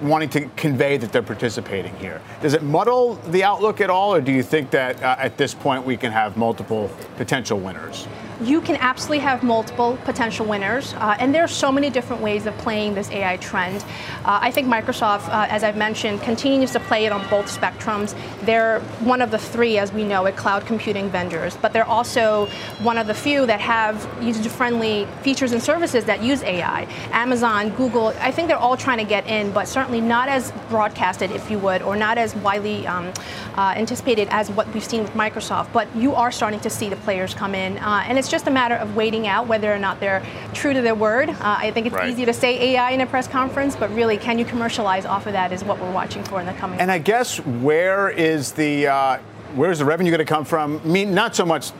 wanting 0.00 0.28
to 0.30 0.46
convey 0.54 0.96
that 0.98 1.12
they're 1.12 1.20
participating 1.20 1.94
here. 1.96 2.22
Does 2.40 2.54
it 2.54 2.62
muddle 2.62 3.14
the 3.14 3.42
outlook 3.42 3.80
at 3.80 3.90
all, 3.90 4.14
or 4.14 4.20
do 4.20 4.30
you 4.30 4.44
think 4.44 4.70
that 4.70 5.02
uh, 5.02 5.16
at 5.18 5.36
this 5.36 5.52
point 5.52 5.84
we 5.84 5.96
can 5.96 6.12
have 6.12 6.36
multiple 6.36 6.92
potential 7.16 7.58
winners? 7.58 8.06
You 8.44 8.60
can 8.60 8.76
absolutely 8.76 9.20
have 9.20 9.42
multiple 9.42 9.98
potential 10.04 10.44
winners, 10.44 10.94
uh, 10.94 11.16
and 11.18 11.34
there 11.34 11.44
are 11.44 11.48
so 11.48 11.70
many 11.70 11.90
different 11.90 12.22
ways 12.22 12.46
of 12.46 12.56
playing 12.58 12.94
this 12.94 13.10
AI 13.10 13.36
trend. 13.36 13.82
Uh, 14.24 14.38
I 14.42 14.50
think 14.50 14.66
Microsoft, 14.66 15.28
uh, 15.28 15.46
as 15.48 15.62
I've 15.62 15.76
mentioned, 15.76 16.22
continues 16.22 16.72
to 16.72 16.80
play 16.80 17.06
it 17.06 17.12
on 17.12 17.28
both 17.28 17.46
spectrums. 17.46 18.16
They're 18.42 18.80
one 19.00 19.22
of 19.22 19.30
the 19.30 19.38
three, 19.38 19.78
as 19.78 19.92
we 19.92 20.04
know, 20.04 20.26
at 20.26 20.36
cloud 20.36 20.66
computing 20.66 21.08
vendors, 21.08 21.56
but 21.56 21.72
they're 21.72 21.84
also 21.84 22.46
one 22.80 22.98
of 22.98 23.06
the 23.06 23.14
few 23.14 23.46
that 23.46 23.60
have 23.60 24.08
user-friendly 24.20 25.06
features 25.22 25.52
and 25.52 25.62
services 25.62 26.04
that 26.06 26.22
use 26.22 26.42
AI. 26.42 26.88
Amazon, 27.12 27.70
Google, 27.70 28.08
I 28.18 28.32
think 28.32 28.48
they're 28.48 28.56
all 28.56 28.76
trying 28.76 28.98
to 28.98 29.04
get 29.04 29.26
in, 29.26 29.52
but 29.52 29.68
certainly 29.68 30.00
not 30.00 30.28
as 30.28 30.52
broadcasted, 30.68 31.30
if 31.30 31.50
you 31.50 31.58
would, 31.60 31.82
or 31.82 31.94
not 31.94 32.18
as 32.18 32.34
widely 32.36 32.86
um, 32.86 33.12
uh, 33.56 33.74
anticipated 33.76 34.28
as 34.30 34.50
what 34.50 34.72
we've 34.74 34.84
seen 34.84 35.02
with 35.02 35.12
Microsoft. 35.12 35.72
But 35.72 35.94
you 35.94 36.14
are 36.14 36.32
starting 36.32 36.60
to 36.60 36.70
see 36.70 36.88
the 36.88 36.96
players 36.96 37.34
come 37.34 37.54
in, 37.54 37.78
uh, 37.78 38.04
and 38.06 38.18
it's 38.18 38.31
just 38.32 38.48
a 38.48 38.50
matter 38.50 38.74
of 38.74 38.96
waiting 38.96 39.28
out 39.28 39.46
whether 39.46 39.72
or 39.72 39.78
not 39.78 40.00
they're 40.00 40.24
true 40.54 40.72
to 40.72 40.82
their 40.82 40.94
word. 40.94 41.28
Uh, 41.28 41.36
I 41.40 41.70
think 41.70 41.86
it's 41.86 41.94
right. 41.94 42.10
easy 42.10 42.24
to 42.24 42.32
say 42.32 42.72
AI 42.72 42.90
in 42.90 43.02
a 43.02 43.06
press 43.06 43.28
conference, 43.28 43.76
but 43.76 43.94
really, 43.94 44.16
can 44.16 44.38
you 44.38 44.44
commercialize 44.44 45.04
off 45.04 45.26
of 45.26 45.34
that 45.34 45.52
is 45.52 45.62
what 45.62 45.78
we're 45.78 45.92
watching 45.92 46.24
for 46.24 46.40
in 46.40 46.46
the 46.46 46.54
coming. 46.54 46.80
And 46.80 46.90
I 46.90 46.98
guess 46.98 47.38
where 47.38 48.08
is 48.08 48.52
the 48.52 48.88
uh, 48.88 49.18
where's 49.54 49.78
the 49.78 49.84
revenue 49.84 50.10
going 50.10 50.18
to 50.18 50.24
come 50.24 50.44
from? 50.44 50.80
I 50.82 50.88
mean, 50.88 51.14
not 51.14 51.36
so 51.36 51.44
much 51.44 51.72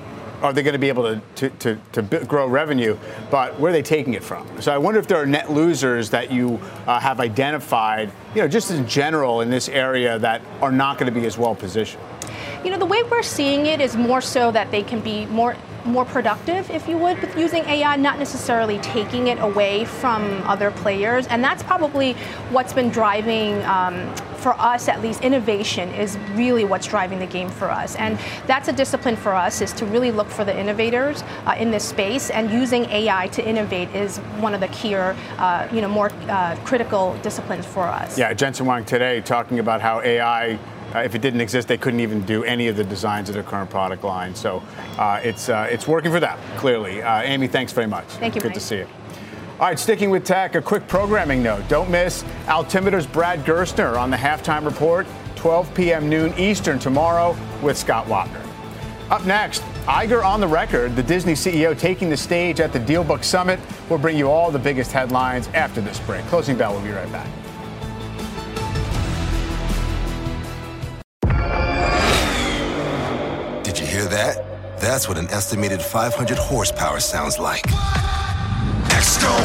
are 0.43 0.53
they 0.53 0.63
going 0.63 0.73
to 0.73 0.79
be 0.79 0.89
able 0.89 1.05
to, 1.05 1.21
to, 1.37 1.77
to, 1.93 2.03
to, 2.03 2.25
grow 2.25 2.49
revenue, 2.49 2.99
but 3.31 3.59
where 3.61 3.71
are 3.71 3.73
they 3.73 3.81
taking 3.81 4.15
it 4.15 4.25
from? 4.25 4.61
So 4.61 4.75
I 4.75 4.79
wonder 4.79 4.99
if 4.99 5.07
there 5.07 5.23
are 5.23 5.27
net 5.27 5.53
losers 5.53 6.11
that 6.11 6.33
you 6.33 6.61
uh, 6.87 6.99
have 6.99 7.21
identified, 7.21 8.11
you 8.35 8.43
know, 8.43 8.49
just 8.49 8.73
in 8.73 8.87
general 8.89 9.41
in 9.41 9.51
this 9.51 9.69
area 9.69 10.19
that 10.19 10.43
are 10.61 10.73
not 10.73 10.99
going 10.99 11.13
to 11.13 11.19
be 11.19 11.27
as 11.27 11.39
well 11.39 11.55
positioned. 11.55 12.03
You 12.65 12.71
know, 12.71 12.79
the 12.79 12.87
way 12.87 13.03
we're 13.03 13.23
seeing 13.23 13.67
it 13.67 13.81
is 13.81 13.97
more 13.97 14.21
so 14.21 14.51
that 14.53 14.71
they 14.71 14.83
can 14.83 15.01
be 15.01 15.27
more 15.27 15.57
more 15.85 16.05
productive, 16.05 16.71
if 16.71 16.89
you 16.89 16.97
would, 16.97 17.21
with 17.21 17.37
using 17.37 17.65
AI, 17.65 17.97
not 17.97 18.19
necessarily 18.19 18.79
taking 18.79 19.29
it 19.29 19.39
away 19.39 19.85
from 19.85 20.43
other 20.47 20.71
players. 20.71 21.27
And 21.27 21.43
that's 21.43 21.63
probably 21.63 22.13
what's 22.51 22.73
been 22.73 22.89
driving, 22.89 23.63
um, 23.65 24.15
for 24.37 24.55
us 24.55 24.89
at 24.89 25.01
least, 25.03 25.23
innovation 25.23 25.89
is 25.95 26.19
really 26.35 26.65
what's 26.65 26.87
driving 26.87 27.19
the 27.19 27.27
game 27.27 27.49
for 27.49 27.71
us. 27.71 27.95
And 27.97 28.19
that's 28.47 28.69
a 28.69 28.73
discipline 28.73 29.17
for 29.17 29.33
us, 29.35 29.61
is 29.61 29.73
to 29.75 29.87
really 29.87 30.11
look 30.11 30.29
for 30.29 30.45
the 30.45 30.59
innovators 30.59 31.23
uh, 31.47 31.55
in 31.59 31.71
this 31.71 31.89
space. 31.89 32.31
And 32.31 32.51
using 32.51 32.87
AI 32.87 33.29
to 33.29 33.47
innovate 33.47 33.89
is 33.95 34.19
one 34.39 34.55
of 34.55 34.61
the 34.61 34.69
key, 34.69 34.95
uh, 34.95 35.69
you 35.73 35.81
know, 35.81 35.89
more 35.89 36.11
uh, 36.29 36.57
critical 36.65 37.17
disciplines 37.23 37.67
for 37.67 37.85
us. 37.85 38.19
Yeah, 38.19 38.35
Jensen 38.35 38.67
Huang 38.67 38.85
today 38.85 39.21
talking 39.21 39.59
about 39.59 39.81
how 39.81 40.01
AI 40.01 40.59
uh, 40.95 41.01
if 41.01 41.15
it 41.15 41.21
didn't 41.21 41.41
exist, 41.41 41.69
they 41.69 41.79
couldn't 41.79 42.01
even 42.01 42.23
do 42.23 42.45
any 42.45 42.69
of 42.69 42.77
the 42.77 42.85
designs 42.85 43.29
of 43.29 43.35
their 43.35 43.43
current 43.43 43.71
product 43.71 44.05
line. 44.05 44.35
So 44.35 44.63
uh, 44.99 45.21
it's 45.23 45.49
uh, 45.49 45.69
it's 45.71 45.89
working 45.89 46.11
for 46.11 46.21
them 46.21 46.39
clearly. 46.57 47.03
Uh, 47.03 47.23
Amy, 47.23 47.47
thanks 47.47 47.73
very 47.73 47.87
much. 47.87 48.07
Thank 48.07 48.35
you. 48.35 48.41
Good 48.41 48.49
Mike. 48.49 48.55
to 48.55 48.61
see 48.61 48.79
you. 48.79 48.87
All 49.61 49.69
right, 49.69 49.79
sticking 49.79 50.11
with 50.11 50.25
tech, 50.25 50.57
a 50.57 50.63
quick 50.63 50.89
programming 50.89 51.43
note. 51.43 51.69
Don't 51.69 51.89
miss 51.89 52.25
Altimeter's 52.49 53.07
Brad 53.07 53.45
Gerstner 53.45 53.97
on 53.97 54.11
the 54.11 54.17
halftime 54.17 54.65
report, 54.65 55.07
12 55.37 55.73
p.m. 55.75 56.09
noon 56.09 56.35
Eastern 56.37 56.81
tomorrow 56.81 57.37
with 57.63 57.79
Scott 57.79 58.07
Wapner. 58.07 58.45
Up 59.11 59.25
next, 59.25 59.63
Iger 59.87 60.25
on 60.25 60.41
the 60.41 60.49
record, 60.49 60.97
the 60.97 61.03
Disney 61.03 61.35
CEO 61.35 61.79
taking 61.79 62.09
the 62.09 62.17
stage 62.17 62.61
at 62.61 62.73
the 62.73 62.81
DealBook 62.81 63.23
Summit. 63.23 63.61
We'll 63.89 63.99
bring 63.99 64.17
you 64.17 64.29
all 64.29 64.51
the 64.51 64.59
biggest 64.59 64.91
headlines 64.91 65.49
after 65.49 65.81
this 65.81 66.01
break. 66.01 66.25
Closing 66.27 66.57
bell, 66.57 66.73
we'll 66.73 66.83
be 66.83 66.91
right 66.91 67.13
back. 67.13 67.29
Hear 74.03 74.11
that? 74.11 74.81
That's 74.81 75.09
what 75.09 75.19
an 75.19 75.29
estimated 75.29 75.81
500 75.83 76.37
horsepower 76.37 77.01
sounds 77.01 77.39
like. 77.39 77.63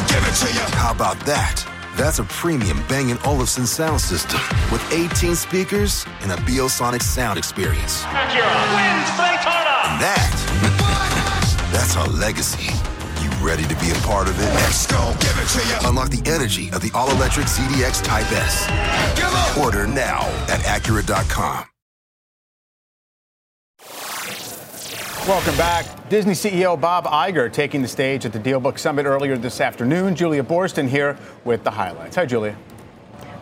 give 0.08 0.24
it 0.26 0.34
to 0.42 0.52
you. 0.52 0.64
How 0.76 0.92
about 0.92 1.18
that? 1.26 1.64
That's 1.96 2.18
a 2.18 2.24
premium 2.24 2.82
Bang 2.88 3.16
& 3.18 3.24
Olufsen 3.26 3.66
sound 3.66 4.00
system 4.00 4.40
with 4.70 4.82
18 4.92 5.34
speakers 5.34 6.06
and 6.20 6.30
a 6.32 6.36
Biosonic 6.36 7.02
sound 7.02 7.38
experience. 7.38 8.04
wins 8.74 9.10
Daytona. 9.18 9.74
And 9.90 9.98
that, 10.02 11.70
that's 11.72 11.96
our 11.96 12.06
legacy. 12.06 12.70
You 13.22 13.30
ready 13.44 13.64
to 13.64 13.76
be 13.80 13.90
a 13.90 13.98
part 14.06 14.28
of 14.28 14.38
it? 14.38 14.50
give 15.20 15.36
it 15.38 15.48
to 15.54 15.68
you. 15.68 15.88
Unlock 15.88 16.10
the 16.10 16.22
energy 16.30 16.70
of 16.70 16.82
the 16.82 16.90
all-electric 16.94 17.46
ZDX 17.46 18.02
Type 18.02 18.30
S. 18.32 18.66
Order 19.58 19.86
now 19.86 20.22
at 20.48 20.60
Acura.com. 20.60 21.64
Welcome 25.28 25.58
back. 25.58 26.08
Disney 26.08 26.32
CEO 26.32 26.80
Bob 26.80 27.04
Iger 27.04 27.52
taking 27.52 27.82
the 27.82 27.88
stage 27.88 28.24
at 28.24 28.32
the 28.32 28.38
DealBook 28.38 28.78
Summit 28.78 29.04
earlier 29.04 29.36
this 29.36 29.60
afternoon. 29.60 30.16
Julia 30.16 30.42
Boorstin 30.42 30.88
here 30.88 31.18
with 31.44 31.62
the 31.64 31.70
highlights. 31.70 32.16
Hi, 32.16 32.24
Julia. 32.24 32.56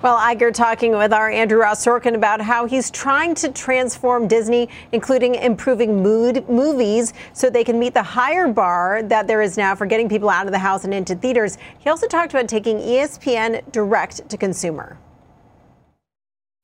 Well, 0.02 0.18
Iger 0.18 0.52
talking 0.52 0.98
with 0.98 1.12
our 1.12 1.30
Andrew 1.30 1.60
Ross 1.60 1.86
Sorkin 1.86 2.16
about 2.16 2.40
how 2.40 2.66
he's 2.66 2.90
trying 2.90 3.36
to 3.36 3.52
transform 3.52 4.26
Disney, 4.26 4.68
including 4.90 5.36
improving 5.36 6.02
mood 6.02 6.48
movies 6.48 7.14
so 7.32 7.48
they 7.48 7.62
can 7.62 7.78
meet 7.78 7.94
the 7.94 8.02
higher 8.02 8.48
bar 8.48 9.04
that 9.04 9.28
there 9.28 9.40
is 9.40 9.56
now 9.56 9.76
for 9.76 9.86
getting 9.86 10.08
people 10.08 10.28
out 10.28 10.46
of 10.46 10.52
the 10.52 10.58
house 10.58 10.82
and 10.82 10.92
into 10.92 11.14
theaters. 11.14 11.56
He 11.78 11.88
also 11.88 12.08
talked 12.08 12.34
about 12.34 12.48
taking 12.48 12.78
ESPN 12.78 13.70
direct 13.70 14.28
to 14.28 14.36
consumer. 14.36 14.98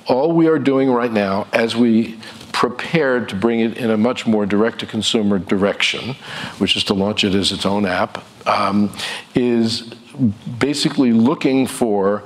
All 0.08 0.32
we 0.32 0.48
are 0.48 0.58
doing 0.58 0.90
right 0.90 1.12
now, 1.12 1.46
as 1.52 1.76
we 1.76 2.18
prepared 2.62 3.28
to 3.28 3.34
bring 3.34 3.58
it 3.58 3.76
in 3.76 3.90
a 3.90 3.96
much 3.96 4.24
more 4.24 4.46
direct 4.46 4.78
to 4.78 4.86
consumer 4.86 5.36
direction, 5.36 6.14
which 6.58 6.76
is 6.76 6.84
to 6.84 6.94
launch 6.94 7.24
it 7.24 7.34
as 7.34 7.50
its 7.50 7.66
own 7.66 7.84
app, 7.84 8.24
um, 8.46 8.88
is 9.34 9.92
basically 10.60 11.12
looking 11.12 11.66
for 11.66 12.22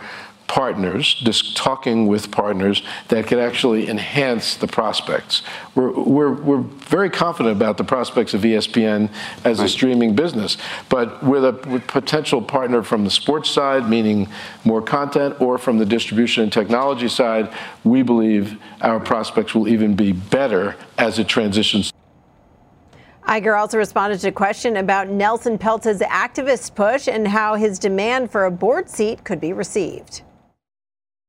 partners, 0.47 1.15
just 1.15 1.57
talking 1.57 2.07
with 2.07 2.31
partners 2.31 2.83
that 3.09 3.27
could 3.27 3.39
actually 3.39 3.89
enhance 3.89 4.57
the 4.57 4.67
prospects. 4.67 5.43
We're, 5.75 5.91
we're, 5.91 6.33
we're 6.33 6.61
very 6.61 7.11
confident 7.11 7.57
about 7.57 7.77
the 7.77 7.85
prospects 7.85 8.35
of 8.35 8.43
ESPN 8.43 9.11
as 9.45 9.61
a 9.61 9.69
streaming 9.69 10.15
business, 10.15 10.57
but 10.89 11.23
with 11.23 11.45
a 11.45 11.53
with 11.69 11.87
potential 11.87 12.41
partner 12.41 12.83
from 12.83 13.05
the 13.05 13.11
sports 13.11 13.51
side, 13.51 13.89
meaning 13.89 14.29
more 14.65 14.83
content, 14.83 15.41
or 15.41 15.59
from 15.59 15.79
the 15.79 15.87
distribution 15.87 16.45
and 16.45 16.53
technology 16.53 17.09
side, 17.09 17.53
we 17.85 18.03
believe 18.03 18.59
our 18.81 19.01
prospects 19.01 19.55
will 19.55 19.69
even 19.69 19.97
be 19.97 20.13
better 20.13 20.77
as 20.99 21.19
it 21.19 21.29
transitions. 21.29 21.93
Iger 23.27 23.59
also 23.59 23.77
responded 23.77 24.21
to 24.21 24.29
a 24.29 24.33
question 24.33 24.77
about 24.77 25.09
Nelson 25.09 25.59
Peltz's 25.59 26.01
activist 26.01 26.77
push 26.77 27.09
and 27.09 27.27
how 27.27 27.57
his 27.57 27.81
demand 27.81 28.31
for 28.31 28.45
a 28.45 28.51
board 28.53 28.89
seat 28.89 29.25
could 29.25 29.41
be 29.41 29.53
received 29.53 30.23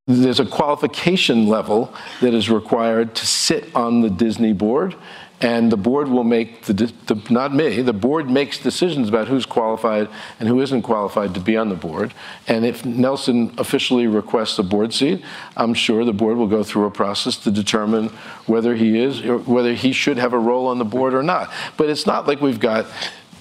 there's 0.07 0.39
a 0.39 0.45
qualification 0.45 1.47
level 1.47 1.93
that 2.21 2.33
is 2.33 2.49
required 2.49 3.13
to 3.15 3.27
sit 3.27 3.75
on 3.75 4.01
the 4.01 4.09
Disney 4.09 4.53
board. 4.53 4.95
And 5.39 5.71
the 5.71 5.77
board 5.77 6.07
will 6.07 6.23
make 6.23 6.63
the, 6.63 6.73
the, 6.73 7.21
not 7.29 7.53
me, 7.53 7.83
the 7.83 7.93
board 7.93 8.27
makes 8.27 8.57
decisions 8.57 9.07
about 9.07 9.27
who's 9.27 9.45
qualified 9.45 10.09
and 10.39 10.49
who 10.49 10.61
isn't 10.61 10.81
qualified 10.81 11.35
to 11.35 11.39
be 11.39 11.55
on 11.55 11.69
the 11.69 11.75
board. 11.75 12.15
And 12.47 12.65
if 12.65 12.83
Nelson 12.83 13.53
officially 13.59 14.07
requests 14.07 14.57
a 14.57 14.63
board 14.63 14.93
seat, 14.93 15.23
I'm 15.55 15.75
sure 15.75 16.03
the 16.05 16.13
board 16.13 16.37
will 16.37 16.47
go 16.47 16.63
through 16.63 16.85
a 16.85 16.91
process 16.91 17.37
to 17.37 17.51
determine 17.51 18.07
whether 18.47 18.73
he 18.73 18.99
is, 18.99 19.21
whether 19.45 19.75
he 19.75 19.91
should 19.91 20.17
have 20.17 20.33
a 20.33 20.39
role 20.39 20.65
on 20.65 20.79
the 20.79 20.85
board 20.85 21.13
or 21.13 21.21
not. 21.21 21.53
But 21.75 21.91
it's 21.91 22.07
not 22.07 22.27
like 22.27 22.41
we've 22.41 22.59
got, 22.59 22.87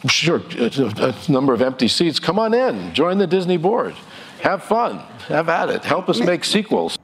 sure, 0.07 0.42
a 0.59 1.14
number 1.31 1.55
of 1.55 1.62
empty 1.62 1.88
seats. 1.88 2.20
Come 2.20 2.38
on 2.38 2.52
in, 2.52 2.92
join 2.92 3.16
the 3.16 3.26
Disney 3.26 3.57
board. 3.57 3.94
Have 4.40 4.62
fun. 4.62 4.99
Have 5.29 5.49
at 5.49 5.70
it. 5.70 5.85
Help 5.85 6.09
us 6.09 6.20
make 6.20 6.44
sequels. 6.44 6.99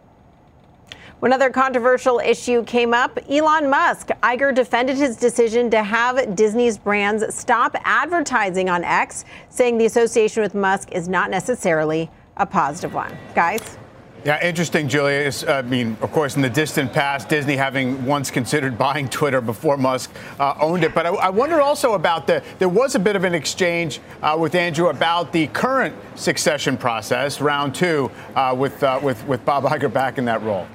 One 1.20 1.32
other 1.32 1.50
controversial 1.50 2.18
issue 2.18 2.64
came 2.64 2.92
up. 2.92 3.16
Elon 3.30 3.70
Musk. 3.70 4.08
Iger 4.24 4.52
defended 4.52 4.96
his 4.96 5.16
decision 5.16 5.70
to 5.70 5.84
have 5.84 6.34
Disney's 6.34 6.76
brands 6.76 7.32
stop 7.32 7.76
advertising 7.84 8.68
on 8.68 8.82
X, 8.82 9.24
saying 9.48 9.78
the 9.78 9.86
association 9.86 10.42
with 10.42 10.54
Musk 10.54 10.90
is 10.90 11.08
not 11.08 11.30
necessarily 11.30 12.10
a 12.38 12.44
positive 12.44 12.92
one. 12.92 13.16
Guys? 13.36 13.78
Yeah, 14.24 14.40
interesting, 14.40 14.88
Julia. 14.88 15.32
I 15.48 15.62
mean, 15.62 15.96
of 16.00 16.12
course, 16.12 16.36
in 16.36 16.42
the 16.42 16.48
distant 16.48 16.92
past, 16.92 17.28
Disney 17.28 17.56
having 17.56 18.04
once 18.06 18.30
considered 18.30 18.78
buying 18.86 19.08
Twitter 19.08 19.40
before 19.40 19.76
Musk 19.76 20.12
uh, 20.38 20.54
owned 20.60 20.84
it. 20.84 20.94
But 20.94 21.06
I, 21.06 21.10
I, 21.10 21.28
wonder 21.30 21.60
also 21.60 21.94
about 21.94 22.28
the. 22.28 22.40
There 22.60 22.68
was 22.68 22.94
a 22.94 23.00
bit 23.00 23.16
of 23.16 23.24
an 23.24 23.34
exchange 23.34 24.00
uh, 24.22 24.36
with 24.38 24.54
Andrew 24.54 24.88
about 24.88 25.32
the 25.32 25.48
current 25.48 25.96
succession 26.14 26.76
process, 26.76 27.40
round 27.40 27.74
two, 27.74 28.12
uh, 28.36 28.54
with 28.56 28.80
uh, 28.84 29.00
with 29.02 29.26
with 29.26 29.44
Bob 29.44 29.64
Iger 29.64 29.92
back 29.92 30.18
in 30.18 30.24
that 30.26 30.40
role. 30.42 30.68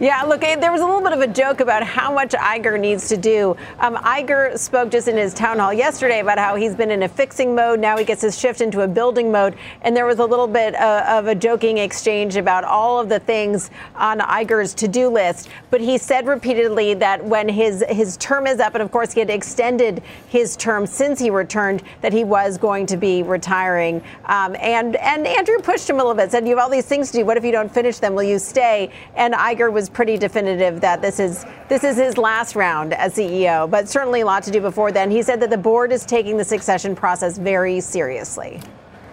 Yeah, 0.00 0.22
look, 0.22 0.42
eh, 0.42 0.56
there 0.56 0.72
was 0.72 0.80
a 0.80 0.86
little 0.86 1.02
bit 1.02 1.12
of 1.12 1.20
a 1.20 1.26
joke 1.26 1.60
about 1.60 1.82
how 1.82 2.10
much 2.10 2.30
Iger 2.30 2.80
needs 2.80 3.06
to 3.10 3.18
do. 3.18 3.54
Um, 3.80 3.96
Iger 3.96 4.58
spoke 4.58 4.90
just 4.90 5.08
in 5.08 5.16
his 5.18 5.34
town 5.34 5.58
hall 5.58 5.74
yesterday 5.74 6.20
about 6.20 6.38
how 6.38 6.54
he's 6.54 6.74
been 6.74 6.90
in 6.90 7.02
a 7.02 7.08
fixing 7.08 7.54
mode. 7.54 7.80
Now 7.80 7.98
he 7.98 8.04
gets 8.06 8.22
his 8.22 8.38
shift 8.38 8.62
into 8.62 8.80
a 8.80 8.88
building 8.88 9.30
mode. 9.30 9.56
And 9.82 9.94
there 9.94 10.06
was 10.06 10.18
a 10.18 10.24
little 10.24 10.46
bit 10.46 10.74
uh, 10.74 11.04
of 11.06 11.26
a 11.26 11.34
joking 11.34 11.76
exchange 11.76 12.36
about 12.36 12.64
all 12.64 12.98
of 12.98 13.10
the 13.10 13.18
things 13.20 13.70
on 13.94 14.20
Iger's 14.20 14.72
to 14.76 14.88
do 14.88 15.10
list. 15.10 15.50
But 15.68 15.82
he 15.82 15.98
said 15.98 16.26
repeatedly 16.26 16.94
that 16.94 17.22
when 17.22 17.46
his, 17.46 17.84
his 17.90 18.16
term 18.16 18.46
is 18.46 18.58
up, 18.58 18.74
and 18.74 18.82
of 18.82 18.90
course 18.90 19.12
he 19.12 19.20
had 19.20 19.28
extended 19.28 20.02
his 20.28 20.56
term 20.56 20.86
since 20.86 21.20
he 21.20 21.28
returned, 21.28 21.82
that 22.00 22.14
he 22.14 22.24
was 22.24 22.56
going 22.56 22.86
to 22.86 22.96
be 22.96 23.22
retiring. 23.22 24.02
Um, 24.24 24.56
and, 24.60 24.96
and 24.96 25.26
Andrew 25.26 25.58
pushed 25.58 25.90
him 25.90 25.96
a 25.96 25.98
little 25.98 26.14
bit, 26.14 26.30
said, 26.30 26.48
You 26.48 26.56
have 26.56 26.64
all 26.64 26.70
these 26.70 26.86
things 26.86 27.10
to 27.10 27.18
do. 27.18 27.26
What 27.26 27.36
if 27.36 27.44
you 27.44 27.52
don't 27.52 27.70
finish 27.70 27.98
them? 27.98 28.14
Will 28.14 28.22
you 28.22 28.38
stay? 28.38 28.90
And 29.14 29.34
Iger 29.34 29.70
was 29.70 29.89
pretty 29.92 30.16
definitive 30.16 30.80
that 30.80 31.02
this 31.02 31.20
is 31.20 31.44
this 31.68 31.84
is 31.84 31.96
his 31.96 32.16
last 32.16 32.56
round 32.56 32.94
as 32.94 33.14
CEO, 33.14 33.70
but 33.70 33.88
certainly 33.88 34.20
a 34.22 34.26
lot 34.26 34.42
to 34.44 34.50
do 34.50 34.60
before 34.60 34.92
then. 34.92 35.10
He 35.10 35.22
said 35.22 35.40
that 35.40 35.50
the 35.50 35.58
board 35.58 35.92
is 35.92 36.04
taking 36.04 36.36
the 36.36 36.44
succession 36.44 36.94
process 36.94 37.38
very 37.38 37.80
seriously. 37.80 38.60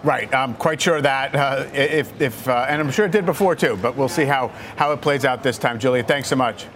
Right. 0.04 0.32
I'm 0.32 0.54
quite 0.54 0.80
sure 0.80 1.00
that 1.00 1.34
uh, 1.34 1.66
if, 1.74 2.20
if 2.20 2.48
uh, 2.48 2.66
and 2.68 2.80
I'm 2.80 2.90
sure 2.90 3.06
it 3.06 3.12
did 3.12 3.26
before 3.26 3.56
too, 3.56 3.76
but 3.82 3.96
we'll 3.96 4.08
see 4.08 4.24
how, 4.24 4.48
how 4.76 4.92
it 4.92 5.00
plays 5.00 5.24
out 5.24 5.42
this 5.42 5.58
time. 5.58 5.78
Julia, 5.78 6.04
thanks 6.04 6.28
so 6.28 6.36
much. 6.36 6.66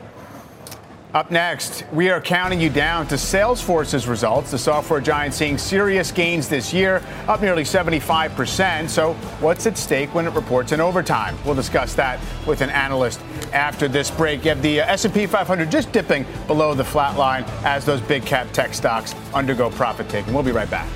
Up 1.14 1.31
next, 1.31 1.85
we 1.92 2.09
are 2.09 2.22
counting 2.22 2.59
you 2.59 2.70
down 2.70 3.07
to 3.09 3.16
Salesforce's 3.16 4.09
results. 4.09 4.51
The 4.51 4.57
software 4.57 4.98
giant 4.98 5.35
seeing 5.35 5.59
serious 5.59 6.11
gains 6.11 6.48
this 6.48 6.72
year, 6.72 7.03
up 7.29 7.42
nearly 7.42 7.64
75%. 7.64 8.88
So, 8.88 9.12
what's 9.40 9.66
at 9.66 9.77
stake 9.77 10.14
when 10.14 10.27
it 10.27 10.33
reports 10.33 10.72
in 10.72 10.81
overtime? 10.81 11.37
We'll 11.44 11.55
discuss 11.55 11.94
that 11.96 12.18
with 12.46 12.62
an 12.62 12.70
analyst 12.70 13.20
after 13.53 13.88
this 13.88 14.11
break. 14.11 14.42
You 14.44 14.51
have 14.51 14.62
the 14.62 14.81
uh, 14.81 14.87
S&P 14.87 15.27
500 15.27 15.70
just 15.70 15.92
dipping 15.92 16.25
below 16.46 16.72
the 16.72 16.85
flat 16.85 17.18
line 17.18 17.44
as 17.62 17.85
those 17.85 18.01
big 18.01 18.25
cap 18.25 18.51
tech 18.53 18.72
stocks 18.72 19.14
undergo 19.35 19.68
profit 19.68 20.09
taking. 20.09 20.33
We'll 20.33 20.42
be 20.42 20.53
right 20.53 20.70
back. 20.70 20.88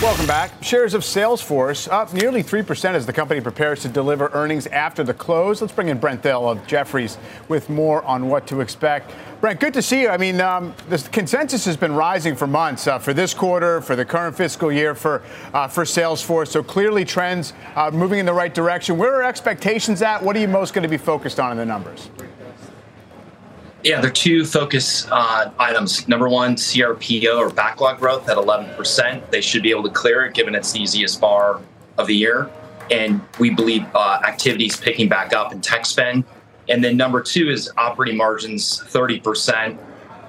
Welcome 0.00 0.28
back. 0.28 0.62
Shares 0.62 0.94
of 0.94 1.02
Salesforce 1.02 1.90
up 1.90 2.14
nearly 2.14 2.40
3% 2.40 2.94
as 2.94 3.04
the 3.04 3.12
company 3.12 3.40
prepares 3.40 3.82
to 3.82 3.88
deliver 3.88 4.30
earnings 4.32 4.68
after 4.68 5.02
the 5.02 5.12
close. 5.12 5.60
Let's 5.60 5.72
bring 5.72 5.88
in 5.88 5.98
Brent 5.98 6.22
Thill 6.22 6.48
of 6.48 6.64
Jefferies 6.68 7.18
with 7.48 7.68
more 7.68 8.04
on 8.04 8.28
what 8.28 8.46
to 8.46 8.60
expect. 8.60 9.12
Brent, 9.40 9.58
good 9.58 9.74
to 9.74 9.82
see 9.82 10.02
you. 10.02 10.08
I 10.08 10.16
mean, 10.16 10.40
um, 10.40 10.72
the 10.88 10.98
consensus 11.10 11.64
has 11.64 11.76
been 11.76 11.96
rising 11.96 12.36
for 12.36 12.46
months 12.46 12.86
uh, 12.86 13.00
for 13.00 13.12
this 13.12 13.34
quarter, 13.34 13.80
for 13.80 13.96
the 13.96 14.04
current 14.04 14.36
fiscal 14.36 14.70
year, 14.70 14.94
for 14.94 15.20
uh, 15.52 15.66
for 15.66 15.82
Salesforce. 15.82 16.46
So 16.46 16.62
clearly, 16.62 17.04
trends 17.04 17.52
uh, 17.74 17.90
moving 17.90 18.20
in 18.20 18.26
the 18.26 18.32
right 18.32 18.54
direction. 18.54 18.98
Where 18.98 19.16
are 19.16 19.24
expectations 19.24 20.00
at? 20.00 20.22
What 20.22 20.36
are 20.36 20.40
you 20.40 20.46
most 20.46 20.74
going 20.74 20.84
to 20.84 20.88
be 20.88 20.96
focused 20.96 21.40
on 21.40 21.50
in 21.50 21.58
the 21.58 21.66
numbers? 21.66 22.08
Yeah, 23.84 24.00
there 24.00 24.10
are 24.10 24.12
two 24.12 24.44
focus 24.44 25.06
uh, 25.10 25.52
items. 25.58 26.08
Number 26.08 26.28
one, 26.28 26.56
CRPO 26.56 27.38
or 27.38 27.48
backlog 27.48 28.00
growth 28.00 28.28
at 28.28 28.36
11%. 28.36 29.30
They 29.30 29.40
should 29.40 29.62
be 29.62 29.70
able 29.70 29.84
to 29.84 29.90
clear 29.90 30.24
it 30.24 30.34
given 30.34 30.56
it's 30.56 30.72
the 30.72 30.80
easiest 30.80 31.20
bar 31.20 31.60
of 31.96 32.08
the 32.08 32.16
year. 32.16 32.50
And 32.90 33.20
we 33.38 33.50
believe 33.50 33.86
uh, 33.94 34.20
activities 34.26 34.76
picking 34.76 35.08
back 35.08 35.32
up 35.32 35.52
in 35.52 35.60
tech 35.60 35.86
spend. 35.86 36.24
And 36.68 36.82
then 36.82 36.96
number 36.96 37.22
two 37.22 37.50
is 37.50 37.70
operating 37.76 38.16
margins 38.16 38.80
30%. 38.80 39.78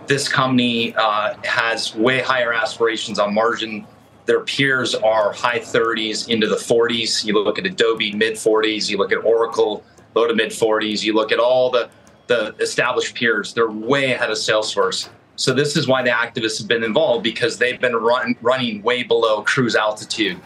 This 0.06 0.28
company 0.28 0.94
uh, 0.96 1.36
has 1.44 1.96
way 1.96 2.20
higher 2.20 2.54
aspirations 2.54 3.18
on 3.18 3.34
margin. 3.34 3.88
Their 4.26 4.42
peers 4.42 4.94
are 4.94 5.34
high 5.34 5.60
30s 5.60 6.30
into 6.30 6.48
the 6.48 6.56
40s. 6.56 7.26
You 7.26 7.34
look 7.34 7.58
at 7.58 7.66
Adobe, 7.66 8.14
mid 8.14 8.36
40s. 8.36 8.90
You 8.90 8.98
look 8.98 9.12
at 9.12 9.24
Oracle, 9.26 9.84
low 10.14 10.28
to 10.28 10.36
mid 10.36 10.52
40s. 10.52 11.04
You 11.04 11.14
look 11.14 11.32
at 11.32 11.40
all 11.40 11.72
the 11.72 11.90
the 12.30 12.56
established 12.62 13.16
peers. 13.16 13.54
They're 13.54 13.70
way 13.70 14.14
ahead 14.14 14.30
of 14.30 14.38
Salesforce. 14.38 15.10
So 15.36 15.54
this 15.54 15.76
is 15.76 15.88
why 15.88 16.04
the 16.04 16.12
activists 16.12 16.60
have 16.60 16.68
been 16.68 16.84
involved 16.84 17.24
because 17.24 17.58
they've 17.58 17.80
been 17.80 17.96
run, 17.96 18.36
running 18.42 18.82
way 18.84 19.04
below 19.04 19.42
cruise 19.42 19.76
altitude 19.76 20.40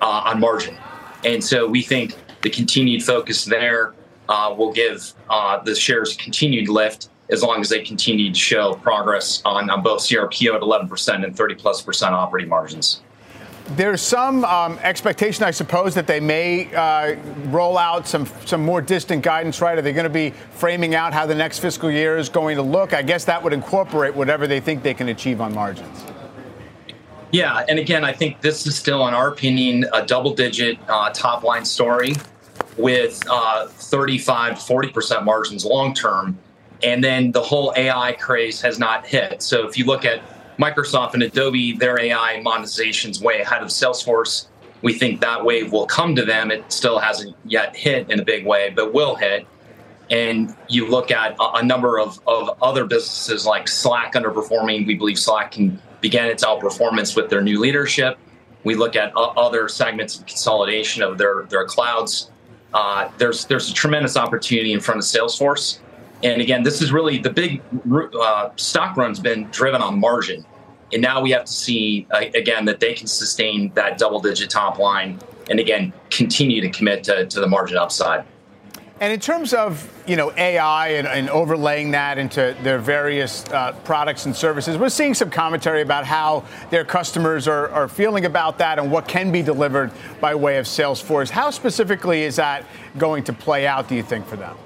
uh, 0.00 0.22
on 0.26 0.38
margin. 0.38 0.76
And 1.24 1.42
so 1.42 1.66
we 1.66 1.82
think 1.82 2.16
the 2.42 2.50
continued 2.50 3.02
focus 3.02 3.44
there 3.44 3.94
uh, 4.28 4.54
will 4.56 4.72
give 4.72 5.14
uh, 5.30 5.62
the 5.62 5.74
shares 5.74 6.16
continued 6.16 6.68
lift 6.68 7.08
as 7.30 7.42
long 7.42 7.60
as 7.60 7.70
they 7.70 7.82
continue 7.82 8.32
to 8.32 8.38
show 8.38 8.74
progress 8.74 9.40
on, 9.44 9.70
on 9.70 9.82
both 9.82 10.00
CRPO 10.02 10.54
at 10.54 10.60
11% 10.60 11.24
and 11.24 11.34
30 11.34 11.54
plus 11.54 11.80
percent 11.80 12.14
operating 12.14 12.50
margins. 12.50 13.02
There's 13.68 14.02
some 14.02 14.44
um, 14.44 14.78
expectation, 14.82 15.42
I 15.42 15.50
suppose, 15.50 15.94
that 15.94 16.06
they 16.06 16.20
may 16.20 16.72
uh, 16.74 17.16
roll 17.46 17.78
out 17.78 18.06
some 18.06 18.26
some 18.44 18.62
more 18.62 18.82
distant 18.82 19.22
guidance, 19.22 19.62
right? 19.62 19.78
Are 19.78 19.82
they 19.82 19.94
going 19.94 20.04
to 20.04 20.10
be 20.10 20.30
framing 20.50 20.94
out 20.94 21.14
how 21.14 21.24
the 21.24 21.34
next 21.34 21.60
fiscal 21.60 21.90
year 21.90 22.18
is 22.18 22.28
going 22.28 22.56
to 22.56 22.62
look? 22.62 22.92
I 22.92 23.00
guess 23.00 23.24
that 23.24 23.42
would 23.42 23.54
incorporate 23.54 24.14
whatever 24.14 24.46
they 24.46 24.60
think 24.60 24.82
they 24.82 24.92
can 24.92 25.08
achieve 25.08 25.40
on 25.40 25.54
margins. 25.54 26.04
Yeah, 27.32 27.64
and 27.68 27.78
again, 27.78 28.04
I 28.04 28.12
think 28.12 28.42
this 28.42 28.66
is 28.66 28.76
still, 28.76 29.08
in 29.08 29.14
our 29.14 29.28
opinion, 29.28 29.86
a 29.92 30.06
double-digit 30.06 30.78
uh, 30.86 31.10
top-line 31.10 31.64
story 31.64 32.14
with 32.76 33.20
uh, 33.28 33.66
35 33.66 34.60
40 34.60 34.88
percent 34.90 35.24
margins 35.24 35.64
long 35.64 35.94
term, 35.94 36.38
and 36.82 37.02
then 37.02 37.32
the 37.32 37.42
whole 37.42 37.72
AI 37.76 38.12
craze 38.12 38.60
has 38.60 38.78
not 38.78 39.06
hit. 39.06 39.42
So 39.42 39.66
if 39.66 39.78
you 39.78 39.86
look 39.86 40.04
at 40.04 40.20
Microsoft 40.58 41.14
and 41.14 41.22
Adobe, 41.22 41.76
their 41.76 42.00
AI 42.00 42.42
monetization's 42.44 43.20
way 43.20 43.40
ahead 43.40 43.62
of 43.62 43.68
Salesforce. 43.68 44.46
We 44.82 44.92
think 44.92 45.20
that 45.20 45.44
wave 45.44 45.72
will 45.72 45.86
come 45.86 46.14
to 46.16 46.24
them. 46.24 46.50
It 46.50 46.70
still 46.70 46.98
hasn't 46.98 47.36
yet 47.44 47.74
hit 47.74 48.10
in 48.10 48.20
a 48.20 48.24
big 48.24 48.46
way, 48.46 48.70
but 48.70 48.92
will 48.92 49.14
hit. 49.14 49.46
And 50.10 50.54
you 50.68 50.86
look 50.86 51.10
at 51.10 51.34
a, 51.40 51.62
number 51.62 51.98
of, 51.98 52.20
of 52.26 52.58
other 52.62 52.84
businesses 52.84 53.46
like 53.46 53.66
Slack 53.66 54.12
underperforming. 54.12 54.86
We 54.86 54.94
believe 54.94 55.18
Slack 55.18 55.52
can 55.52 55.80
begin 56.02 56.26
its 56.26 56.44
outperformance 56.44 57.16
with 57.16 57.30
their 57.30 57.40
new 57.40 57.58
leadership. 57.58 58.18
We 58.64 58.74
look 58.74 58.96
at 58.96 59.12
other 59.16 59.68
segments 59.68 60.18
of 60.18 60.26
consolidation 60.26 61.02
of 61.02 61.16
their, 61.16 61.44
their 61.48 61.64
clouds. 61.64 62.30
Uh, 62.74 63.08
there's 63.18 63.46
there's 63.46 63.70
a 63.70 63.72
tremendous 63.74 64.16
opportunity 64.16 64.72
in 64.72 64.80
front 64.80 64.98
of 64.98 65.04
Salesforce. 65.04 65.78
And 66.24 66.40
again, 66.40 66.62
this 66.62 66.80
is 66.80 66.90
really 66.90 67.18
the 67.18 67.30
big 67.30 67.62
uh, 68.18 68.48
stock 68.56 68.96
run's 68.96 69.20
been 69.20 69.44
driven 69.50 69.82
on 69.82 70.00
margin. 70.00 70.44
and 70.92 71.02
now 71.02 71.20
we 71.20 71.30
have 71.32 71.44
to 71.44 71.52
see 71.52 72.06
uh, 72.10 72.24
again 72.34 72.64
that 72.64 72.80
they 72.80 72.94
can 72.94 73.06
sustain 73.06 73.70
that 73.74 73.98
double-digit 73.98 74.48
top 74.48 74.78
line, 74.78 75.18
and 75.50 75.60
again 75.60 75.92
continue 76.10 76.62
to 76.62 76.70
commit 76.70 77.04
to, 77.04 77.26
to 77.26 77.40
the 77.40 77.46
margin 77.46 77.76
upside. 77.76 78.24
And 79.00 79.12
in 79.12 79.20
terms 79.20 79.52
of 79.52 79.90
you 80.06 80.16
know 80.16 80.32
AI 80.32 80.88
and, 80.88 81.06
and 81.06 81.28
overlaying 81.28 81.90
that 81.90 82.16
into 82.16 82.56
their 82.62 82.78
various 82.78 83.44
uh, 83.48 83.72
products 83.84 84.24
and 84.24 84.34
services, 84.34 84.78
we're 84.78 84.88
seeing 84.88 85.12
some 85.12 85.28
commentary 85.28 85.82
about 85.82 86.06
how 86.06 86.44
their 86.70 86.86
customers 86.86 87.46
are, 87.46 87.68
are 87.68 87.86
feeling 87.86 88.24
about 88.24 88.56
that 88.58 88.78
and 88.78 88.90
what 88.90 89.06
can 89.06 89.30
be 89.30 89.42
delivered 89.42 89.90
by 90.22 90.34
way 90.34 90.56
of 90.56 90.64
Salesforce. 90.64 91.28
How 91.28 91.50
specifically 91.50 92.22
is 92.22 92.36
that 92.36 92.64
going 92.96 93.24
to 93.24 93.34
play 93.34 93.66
out? 93.66 93.88
Do 93.88 93.94
you 93.94 94.02
think 94.02 94.26
for 94.26 94.36
them? 94.36 94.56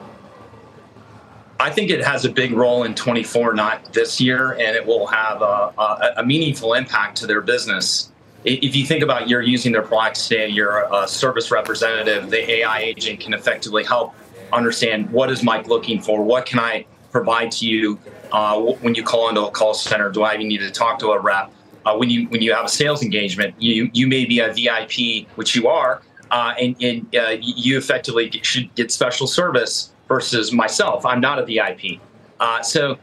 I 1.60 1.70
think 1.70 1.90
it 1.90 2.04
has 2.04 2.24
a 2.24 2.30
big 2.30 2.52
role 2.52 2.84
in 2.84 2.94
24, 2.94 3.54
not 3.54 3.92
this 3.92 4.20
year, 4.20 4.52
and 4.52 4.76
it 4.76 4.86
will 4.86 5.06
have 5.08 5.42
a, 5.42 5.72
a, 5.76 6.12
a 6.18 6.24
meaningful 6.24 6.74
impact 6.74 7.16
to 7.18 7.26
their 7.26 7.40
business 7.40 8.12
if 8.44 8.76
you 8.76 8.86
think 8.86 9.02
about 9.02 9.28
you're 9.28 9.42
using 9.42 9.72
their 9.72 9.82
products 9.82 10.28
today, 10.28 10.48
you're 10.48 10.86
a 10.92 11.08
service 11.08 11.50
representative, 11.50 12.30
the 12.30 12.50
AI 12.50 12.80
agent 12.80 13.20
can 13.20 13.34
effectively 13.34 13.84
help 13.84 14.14
understand 14.52 15.10
what 15.10 15.30
is 15.30 15.42
Mike 15.42 15.66
looking 15.66 16.00
for, 16.00 16.22
what 16.22 16.46
can 16.46 16.58
I 16.58 16.86
provide 17.10 17.50
to 17.52 17.66
you 17.66 17.98
uh, 18.32 18.60
when 18.60 18.94
you 18.94 19.02
call 19.02 19.28
into 19.28 19.44
a 19.44 19.50
call 19.50 19.74
center. 19.74 20.10
Do 20.10 20.22
I 20.22 20.34
even 20.34 20.48
need 20.48 20.58
to 20.58 20.70
talk 20.70 20.98
to 21.00 21.08
a 21.08 21.20
rep? 21.20 21.52
Uh, 21.84 21.96
when 21.96 22.10
you 22.10 22.28
when 22.28 22.42
you 22.42 22.52
have 22.52 22.66
a 22.66 22.68
sales 22.68 23.02
engagement, 23.02 23.54
you 23.58 23.90
you 23.94 24.06
may 24.06 24.24
be 24.24 24.40
a 24.40 24.52
VIP, 24.52 25.26
which 25.36 25.54
you 25.54 25.68
are, 25.68 26.02
uh, 26.30 26.54
and, 26.60 26.76
and 26.82 27.16
uh, 27.16 27.36
you 27.40 27.78
effectively 27.78 28.30
should 28.42 28.74
get 28.74 28.90
special 28.90 29.26
service 29.26 29.92
versus 30.08 30.52
myself. 30.52 31.04
I'm 31.04 31.20
not 31.20 31.38
a 31.38 31.44
VIP. 31.44 32.00
Uh, 32.40 32.62
so 32.62 32.98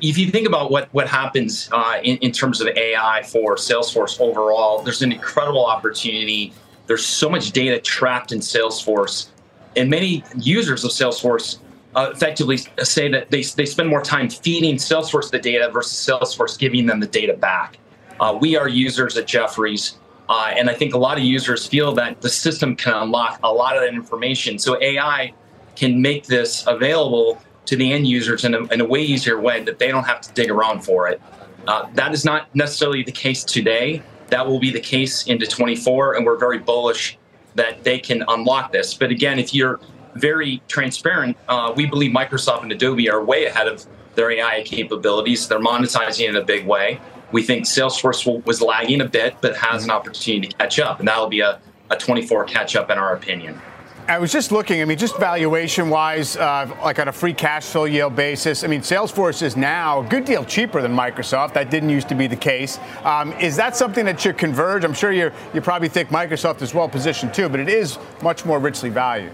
if 0.00 0.18
you 0.18 0.30
think 0.30 0.46
about 0.46 0.70
what 0.70 0.88
what 0.92 1.08
happens 1.08 1.68
uh, 1.72 1.98
in, 2.02 2.16
in 2.18 2.32
terms 2.32 2.60
of 2.60 2.68
AI 2.68 3.22
for 3.22 3.56
Salesforce 3.56 4.20
overall, 4.20 4.82
there's 4.82 5.02
an 5.02 5.12
incredible 5.12 5.64
opportunity. 5.64 6.52
There's 6.86 7.04
so 7.04 7.28
much 7.28 7.52
data 7.52 7.80
trapped 7.80 8.32
in 8.32 8.40
Salesforce, 8.40 9.28
and 9.76 9.90
many 9.90 10.24
users 10.36 10.84
of 10.84 10.90
Salesforce 10.90 11.58
uh, 11.94 12.10
effectively 12.12 12.58
say 12.82 13.08
that 13.10 13.30
they, 13.30 13.42
they 13.42 13.64
spend 13.64 13.88
more 13.88 14.02
time 14.02 14.28
feeding 14.28 14.76
Salesforce 14.76 15.30
the 15.30 15.38
data 15.38 15.70
versus 15.72 15.98
Salesforce 15.98 16.58
giving 16.58 16.86
them 16.86 17.00
the 17.00 17.06
data 17.06 17.32
back. 17.34 17.78
Uh, 18.20 18.36
we 18.38 18.56
are 18.56 18.68
users 18.68 19.16
at 19.16 19.26
Jefferies, 19.26 19.98
uh, 20.28 20.52
and 20.54 20.68
I 20.68 20.74
think 20.74 20.94
a 20.94 20.98
lot 20.98 21.16
of 21.18 21.24
users 21.24 21.66
feel 21.66 21.92
that 21.94 22.20
the 22.20 22.28
system 22.28 22.76
can 22.76 22.94
unlock 22.94 23.40
a 23.42 23.52
lot 23.52 23.76
of 23.76 23.82
that 23.82 23.94
information. 23.94 24.58
So 24.58 24.80
AI 24.80 25.32
can 25.76 26.00
make 26.00 26.26
this 26.26 26.64
available 26.66 27.40
to 27.66 27.76
the 27.76 27.92
end 27.92 28.06
users 28.06 28.44
in 28.44 28.54
a, 28.54 28.62
in 28.72 28.80
a 28.80 28.84
way 28.84 29.02
easier 29.02 29.40
way 29.40 29.62
that 29.64 29.78
they 29.78 29.88
don't 29.88 30.04
have 30.04 30.20
to 30.22 30.32
dig 30.32 30.50
around 30.50 30.82
for 30.82 31.08
it. 31.08 31.20
Uh, 31.66 31.88
that 31.94 32.12
is 32.12 32.24
not 32.24 32.54
necessarily 32.54 33.02
the 33.02 33.12
case 33.12 33.44
today. 33.44 34.02
That 34.28 34.46
will 34.46 34.58
be 34.58 34.70
the 34.70 34.80
case 34.80 35.26
into 35.26 35.46
24, 35.46 36.14
and 36.14 36.24
we're 36.24 36.38
very 36.38 36.58
bullish 36.58 37.18
that 37.54 37.82
they 37.84 37.98
can 37.98 38.24
unlock 38.28 38.72
this. 38.72 38.94
But 38.94 39.10
again, 39.10 39.38
if 39.38 39.54
you're 39.54 39.80
very 40.14 40.62
transparent, 40.68 41.36
uh, 41.48 41.72
we 41.76 41.86
believe 41.86 42.12
Microsoft 42.12 42.62
and 42.62 42.72
Adobe 42.72 43.08
are 43.10 43.24
way 43.24 43.46
ahead 43.46 43.68
of 43.68 43.84
their 44.14 44.30
AI 44.30 44.62
capabilities. 44.64 45.48
They're 45.48 45.60
monetizing 45.60 46.28
in 46.28 46.36
a 46.36 46.42
big 46.42 46.66
way. 46.66 47.00
We 47.32 47.42
think 47.42 47.64
Salesforce 47.64 48.44
was 48.46 48.62
lagging 48.62 49.00
a 49.00 49.08
bit, 49.08 49.36
but 49.40 49.56
has 49.56 49.84
an 49.84 49.90
opportunity 49.90 50.48
to 50.48 50.56
catch 50.56 50.78
up, 50.78 51.00
and 51.00 51.08
that'll 51.08 51.28
be 51.28 51.40
a, 51.40 51.60
a 51.90 51.96
24 51.96 52.44
catch 52.44 52.76
up 52.76 52.90
in 52.90 52.98
our 52.98 53.14
opinion. 53.14 53.60
I 54.08 54.20
was 54.20 54.30
just 54.30 54.52
looking. 54.52 54.80
I 54.80 54.84
mean, 54.84 54.98
just 54.98 55.18
valuation 55.18 55.90
wise, 55.90 56.36
uh, 56.36 56.70
like 56.84 57.00
on 57.00 57.08
a 57.08 57.12
free 57.12 57.34
cash 57.34 57.64
flow 57.64 57.84
yield 57.84 58.14
basis. 58.14 58.62
I 58.62 58.68
mean, 58.68 58.80
Salesforce 58.80 59.42
is 59.42 59.56
now 59.56 60.02
a 60.02 60.08
good 60.08 60.24
deal 60.24 60.44
cheaper 60.44 60.80
than 60.80 60.92
Microsoft. 60.94 61.54
That 61.54 61.70
didn't 61.70 61.90
used 61.90 62.08
to 62.10 62.14
be 62.14 62.28
the 62.28 62.36
case. 62.36 62.78
Um, 63.02 63.32
is 63.34 63.56
that 63.56 63.76
something 63.76 64.04
that 64.04 64.20
should 64.20 64.38
converge? 64.38 64.84
I'm 64.84 64.94
sure 64.94 65.10
you 65.10 65.32
you 65.52 65.60
probably 65.60 65.88
think 65.88 66.10
Microsoft 66.10 66.62
is 66.62 66.72
well 66.72 66.88
positioned 66.88 67.34
too, 67.34 67.48
but 67.48 67.58
it 67.58 67.68
is 67.68 67.98
much 68.22 68.44
more 68.44 68.60
richly 68.60 68.90
valued. 68.90 69.32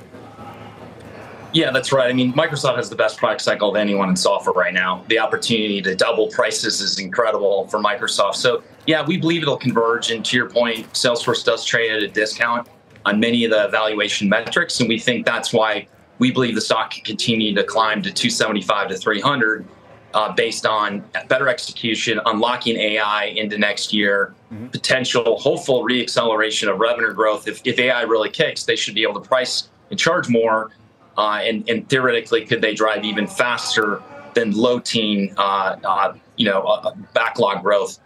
Yeah, 1.53 1.71
that's 1.71 1.93
right. 1.93 2.09
I 2.09 2.15
mean, 2.15 2.33
Microsoft 2.33 2.77
has 2.77 2.89
the 2.89 2.97
best 2.97 3.19
product 3.19 3.43
cycle 3.43 3.69
of 3.69 3.77
anyone 3.77 4.09
in 4.09 4.17
software 4.17 4.55
right 4.55 4.73
now. 4.73 5.05
The 5.09 5.19
opportunity 5.19 5.83
to 5.83 5.95
double 5.95 6.29
prices 6.29 6.81
is 6.81 6.99
incredible 6.99 7.67
for 7.69 7.79
Microsoft. 7.79 8.37
So, 8.37 8.63
yeah, 8.87 9.05
we 9.05 9.19
believe 9.19 9.43
it'll 9.43 9.59
converge. 9.59 10.11
And 10.11 10.25
to 10.25 10.35
your 10.35 10.49
point, 10.49 10.91
Salesforce 10.95 11.45
does 11.45 11.63
trade 11.63 11.93
at 11.93 12.03
a 12.03 12.09
discount 12.09 12.69
on 13.05 13.21
many 13.21 13.45
of 13.45 13.51
the 13.51 13.69
valuation 13.69 14.29
metrics. 14.29 14.81
And 14.81 14.89
we 14.89 14.99
think 14.99 15.27
that's 15.27 15.53
why 15.53 15.87
we 16.19 16.31
believe 16.31 16.55
the 16.55 16.61
stock 16.61 16.93
can 16.93 17.05
continue 17.05 17.55
to 17.55 17.65
climb 17.65 18.03
to 18.03 18.13
275 18.13 18.89
to 18.89 18.97
300 18.97 19.67
uh, 20.15 20.33
based 20.33 20.67
on 20.67 21.05
better 21.29 21.49
execution, 21.49 22.21
unlocking 22.27 22.77
AI 22.77 23.25
into 23.25 23.59
next 23.59 23.93
year, 23.93 24.35
mm-hmm. 24.53 24.67
potential 24.69 25.39
hopeful 25.39 25.85
reacceleration 25.85 26.73
of 26.73 26.79
revenue 26.79 27.13
growth. 27.13 27.49
If, 27.49 27.61
if 27.65 27.79
AI 27.79 28.03
really 28.03 28.31
kicks, 28.31 28.65
they 28.65 28.77
should 28.77 28.95
be 28.95 29.03
able 29.03 29.15
to 29.15 29.29
price 29.29 29.69
and 29.91 29.99
charge 29.99 30.29
more. 30.29 30.71
Uh, 31.17 31.41
and, 31.43 31.69
and, 31.69 31.89
theoretically, 31.89 32.45
could 32.47 32.63
they 32.63 32.75
drive 32.75 33.05
even 33.05 33.27
faster 33.27 34.03
than 34.35 34.51
low 34.53 34.79
teen, 34.79 35.35
uh, 35.37 35.77
uh 35.85 36.15
you 36.37 36.49
know, 36.49 36.63
uh, 36.63 36.95
backlog 37.13 37.63
growth? 37.63 37.99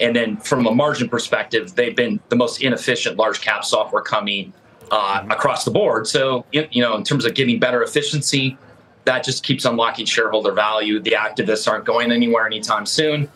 And 0.00 0.16
then 0.16 0.36
from 0.38 0.66
a 0.66 0.74
margin 0.74 1.08
perspective, 1.08 1.74
they've 1.74 1.94
been 1.94 2.20
the 2.28 2.36
most 2.36 2.62
inefficient 2.62 3.16
large 3.16 3.40
cap 3.40 3.64
software 3.64 4.02
company 4.02 4.52
uh, 4.90 5.20
mm-hmm. 5.20 5.30
across 5.30 5.64
the 5.64 5.70
board. 5.70 6.06
So, 6.06 6.44
you 6.52 6.82
know, 6.82 6.96
in 6.96 7.04
terms 7.04 7.24
of 7.24 7.34
getting 7.34 7.60
better 7.60 7.82
efficiency, 7.82 8.56
that 9.04 9.24
just 9.24 9.44
keeps 9.44 9.64
unlocking 9.64 10.06
shareholder 10.06 10.52
value. 10.52 11.00
The 11.00 11.12
activists 11.12 11.70
aren't 11.70 11.84
going 11.84 12.12
anywhere 12.12 12.46
anytime 12.46 12.86
soon. 12.86 13.30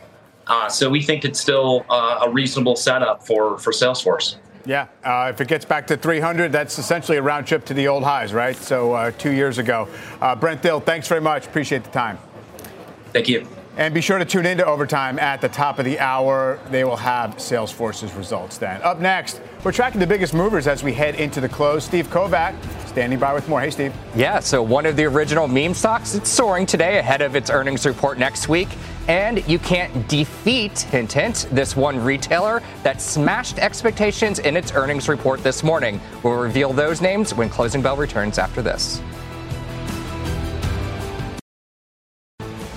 Uh, 0.46 0.68
so 0.68 0.90
we 0.90 1.02
think 1.02 1.24
it's 1.24 1.40
still 1.40 1.86
uh, 1.88 2.20
a 2.22 2.30
reasonable 2.30 2.76
setup 2.76 3.26
for, 3.26 3.58
for 3.58 3.72
Salesforce. 3.72 4.36
Yeah, 4.66 4.86
uh, 5.04 5.30
if 5.32 5.40
it 5.40 5.48
gets 5.48 5.64
back 5.64 5.86
to 5.88 5.96
300, 5.96 6.50
that's 6.50 6.78
essentially 6.78 7.18
a 7.18 7.22
round 7.22 7.46
trip 7.46 7.64
to 7.66 7.74
the 7.74 7.88
old 7.88 8.02
highs, 8.02 8.32
right? 8.32 8.56
So 8.56 8.92
uh, 8.92 9.10
two 9.12 9.30
years 9.30 9.58
ago. 9.58 9.88
Uh, 10.20 10.34
Brent 10.34 10.62
Thill, 10.62 10.80
thanks 10.80 11.06
very 11.06 11.20
much. 11.20 11.46
Appreciate 11.46 11.84
the 11.84 11.90
time. 11.90 12.18
Thank 13.12 13.28
you. 13.28 13.46
And 13.76 13.92
be 13.92 14.00
sure 14.00 14.18
to 14.18 14.24
tune 14.24 14.46
into 14.46 14.64
Overtime 14.64 15.18
at 15.18 15.40
the 15.40 15.48
top 15.48 15.80
of 15.80 15.84
the 15.84 15.98
hour. 15.98 16.60
They 16.70 16.84
will 16.84 16.96
have 16.96 17.36
Salesforce's 17.36 18.14
results 18.14 18.56
then. 18.56 18.80
Up 18.82 19.00
next, 19.00 19.40
we're 19.64 19.72
tracking 19.72 19.98
the 19.98 20.06
biggest 20.06 20.32
movers 20.32 20.68
as 20.68 20.84
we 20.84 20.94
head 20.94 21.16
into 21.16 21.40
the 21.40 21.48
close. 21.48 21.84
Steve 21.84 22.06
Kovac 22.06 22.54
standing 22.86 23.18
by 23.18 23.34
with 23.34 23.48
more. 23.48 23.60
Hey, 23.60 23.70
Steve. 23.70 23.92
Yeah, 24.14 24.38
so 24.38 24.62
one 24.62 24.86
of 24.86 24.94
the 24.94 25.04
original 25.04 25.48
meme 25.48 25.74
stocks, 25.74 26.14
it's 26.14 26.30
soaring 26.30 26.66
today 26.66 26.98
ahead 26.98 27.20
of 27.20 27.34
its 27.34 27.50
earnings 27.50 27.84
report 27.84 28.16
next 28.16 28.48
week. 28.48 28.68
And 29.08 29.46
you 29.48 29.58
can't 29.58 30.08
defeat, 30.08 30.78
hint, 30.78 31.12
hint, 31.12 31.48
this 31.50 31.74
one 31.74 31.98
retailer 32.02 32.62
that 32.84 33.02
smashed 33.02 33.58
expectations 33.58 34.38
in 34.38 34.56
its 34.56 34.70
earnings 34.70 35.08
report 35.08 35.42
this 35.42 35.64
morning. 35.64 36.00
We'll 36.22 36.34
reveal 36.34 36.72
those 36.72 37.00
names 37.00 37.34
when 37.34 37.50
Closing 37.50 37.82
Bell 37.82 37.96
returns 37.96 38.38
after 38.38 38.62
this. 38.62 39.02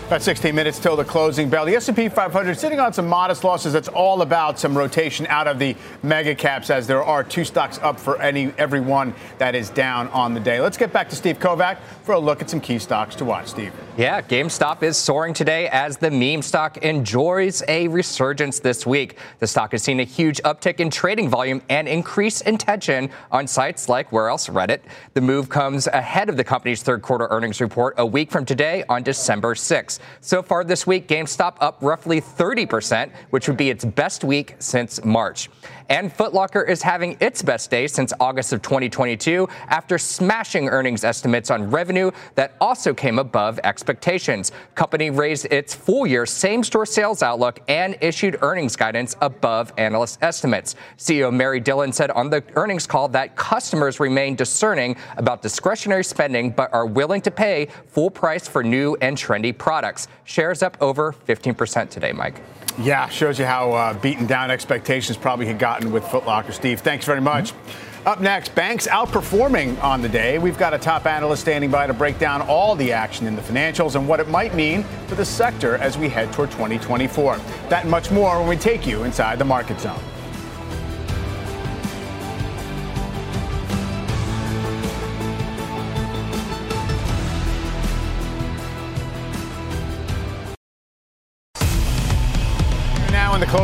About 0.08 0.22
16 0.22 0.56
minutes 0.56 0.80
till 0.80 0.96
the 0.96 1.04
closing 1.04 1.50
bell. 1.50 1.66
The 1.66 1.76
S&P 1.76 2.08
500 2.08 2.58
sitting 2.58 2.80
on 2.80 2.94
some 2.94 3.10
modest 3.10 3.44
losses. 3.44 3.74
That's 3.74 3.90
all 3.90 4.22
about 4.22 4.58
some 4.58 4.78
rotation 4.78 5.28
out 5.28 5.50
of 5.50 5.60
the 5.60 5.76
mega 6.02 6.34
caps, 6.34 6.70
as 6.70 6.88
there 6.88 7.04
are 7.04 7.26
two 7.26 7.44
stocks 7.44 7.78
up 7.80 8.00
for 8.00 8.22
any 8.22 8.54
every 8.58 8.80
one 8.80 9.14
that 9.38 9.54
is 9.54 9.70
down 9.70 10.08
on 10.10 10.34
the 10.34 10.40
day. 10.40 10.62
Let's 10.62 10.78
get 10.78 10.94
back 10.94 11.10
to 11.10 11.18
Steve 11.18 11.40
Kovac 11.40 11.80
for 12.04 12.14
a 12.14 12.20
look 12.20 12.42
at 12.42 12.50
some 12.50 12.62
key 12.62 12.80
stocks 12.80 13.16
to 13.16 13.26
watch. 13.26 13.48
Steve. 13.48 13.74
Yeah, 13.98 14.22
GameStop 14.22 14.82
is 14.82 14.96
soaring 14.96 15.34
today 15.34 15.68
as 15.70 15.98
the 15.98 16.10
meme 16.10 16.42
stock 16.42 16.78
enjoys 16.78 17.62
a 17.68 17.90
resurgence 17.90 18.60
this 18.60 18.86
week. 18.86 19.18
The 19.40 19.48
stock 19.48 19.74
has 19.74 19.84
seen 19.84 20.00
a 20.00 20.06
huge 20.06 20.42
uptick 20.44 20.80
in 20.80 20.90
trading 20.90 21.28
volume 21.28 21.62
and 21.68 21.86
increased 21.86 22.44
intention 22.44 23.10
on 23.30 23.46
sites 23.46 23.90
like 23.90 24.10
where 24.14 24.30
else 24.30 24.48
Reddit. 24.48 24.82
The 25.16 25.22
move 25.22 25.50
comes 25.50 25.88
ahead 25.88 26.30
of 26.30 26.38
the 26.38 26.46
company's 26.46 26.82
third 26.82 27.02
quarter 27.02 27.28
earnings 27.30 27.60
report 27.60 27.96
a 27.98 28.06
week 28.06 28.32
from 28.32 28.46
today 28.46 28.86
on 28.88 29.04
December 29.04 29.54
6th. 29.54 29.97
So 30.22 30.42
far 30.42 30.64
this 30.64 30.86
week, 30.86 31.08
GameStop 31.08 31.56
up 31.60 31.78
roughly 31.82 32.22
30%, 32.22 33.12
which 33.30 33.48
would 33.48 33.58
be 33.58 33.70
its 33.70 33.86
best 33.86 34.24
week 34.24 34.56
since 34.60 35.04
March. 35.04 35.50
And 35.90 36.14
Footlocker 36.14 36.68
is 36.68 36.82
having 36.82 37.16
its 37.20 37.42
best 37.42 37.72
day 37.72 37.88
since 37.88 38.12
August 38.20 38.52
of 38.52 38.62
2022 38.62 39.48
after 39.70 39.98
smashing 39.98 40.68
earnings 40.68 41.04
estimates 41.04 41.50
on 41.50 41.70
revenue 41.72 42.12
that 42.36 42.56
also 42.60 42.94
came 42.94 43.20
above 43.20 43.60
expectations. 43.64 44.52
Company 44.76 45.10
raised 45.10 45.46
its 45.46 45.74
full 45.74 46.06
year 46.06 46.26
same 46.26 46.64
store 46.64 46.86
sales 46.86 47.24
outlook 47.24 47.60
and 47.68 47.98
issued 48.02 48.38
earnings 48.42 48.76
guidance 48.76 49.16
above 49.22 49.72
analyst 49.78 50.20
estimates. 50.22 50.76
CEO 50.98 51.34
Mary 51.34 51.60
Dillon 51.60 51.94
said 51.94 52.12
on 52.12 52.30
the 52.30 52.44
earnings 52.56 52.86
call 52.86 53.08
that 53.10 53.36
customers 53.36 54.00
remain 54.00 54.36
discerning 54.36 54.98
about 55.16 55.42
discretionary 55.42 56.04
spending 56.04 56.52
but 56.52 56.74
are 56.74 56.86
willing 56.86 57.22
to 57.22 57.32
pay 57.32 57.68
full 57.88 58.10
price 58.10 58.48
for 58.48 58.64
new 58.64 58.98
and 59.02 59.18
trendy 59.18 59.58
products. 59.58 60.08
Shares 60.26 60.62
up 60.62 60.78
over 60.82 61.14
15% 61.28 61.90
today, 61.90 62.12
Mike. 62.12 62.42
Yeah, 62.80 63.10
shows 63.10 63.40
you 63.40 63.46
how 63.46 63.72
uh, 63.72 63.94
beaten 63.96 64.28
down 64.28 64.52
expectations 64.52 65.18
probably 65.18 65.48
had 65.48 65.58
gotten 65.58 65.77
with 65.86 66.04
Footlocker. 66.04 66.54
Steve, 66.54 66.82
thanks 66.82 67.06
very 67.06 67.22
much. 67.22 67.52
Mm-hmm. 67.54 68.08
Up 68.08 68.22
next, 68.22 68.56
banks 68.56 68.88
outperforming 68.88 69.84
on 69.84 70.02
the 70.02 70.08
day. 70.08 70.38
We've 70.38 70.58
got 70.58 70.74
a 70.74 70.78
top 70.78 71.06
analyst 71.06 71.42
standing 71.42 71.70
by 71.70 71.88
to 71.88 71.94
break 71.94 72.18
down 72.20 72.42
all 72.42 72.74
the 72.74 72.94
action 72.94 73.28
in 73.28 73.36
the 73.36 73.42
financials 73.42 73.96
and 73.96 74.08
what 74.08 74.22
it 74.22 74.30
might 74.30 74.56
mean 74.56 74.84
for 75.08 75.16
the 75.16 75.26
sector 75.26 75.76
as 75.76 75.98
we 75.98 76.08
head 76.08 76.32
toward 76.32 76.50
2024. 76.52 77.36
That 77.68 77.82
and 77.82 77.92
much 77.92 78.10
more 78.10 78.40
when 78.40 78.48
we 78.48 78.56
take 78.56 78.88
you 78.88 79.04
inside 79.04 79.40
the 79.40 79.46
market 79.46 79.82
zone. 79.82 80.00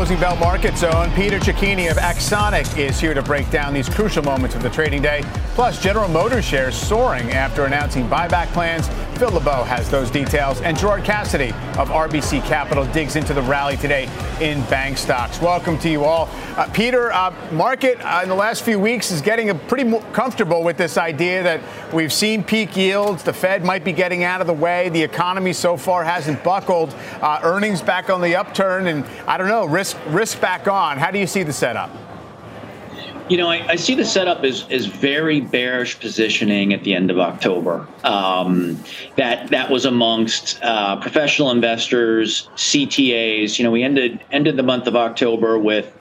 Closing 0.04 0.20
bell 0.20 0.36
market 0.36 0.76
zone. 0.76 1.10
Peter 1.14 1.40
Cecchini 1.40 1.90
of 1.90 1.96
Axonic 1.96 2.78
is 2.78 3.00
here 3.00 3.14
to 3.14 3.22
break 3.22 3.50
down 3.50 3.74
these 3.74 3.88
crucial 3.88 4.22
moments 4.22 4.54
of 4.54 4.62
the 4.62 4.70
trading 4.70 5.02
day. 5.02 5.24
Plus, 5.56 5.82
General 5.82 6.10
Motors 6.10 6.44
shares 6.44 6.76
soaring 6.76 7.32
after 7.32 7.64
announcing 7.64 8.06
buyback 8.10 8.48
plans. 8.48 8.90
Phil 9.24 9.32
LeBeau 9.32 9.64
has 9.64 9.90
those 9.90 10.12
details. 10.12 10.60
And 10.60 10.78
Gerard 10.78 11.06
Cassidy 11.06 11.52
of 11.78 11.88
RBC 11.88 12.44
Capital 12.44 12.86
digs 12.88 13.16
into 13.16 13.34
the 13.34 13.42
rally 13.44 13.78
today 13.78 14.10
in 14.42 14.62
bank 14.64 14.98
stocks. 14.98 15.40
Welcome 15.40 15.80
to 15.80 15.90
you 15.90 16.04
all. 16.04 16.28
Uh, 16.58 16.68
Peter, 16.74 17.10
uh, 17.14 17.34
market 17.54 18.00
uh, 18.02 18.20
in 18.22 18.28
the 18.28 18.36
last 18.36 18.64
few 18.64 18.78
weeks 18.78 19.12
is 19.12 19.22
getting 19.22 19.58
pretty 19.60 19.98
comfortable 20.12 20.62
with 20.62 20.76
this 20.76 20.98
idea 20.98 21.42
that 21.42 21.62
we've 21.94 22.12
seen 22.12 22.44
peak 22.44 22.76
yields. 22.76 23.24
The 23.24 23.32
Fed 23.32 23.64
might 23.64 23.86
be 23.86 23.94
getting 23.94 24.26
out 24.26 24.42
of 24.42 24.48
the 24.48 24.52
way. 24.52 24.90
The 24.90 25.04
economy 25.04 25.54
so 25.54 25.78
far 25.78 26.04
hasn't 26.04 26.44
buckled. 26.44 26.94
Uh, 27.22 27.40
earnings 27.44 27.82
back 27.82 28.10
on 28.10 28.20
the 28.20 28.36
upturn. 28.36 28.88
And 28.88 29.06
I 29.26 29.38
don't 29.38 29.48
know, 29.48 29.64
risk 29.64 29.98
risk 30.08 30.42
back 30.42 30.68
on. 30.68 30.98
How 30.98 31.12
do 31.12 31.20
you 31.20 31.28
see 31.28 31.44
the 31.44 31.54
setup? 31.54 31.90
You 33.34 33.38
know, 33.38 33.50
I, 33.50 33.68
I, 33.68 33.76
see 33.78 33.96
the 33.96 34.06
setup 34.06 34.44
as, 34.44 34.64
as 34.70 34.86
very 34.86 35.42
bearish 35.42 36.00
positioning 36.00 36.72
at 36.72 36.84
the 36.84 36.94
end 36.94 37.10
of 37.10 37.18
October. 37.18 37.88
Um, 38.04 38.78
that 39.16 39.48
that 39.48 39.72
was 39.72 39.86
amongst 39.86 40.62
uh, 40.62 40.98
professional 40.98 41.50
investors, 41.50 42.48
CTAs. 42.56 43.58
You 43.58 43.66
know, 43.66 43.72
we 43.72 43.82
ended 43.82 44.24
ended 44.32 44.56
the 44.56 44.62
month 44.62 44.86
of 44.86 44.96
October 44.96 45.58
with 45.58 45.98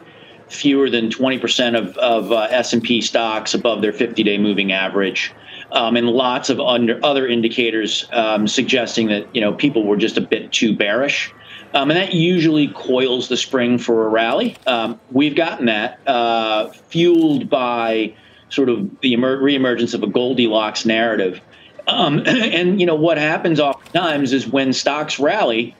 fewer 0.48 0.90
than 0.90 1.08
20% 1.08 1.74
of, 1.74 1.96
of 1.96 2.32
uh, 2.32 2.48
S&P 2.50 3.00
stocks 3.00 3.54
above 3.54 3.80
their 3.80 3.94
50-day 3.94 4.36
moving 4.36 4.70
average. 4.70 5.32
Um, 5.70 5.96
and 5.96 6.08
lots 6.08 6.50
of 6.50 6.60
under, 6.60 7.00
other 7.02 7.26
indicators 7.26 8.06
um, 8.12 8.46
suggesting 8.46 9.06
that 9.06 9.34
you 9.34 9.40
know 9.40 9.54
people 9.54 9.86
were 9.86 9.96
just 9.96 10.18
a 10.18 10.20
bit 10.20 10.52
too 10.52 10.76
bearish. 10.76 11.32
Um, 11.74 11.90
and 11.90 11.98
that 11.98 12.12
usually 12.12 12.68
coils 12.68 13.28
the 13.28 13.36
spring 13.36 13.78
for 13.78 14.06
a 14.06 14.08
rally. 14.08 14.56
Um, 14.66 15.00
we've 15.10 15.34
gotten 15.34 15.66
that 15.66 16.06
uh, 16.06 16.68
fueled 16.68 17.48
by 17.48 18.14
sort 18.50 18.68
of 18.68 19.00
the 19.00 19.14
emer- 19.14 19.40
reemergence 19.40 19.94
of 19.94 20.02
a 20.02 20.06
Goldilocks 20.06 20.84
narrative. 20.84 21.40
Um, 21.88 22.22
and 22.26 22.78
you 22.80 22.86
know 22.86 22.94
what 22.94 23.18
happens 23.18 23.58
oftentimes 23.58 24.32
is 24.32 24.46
when 24.46 24.72
stocks 24.72 25.18
rally, 25.18 25.74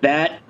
that 0.00 0.40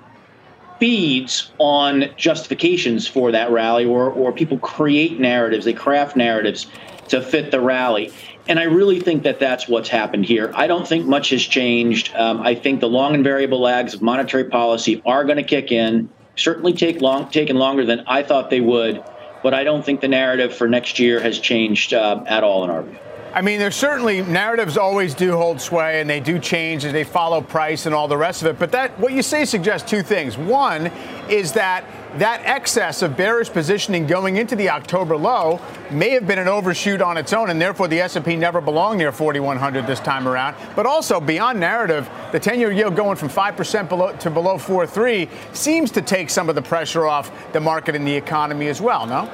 feeds 0.79 1.51
on 1.59 2.05
justifications 2.17 3.07
for 3.07 3.33
that 3.33 3.51
rally, 3.51 3.85
or 3.85 4.11
or 4.11 4.33
people 4.33 4.59
create 4.59 5.19
narratives, 5.19 5.65
they 5.65 5.73
craft 5.73 6.17
narratives 6.17 6.67
to 7.09 7.21
fit 7.21 7.51
the 7.51 7.61
rally. 7.61 8.13
And 8.49 8.59
I 8.59 8.65
really 8.65 9.01
think 9.01 9.23
that 9.25 9.39
that's 9.39 9.69
what's 9.69 9.89
happened 9.89 10.25
here. 10.25 10.51
I 10.55 10.67
don't 10.67 10.87
think 10.87 11.07
much 11.07 11.31
has 11.31 11.43
changed. 11.43 12.15
Um, 12.15 12.41
I 12.41 12.55
think 12.55 12.81
the 12.81 12.89
long 12.89 13.15
and 13.15 13.23
variable 13.23 13.61
lags 13.61 13.95
of 13.95 14.03
monetary 14.03 14.45
policy 14.45 15.03
are 15.07 15.25
going 15.25 15.37
to 15.37 15.43
kick 15.43 15.71
in. 15.71 16.09
Certainly 16.37 16.75
take 16.75 17.01
long, 17.01 17.31
taken 17.31 17.57
longer 17.57 17.85
than 17.85 18.01
I 18.07 18.23
thought 18.23 18.51
they 18.51 18.61
would, 18.61 19.05
but 19.43 19.53
I 19.53 19.63
don't 19.63 19.85
think 19.85 20.01
the 20.01 20.09
narrative 20.09 20.55
for 20.57 20.69
next 20.69 20.99
year 20.99 21.21
has 21.21 21.39
changed 21.39 21.93
uh, 21.93 22.25
at 22.27 22.43
all 22.43 22.65
in 22.65 22.71
our 22.71 22.83
view. 22.83 22.99
I 23.33 23.43
mean, 23.43 23.61
there's 23.61 23.77
certainly 23.77 24.23
narratives 24.23 24.77
always 24.77 25.15
do 25.15 25.37
hold 25.37 25.61
sway 25.61 26.01
and 26.01 26.11
they 26.11 26.19
do 26.19 26.41
change 26.41 26.85
and 26.85 26.93
they 26.93 27.05
follow 27.05 27.41
price 27.41 27.87
and 27.87 27.95
all 27.95 28.09
the 28.09 28.17
rest 28.17 28.43
of 28.43 28.49
it. 28.49 28.59
But 28.59 28.73
that 28.73 28.99
what 28.99 29.13
you 29.13 29.23
say 29.23 29.45
suggests 29.45 29.89
two 29.89 30.03
things. 30.03 30.37
One 30.37 30.89
is 31.29 31.53
that 31.53 31.85
that 32.19 32.43
excess 32.45 33.03
of 33.03 33.17
bearish 33.17 33.51
positioning 33.51 34.07
going 34.07 34.37
into 34.37 34.57
the 34.57 34.71
October 34.71 35.17
low 35.17 35.61
may 35.91 36.11
have 36.11 36.27
been 36.27 36.39
an 36.39 36.49
overshoot 36.49 37.01
on 37.01 37.17
its 37.17 37.33
own, 37.33 37.51
and 37.51 37.61
therefore 37.61 37.89
the 37.89 38.01
S&P 38.01 38.37
never 38.37 38.61
belonged 38.61 38.99
near 38.99 39.13
4,100 39.13 39.87
this 39.87 40.01
time 40.01 40.27
around. 40.27 40.57
But 40.75 40.87
also 40.87 41.21
beyond 41.21 41.61
narrative, 41.61 42.11
the 42.33 42.41
10-year 42.41 42.73
yield 42.73 42.97
going 42.97 43.17
from 43.17 43.29
5% 43.29 43.89
below 43.89 44.17
to 44.17 44.31
below 44.31 44.57
4.3 44.57 45.29
seems 45.55 45.91
to 45.93 46.03
take 46.03 46.31
some 46.31 46.49
of 46.49 46.55
the 46.55 46.63
pressure 46.63 47.07
off 47.07 47.31
the 47.53 47.61
market 47.61 47.95
and 47.95 48.07
the 48.07 48.15
economy 48.15 48.69
as 48.69 48.81
well. 48.81 49.07
No. 49.07 49.31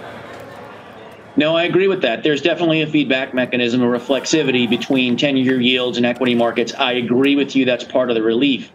No, 1.39 1.55
I 1.55 1.65
agree 1.65 1.87
with 1.87 2.01
that. 2.01 2.23
There's 2.23 2.41
definitely 2.41 2.81
a 2.81 2.87
feedback 2.87 3.35
mechanism, 3.35 3.83
a 3.83 3.87
reflexivity 3.87 4.69
between 4.69 5.19
10 5.19 5.37
year 5.37 5.61
yields 5.61 5.99
and 5.99 6.07
equity 6.07 6.35
markets. 6.35 6.73
I 6.75 6.93
agree 6.93 7.37
with 7.37 7.55
you. 7.55 7.67
That's 7.67 7.85
part 7.85 8.09
of 8.11 8.17
the 8.17 8.23
relief. 8.23 8.73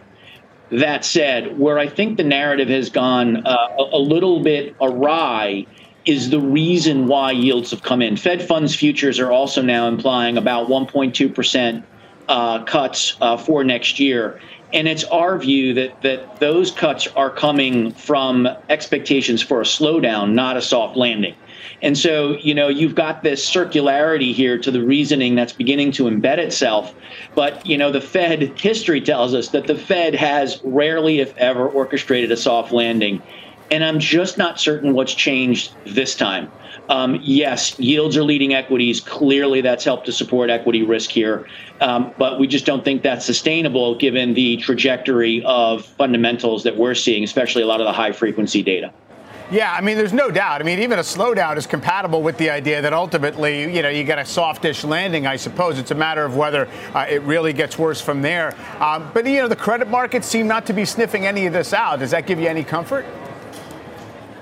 That 0.72 1.04
said, 1.04 1.60
where 1.60 1.78
I 1.78 1.88
think 1.88 2.18
the 2.18 2.24
narrative 2.24 2.70
has 2.70 2.90
gone 2.90 3.46
uh, 3.46 3.68
a, 3.78 4.00
little 4.00 4.42
bit 4.42 4.74
awry 4.80 5.66
is 6.06 6.30
the 6.30 6.40
reason 6.40 7.08
why 7.08 7.32
yields 7.32 7.72
have 7.72 7.84
come 7.84 8.02
in. 8.02 8.16
Fed 8.16 8.42
funds 8.42 8.74
futures 8.74 9.20
are 9.20 9.32
also 9.32 9.62
now 9.62 9.88
implying 9.88 10.38
about 10.38 10.70
1.2% 10.70 11.84
uh, 12.30 12.64
cuts 12.64 13.18
uh, 13.20 13.36
for 13.36 13.66
next 13.66 14.00
year. 14.00 14.40
And 14.74 14.88
it's 14.88 15.04
our 15.06 15.38
view 15.38 15.74
that, 15.74 16.02
that 16.04 16.40
those 16.40 16.72
cuts 16.72 17.06
are 17.08 17.30
coming 17.30 17.92
from 17.92 18.48
expectations 18.70 19.42
for 19.42 19.60
a 19.60 19.66
slowdown, 19.66 20.32
not 20.32 20.56
a 20.56 20.62
soft 20.62 20.96
landing. 20.96 21.36
And 21.82 21.98
so, 21.98 22.38
you 22.38 22.54
know, 22.54 22.68
you've 22.68 22.96
got 22.96 23.24
this 23.24 23.48
circularity 23.50 24.34
here 24.34 24.58
to 24.58 24.72
the 24.72 24.82
reasoning 24.82 25.36
that's 25.36 25.54
beginning 25.54 25.92
to 25.94 26.04
embed 26.04 26.38
itself. 26.38 26.94
But, 27.36 27.66
you 27.66 27.78
know, 27.78 27.92
the 27.92 28.02
Fed 28.02 28.60
history 28.60 29.02
tells 29.02 29.34
us 29.34 29.50
that 29.50 29.68
the 29.68 29.76
Fed 29.76 30.16
has 30.16 30.62
rarely, 30.64 31.20
if 31.20 31.36
ever, 31.38 31.68
orchestrated 31.68 32.32
a 32.32 32.38
soft 32.38 32.72
landing. 32.72 33.22
And 33.72 33.84
I'm 33.84 34.00
just 34.00 34.38
not 34.38 34.60
certain 34.60 34.94
what's 34.94 35.14
changed 35.14 35.74
this 35.86 36.16
time. 36.16 36.52
Um, 36.90 37.20
yes, 37.22 37.80
yields 37.80 38.18
are 38.18 38.24
leading 38.24 38.54
equities. 38.54 39.00
Clearly, 39.00 39.62
that's 39.62 39.86
helped 39.86 40.06
to 40.08 40.12
support 40.12 40.50
equity 40.50 40.84
risk 40.84 41.10
here. 41.10 41.48
Um, 41.80 42.14
but 42.18 42.38
we 42.38 42.48
just 42.48 42.66
don't 42.66 42.84
think 42.84 43.02
that's 43.02 43.26
sustainable 43.26 43.96
given 43.96 44.34
the 44.34 44.58
trajectory 44.58 45.42
of 45.46 45.86
fundamentals 45.86 46.64
that 46.64 46.76
we're 46.76 46.96
seeing, 46.96 47.24
especially 47.24 47.62
a 47.62 47.66
lot 47.66 47.80
of 47.80 47.86
the 47.86 47.94
high 47.94 48.12
frequency 48.12 48.62
data. 48.62 48.92
Yeah, 49.52 49.74
I 49.74 49.82
mean, 49.82 49.98
there's 49.98 50.14
no 50.14 50.32
doubt. 50.32 50.62
I 50.62 50.64
mean, 50.64 50.80
even 50.80 50.98
a 50.98 51.02
slowdown 51.02 51.58
is 51.58 51.66
compatible 51.66 52.22
with 52.22 52.38
the 52.38 52.50
idea 52.50 52.82
that 52.82 52.94
ultimately, 52.94 53.76
you 53.76 53.82
know, 53.82 53.90
you 53.90 54.06
get 54.06 54.18
a 54.18 54.24
softish 54.24 54.86
landing. 54.86 55.28
I 55.28 55.36
suppose 55.36 55.78
it's 55.78 55.92
a 55.92 55.96
matter 55.96 56.24
of 56.24 56.38
whether 56.38 56.70
uh, 56.94 57.06
it 57.10 57.22
really 57.24 57.52
gets 57.52 57.78
worse 57.78 58.00
from 58.00 58.22
there. 58.22 58.56
Um, 58.80 59.12
but 59.14 59.26
you 59.26 59.42
know, 59.42 59.50
the 59.50 59.58
credit 59.58 59.90
markets 59.90 60.26
seem 60.26 60.48
not 60.48 60.66
to 60.68 60.74
be 60.74 60.86
sniffing 60.86 61.26
any 61.26 61.48
of 61.48 61.54
this 61.54 61.74
out. 61.74 62.00
Does 62.00 62.12
that 62.12 62.28
give 62.28 62.40
you 62.40 62.48
any 62.48 62.64
comfort? 62.64 63.06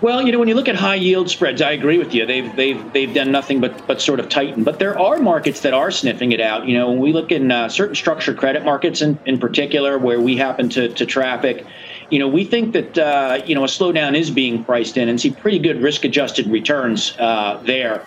Well, 0.01 0.21
you 0.21 0.31
know, 0.31 0.39
when 0.39 0.47
you 0.47 0.55
look 0.55 0.69
at 0.69 0.75
high 0.75 0.95
yield 0.95 1.29
spreads, 1.29 1.61
I 1.61 1.71
agree 1.71 1.97
with 1.97 2.13
you. 2.13 2.25
They've 2.25 2.55
they've 2.55 2.93
they've 2.93 3.13
done 3.13 3.31
nothing 3.31 3.59
but 3.59 3.85
but 3.85 4.01
sort 4.01 4.21
of 4.21 4.29
tighten. 4.29 4.63
But 4.63 4.79
there 4.79 4.97
are 4.97 5.17
markets 5.17 5.59
that 5.61 5.73
are 5.73 5.91
sniffing 5.91 6.31
it 6.31 6.39
out. 6.39 6.67
You 6.67 6.77
know, 6.77 6.91
when 6.91 6.99
we 6.99 7.11
look 7.11 7.31
in 7.31 7.51
uh, 7.51 7.67
certain 7.67 7.95
structured 7.95 8.37
credit 8.37 8.63
markets 8.63 9.01
in, 9.01 9.19
in 9.25 9.39
particular, 9.39 9.97
where 9.97 10.21
we 10.21 10.37
happen 10.37 10.69
to 10.69 10.87
to 10.87 11.05
traffic, 11.05 11.65
you 12.09 12.19
know, 12.19 12.27
we 12.27 12.43
think 12.43 12.73
that 12.73 12.97
uh, 12.97 13.41
you 13.45 13.55
know 13.55 13.63
a 13.63 13.67
slowdown 13.67 14.17
is 14.17 14.29
being 14.31 14.63
priced 14.63 14.97
in 14.97 15.09
and 15.09 15.19
see 15.19 15.31
pretty 15.31 15.59
good 15.59 15.81
risk-adjusted 15.81 16.47
returns 16.47 17.15
uh, 17.19 17.61
there. 17.65 18.03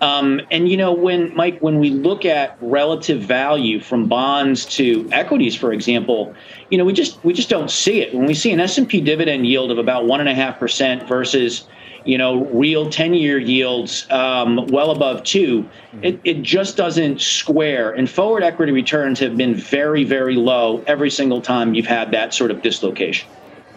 Um, 0.00 0.42
and 0.50 0.68
you 0.68 0.76
know, 0.76 0.92
when 0.92 1.34
Mike, 1.34 1.58
when 1.60 1.78
we 1.78 1.90
look 1.90 2.24
at 2.24 2.58
relative 2.60 3.22
value 3.22 3.80
from 3.80 4.08
bonds 4.08 4.66
to 4.76 5.08
equities, 5.10 5.54
for 5.54 5.72
example, 5.72 6.34
you 6.70 6.76
know, 6.76 6.84
we 6.84 6.92
just 6.92 7.22
we 7.24 7.32
just 7.32 7.48
don't 7.48 7.70
see 7.70 8.02
it. 8.02 8.14
When 8.14 8.26
we 8.26 8.34
see 8.34 8.52
an 8.52 8.60
S 8.60 8.76
and 8.76 8.88
P 8.88 9.00
dividend 9.00 9.46
yield 9.46 9.70
of 9.70 9.78
about 9.78 10.06
one 10.06 10.20
and 10.20 10.28
a 10.28 10.34
half 10.34 10.58
percent 10.58 11.08
versus 11.08 11.66
you 12.04 12.16
know, 12.16 12.44
real 12.46 12.88
10 12.88 13.14
year 13.14 13.36
yields 13.36 14.08
um, 14.10 14.64
well 14.68 14.92
above 14.92 15.24
2 15.24 15.62
mm-hmm. 15.62 16.04
it, 16.04 16.20
it 16.24 16.42
just 16.42 16.76
doesn't 16.76 17.20
square. 17.20 17.90
And 17.90 18.08
forward 18.08 18.44
equity 18.44 18.70
returns 18.70 19.18
have 19.18 19.36
been 19.36 19.54
very, 19.54 20.04
very 20.04 20.36
low 20.36 20.84
every 20.86 21.10
single 21.10 21.40
time 21.40 21.74
you've 21.74 21.86
had 21.86 22.12
that 22.12 22.32
sort 22.32 22.52
of 22.52 22.62
dislocation. 22.62 23.28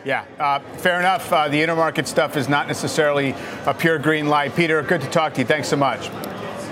Yeah, 0.06 0.26
uh, 0.40 0.60
fair 0.78 1.00
enough. 1.00 1.32
Uh, 1.32 1.50
the 1.50 1.62
intermarket 1.62 2.08
stuff 2.08 2.38
is 2.38 2.48
not 2.48 2.68
necessarily 2.68 3.36
a 3.66 3.74
pure 3.74 4.00
green 4.00 4.30
light. 4.30 4.56
Peter, 4.56 4.82
good 4.82 5.02
to 5.02 5.10
talk 5.10 5.34
to 5.34 5.42
you. 5.42 5.46
Thanks 5.46 5.68
so 5.68 5.76
much. 5.76 6.10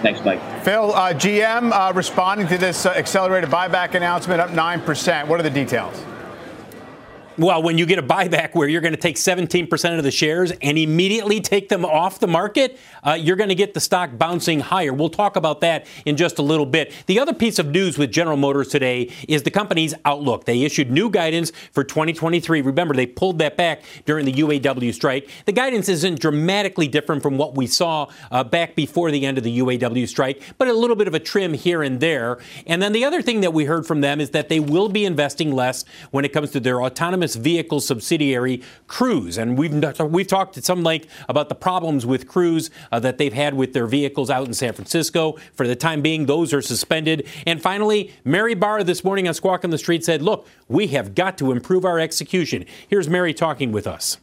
Thanks, 0.01 0.23
Mike. 0.23 0.39
Phil, 0.63 0.93
uh, 0.93 1.13
GM 1.13 1.71
uh, 1.71 1.91
responding 1.93 2.47
to 2.47 2.57
this 2.57 2.85
uh, 2.85 2.89
accelerated 2.91 3.49
buyback 3.49 3.95
announcement 3.95 4.39
up 4.39 4.51
9%. 4.51 5.27
What 5.27 5.39
are 5.39 5.43
the 5.43 5.49
details? 5.49 6.03
Well, 7.39 7.61
when 7.61 7.77
you 7.77 7.85
get 7.85 7.99
a 7.99 8.03
buyback 8.03 8.55
where 8.55 8.67
you're 8.67 8.81
going 8.81 8.95
to 8.95 8.99
take 8.99 9.15
17% 9.15 9.97
of 9.99 10.03
the 10.03 10.09
shares 10.09 10.51
and 10.59 10.75
immediately 10.75 11.39
take 11.39 11.69
them 11.69 11.85
off 11.85 12.19
the 12.19 12.25
market, 12.25 12.79
uh, 13.03 13.13
you're 13.13 13.35
going 13.35 13.49
to 13.49 13.55
get 13.55 13.75
the 13.75 13.79
stock 13.79 14.17
bouncing 14.17 14.59
higher. 14.59 14.91
We'll 14.91 15.11
talk 15.11 15.35
about 15.35 15.61
that 15.61 15.85
in 16.07 16.17
just 16.17 16.39
a 16.39 16.41
little 16.41 16.65
bit. 16.65 16.91
The 17.05 17.19
other 17.19 17.35
piece 17.35 17.59
of 17.59 17.67
news 17.67 17.95
with 17.95 18.11
General 18.11 18.37
Motors 18.37 18.69
today 18.69 19.11
is 19.27 19.43
the 19.43 19.51
company's 19.51 19.93
outlook. 20.03 20.45
They 20.45 20.63
issued 20.63 20.89
new 20.89 21.11
guidance 21.11 21.51
for 21.73 21.83
2023. 21.83 22.61
Remember, 22.61 22.95
they 22.95 23.05
pulled 23.05 23.37
that 23.37 23.55
back 23.55 23.83
during 24.05 24.25
the 24.25 24.33
UAW 24.33 24.91
strike. 24.91 25.29
The 25.45 25.51
guidance 25.51 25.89
isn't 25.89 26.19
dramatically 26.19 26.87
different 26.87 27.21
from 27.21 27.37
what 27.37 27.53
we 27.53 27.67
saw 27.67 28.07
uh, 28.31 28.43
back 28.45 28.73
before 28.73 29.11
the 29.11 29.27
end 29.27 29.37
of 29.37 29.43
the 29.43 29.59
UAW 29.59 30.07
strike, 30.07 30.41
but 30.57 30.67
a 30.67 30.73
little 30.73 30.95
bit 30.95 31.07
of 31.07 31.13
a 31.13 31.19
trim 31.19 31.53
here 31.53 31.83
and 31.83 31.99
there. 31.99 32.39
And 32.65 32.81
then 32.81 32.93
the 32.93 33.05
other 33.05 33.21
thing 33.21 33.41
that 33.41 33.53
we 33.53 33.65
heard 33.65 33.85
from 33.85 34.01
them 34.01 34.19
is 34.19 34.31
that 34.31 34.49
they 34.49 34.59
will 34.59 34.89
be 34.89 35.05
investing 35.05 35.53
less 35.53 35.85
when 36.09 36.25
it 36.25 36.33
comes 36.33 36.49
to 36.51 36.59
their 36.59 36.81
autonomous 36.81 37.26
autonomous 37.27 37.35
vehicle 37.35 37.81
subsidiary 37.81 38.61
Cruise. 38.87 39.37
And 39.37 39.57
we've, 39.57 39.73
we've 40.11 40.27
talked 40.27 40.57
at 40.57 40.65
some 40.65 40.83
length 40.83 41.07
about 41.27 41.49
the 41.49 41.55
problems 41.55 42.05
with 42.05 42.27
Cruise 42.27 42.69
uh, 42.91 42.99
that 42.99 43.17
they've 43.17 43.33
had 43.33 43.53
with 43.53 43.73
their 43.73 43.87
vehicles 43.87 44.29
out 44.29 44.47
in 44.47 44.53
San 44.53 44.73
Francisco. 44.73 45.37
For 45.53 45.67
the 45.67 45.75
time 45.75 46.01
being, 46.01 46.25
those 46.25 46.53
are 46.53 46.61
suspended. 46.61 47.27
And 47.45 47.61
finally, 47.61 48.13
Mary 48.23 48.55
Barra 48.55 48.83
this 48.83 49.03
morning 49.03 49.27
on 49.27 49.33
Squawk 49.33 49.63
on 49.63 49.71
the 49.71 49.77
Street 49.77 50.03
said, 50.03 50.21
look, 50.21 50.47
we 50.67 50.87
have 50.87 51.15
got 51.15 51.37
to 51.39 51.51
improve 51.51 51.85
our 51.85 51.99
execution. 51.99 52.65
Here's 52.87 53.09
Mary 53.09 53.33
talking 53.33 53.71
with 53.71 53.87
us. 53.87 54.17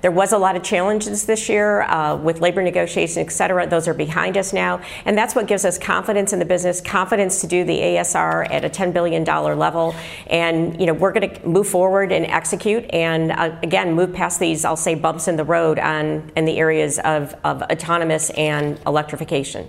There 0.00 0.10
was 0.10 0.32
a 0.32 0.38
lot 0.38 0.56
of 0.56 0.62
challenges 0.62 1.26
this 1.26 1.48
year 1.48 1.82
uh, 1.82 2.16
with 2.16 2.40
labor 2.40 2.62
negotiations, 2.62 3.16
et 3.16 3.30
cetera. 3.30 3.66
Those 3.66 3.88
are 3.88 3.94
behind 3.94 4.36
us 4.36 4.52
now. 4.52 4.80
And 5.04 5.18
that's 5.18 5.34
what 5.34 5.46
gives 5.46 5.64
us 5.64 5.78
confidence 5.78 6.32
in 6.32 6.38
the 6.38 6.44
business, 6.44 6.80
confidence 6.80 7.40
to 7.40 7.46
do 7.46 7.64
the 7.64 7.78
ASR 7.78 8.48
at 8.50 8.64
a 8.64 8.70
$10 8.70 8.92
billion 8.92 9.24
level. 9.24 9.94
And, 10.28 10.78
you 10.80 10.86
know, 10.86 10.94
we're 10.94 11.12
going 11.12 11.30
to 11.30 11.46
move 11.46 11.68
forward 11.68 12.12
and 12.12 12.26
execute 12.26 12.84
and, 12.90 13.32
uh, 13.32 13.56
again, 13.62 13.94
move 13.94 14.12
past 14.12 14.38
these, 14.38 14.64
I'll 14.64 14.76
say, 14.76 14.94
bumps 14.94 15.26
in 15.26 15.36
the 15.36 15.44
road 15.44 15.78
on 15.78 16.30
in 16.36 16.44
the 16.44 16.58
areas 16.58 16.98
of, 17.00 17.34
of 17.44 17.62
autonomous 17.62 18.30
and 18.30 18.78
electrification. 18.86 19.68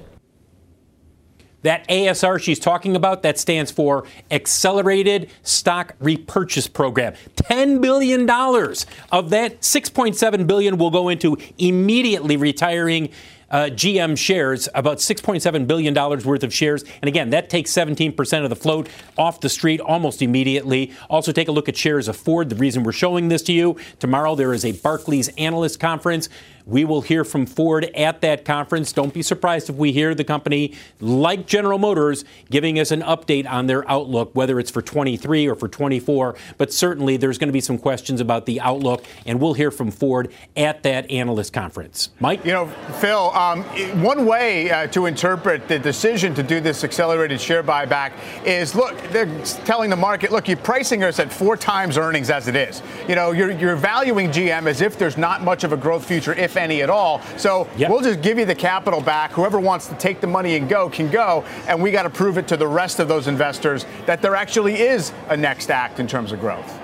That 1.63 1.87
ASR 1.87 2.41
she's 2.41 2.59
talking 2.59 2.95
about, 2.95 3.23
that 3.23 3.37
stands 3.37 3.71
for 3.71 4.05
Accelerated 4.31 5.29
Stock 5.43 5.95
Repurchase 5.99 6.67
Program. 6.67 7.13
$10 7.35 7.81
billion 7.81 8.29
of 8.29 9.29
that, 9.31 9.61
6.7 9.61 10.47
billion 10.47 10.77
will 10.77 10.91
go 10.91 11.09
into 11.09 11.37
immediately 11.57 12.37
retiring 12.37 13.09
uh, 13.51 13.65
GM 13.65 14.17
shares, 14.17 14.69
about 14.73 14.97
$6.7 14.97 15.67
billion 15.67 15.93
worth 15.93 16.43
of 16.43 16.53
shares. 16.53 16.83
And 17.01 17.07
again, 17.07 17.31
that 17.31 17.49
takes 17.49 17.71
17% 17.71 18.43
of 18.43 18.49
the 18.49 18.55
float 18.55 18.89
off 19.17 19.41
the 19.41 19.49
street 19.49 19.81
almost 19.81 20.21
immediately. 20.21 20.93
Also, 21.09 21.31
take 21.31 21.47
a 21.47 21.51
look 21.51 21.69
at 21.69 21.77
shares 21.77 22.07
of 22.07 22.15
Ford. 22.15 22.49
The 22.49 22.55
reason 22.55 22.83
we're 22.83 22.91
showing 22.91 23.29
this 23.29 23.41
to 23.43 23.53
you 23.53 23.77
tomorrow, 23.99 24.35
there 24.35 24.53
is 24.53 24.65
a 24.65 24.73
Barclays 24.73 25.29
analyst 25.29 25.79
conference. 25.79 26.29
We 26.65 26.85
will 26.85 27.01
hear 27.01 27.23
from 27.23 27.45
Ford 27.45 27.85
at 27.95 28.21
that 28.21 28.45
conference. 28.45 28.93
Don't 28.93 29.13
be 29.13 29.21
surprised 29.21 29.69
if 29.69 29.75
we 29.75 29.91
hear 29.91 30.13
the 30.13 30.23
company, 30.23 30.73
like 30.99 31.47
General 31.47 31.79
Motors, 31.79 32.25
giving 32.49 32.79
us 32.79 32.91
an 32.91 33.01
update 33.01 33.49
on 33.49 33.67
their 33.67 33.89
outlook, 33.89 34.31
whether 34.33 34.59
it's 34.59 34.71
for 34.71 34.81
23 34.81 35.47
or 35.47 35.55
for 35.55 35.67
24. 35.67 36.35
But 36.57 36.73
certainly 36.73 37.17
there's 37.17 37.37
going 37.37 37.47
to 37.49 37.53
be 37.53 37.61
some 37.61 37.77
questions 37.77 38.21
about 38.21 38.45
the 38.45 38.61
outlook, 38.61 39.03
and 39.25 39.39
we'll 39.39 39.53
hear 39.53 39.71
from 39.71 39.91
Ford 39.91 40.31
at 40.55 40.83
that 40.83 41.09
analyst 41.09 41.53
conference. 41.53 42.09
Mike? 42.19 42.43
You 42.45 42.53
know, 42.53 42.67
Phil, 42.99 43.31
um, 43.31 43.63
one 44.01 44.25
way 44.25 44.71
uh, 44.71 44.87
to 44.87 45.05
interpret 45.05 45.67
the 45.67 45.79
decision 45.79 46.33
to 46.35 46.43
do 46.43 46.59
this 46.59 46.83
accelerated 46.83 47.39
share 47.39 47.63
buyback 47.63 48.13
is 48.45 48.75
look, 48.75 48.97
they're 49.11 49.43
telling 49.65 49.89
the 49.89 49.95
market, 49.95 50.31
look, 50.31 50.47
you're 50.47 50.57
pricing 50.57 51.03
us 51.03 51.19
at 51.19 51.31
four 51.31 51.57
times 51.57 51.97
earnings 51.97 52.29
as 52.29 52.47
it 52.47 52.55
is. 52.55 52.81
You 53.07 53.15
know, 53.15 53.31
you're, 53.31 53.51
you're 53.51 53.75
valuing 53.75 54.29
GM 54.29 54.67
as 54.67 54.81
if 54.81 54.97
there's 54.97 55.17
not 55.17 55.43
much 55.43 55.63
of 55.63 55.73
a 55.73 55.77
growth 55.77 56.05
future, 56.05 56.33
if 56.33 56.48
any 56.57 56.81
at 56.81 56.89
all. 56.89 57.21
So 57.37 57.67
yep. 57.77 57.89
we'll 57.89 58.01
just 58.01 58.21
give 58.21 58.37
you 58.37 58.45
the 58.45 58.55
capital 58.55 59.01
back. 59.01 59.31
Whoever 59.31 59.59
wants 59.59 59.87
to 59.87 59.95
take 59.95 60.21
the 60.21 60.27
money 60.27 60.55
and 60.55 60.69
go 60.69 60.89
can 60.89 61.09
go. 61.09 61.43
And 61.67 61.81
we 61.81 61.91
got 61.91 62.03
to 62.03 62.09
prove 62.09 62.37
it 62.37 62.47
to 62.49 62.57
the 62.57 62.67
rest 62.67 62.99
of 62.99 63.07
those 63.07 63.27
investors 63.27 63.85
that 64.05 64.21
there 64.21 64.35
actually 64.35 64.79
is 64.79 65.11
a 65.29 65.37
next 65.37 65.69
act 65.69 65.99
in 65.99 66.07
terms 66.07 66.31
of 66.31 66.39
growth. 66.39 66.79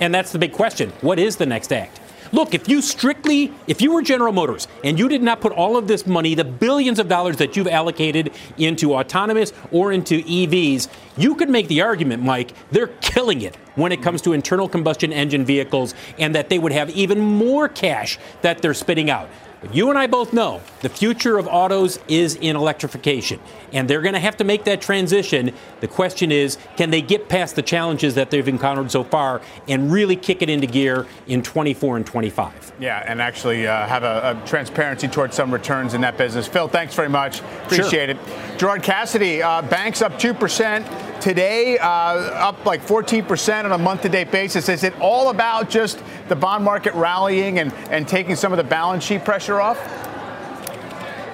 And 0.00 0.14
that's 0.14 0.32
the 0.32 0.38
big 0.38 0.52
question. 0.52 0.92
What 1.00 1.18
is 1.18 1.36
the 1.36 1.46
next 1.46 1.72
act? 1.72 2.00
Look, 2.32 2.54
if 2.54 2.68
you 2.68 2.82
strictly, 2.82 3.52
if 3.66 3.80
you 3.80 3.92
were 3.92 4.02
General 4.02 4.32
Motors 4.32 4.66
and 4.82 4.98
you 4.98 5.08
did 5.08 5.22
not 5.22 5.40
put 5.40 5.52
all 5.52 5.76
of 5.76 5.86
this 5.86 6.06
money, 6.06 6.34
the 6.34 6.44
billions 6.44 6.98
of 6.98 7.08
dollars 7.08 7.36
that 7.36 7.56
you've 7.56 7.68
allocated 7.68 8.32
into 8.58 8.94
autonomous 8.94 9.52
or 9.70 9.92
into 9.92 10.22
EVs, 10.22 10.88
you 11.16 11.34
could 11.34 11.48
make 11.48 11.68
the 11.68 11.82
argument, 11.82 12.22
Mike, 12.22 12.52
they're 12.70 12.88
killing 12.88 13.42
it 13.42 13.56
when 13.74 13.92
it 13.92 14.02
comes 14.02 14.22
to 14.22 14.32
internal 14.32 14.68
combustion 14.68 15.12
engine 15.12 15.44
vehicles 15.44 15.94
and 16.18 16.34
that 16.34 16.48
they 16.48 16.58
would 16.58 16.72
have 16.72 16.90
even 16.90 17.20
more 17.20 17.68
cash 17.68 18.18
that 18.42 18.62
they're 18.62 18.74
spitting 18.74 19.10
out. 19.10 19.28
But 19.66 19.74
you 19.74 19.90
and 19.90 19.98
I 19.98 20.06
both 20.06 20.32
know 20.32 20.60
the 20.82 20.88
future 20.88 21.38
of 21.38 21.48
autos 21.48 21.98
is 22.06 22.36
in 22.36 22.54
electrification, 22.54 23.40
and 23.72 23.90
they're 23.90 24.00
going 24.00 24.14
to 24.14 24.20
have 24.20 24.36
to 24.36 24.44
make 24.44 24.62
that 24.64 24.80
transition. 24.80 25.52
The 25.80 25.88
question 25.88 26.30
is, 26.30 26.56
can 26.76 26.90
they 26.90 27.02
get 27.02 27.28
past 27.28 27.56
the 27.56 27.62
challenges 27.62 28.14
that 28.14 28.30
they've 28.30 28.46
encountered 28.46 28.92
so 28.92 29.02
far 29.02 29.40
and 29.66 29.90
really 29.90 30.14
kick 30.14 30.40
it 30.40 30.48
into 30.48 30.68
gear 30.68 31.04
in 31.26 31.42
24 31.42 31.96
and 31.96 32.06
25? 32.06 32.74
Yeah, 32.78 33.02
and 33.08 33.20
actually 33.20 33.66
uh, 33.66 33.88
have 33.88 34.04
a, 34.04 34.40
a, 34.40 34.46
transparency 34.46 35.08
towards 35.08 35.34
some 35.34 35.52
returns 35.52 35.94
in 35.94 36.00
that 36.02 36.16
business. 36.16 36.46
Phil, 36.46 36.68
thanks 36.68 36.94
very 36.94 37.08
much. 37.08 37.40
Appreciate 37.64 38.16
sure. 38.16 38.22
it. 38.44 38.58
Gerard 38.58 38.84
Cassidy, 38.84 39.42
uh, 39.42 39.62
banks 39.62 40.00
up 40.00 40.12
2% 40.12 41.20
today, 41.20 41.78
uh, 41.78 41.86
up 41.86 42.64
like 42.64 42.86
14% 42.86 43.64
on 43.64 43.72
a 43.72 43.78
month 43.78 44.02
to 44.02 44.08
date 44.08 44.30
basis. 44.30 44.68
Is 44.68 44.84
it 44.84 44.94
all 45.00 45.30
about 45.30 45.68
just 45.68 46.02
the 46.28 46.36
bond 46.36 46.64
market 46.64 46.94
rallying 46.94 47.58
and, 47.58 47.72
and 47.90 48.06
taking 48.06 48.36
some 48.36 48.52
of 48.52 48.58
the 48.58 48.64
balance 48.64 49.04
sheet 49.04 49.24
pressure 49.24 49.55
off? 49.60 49.78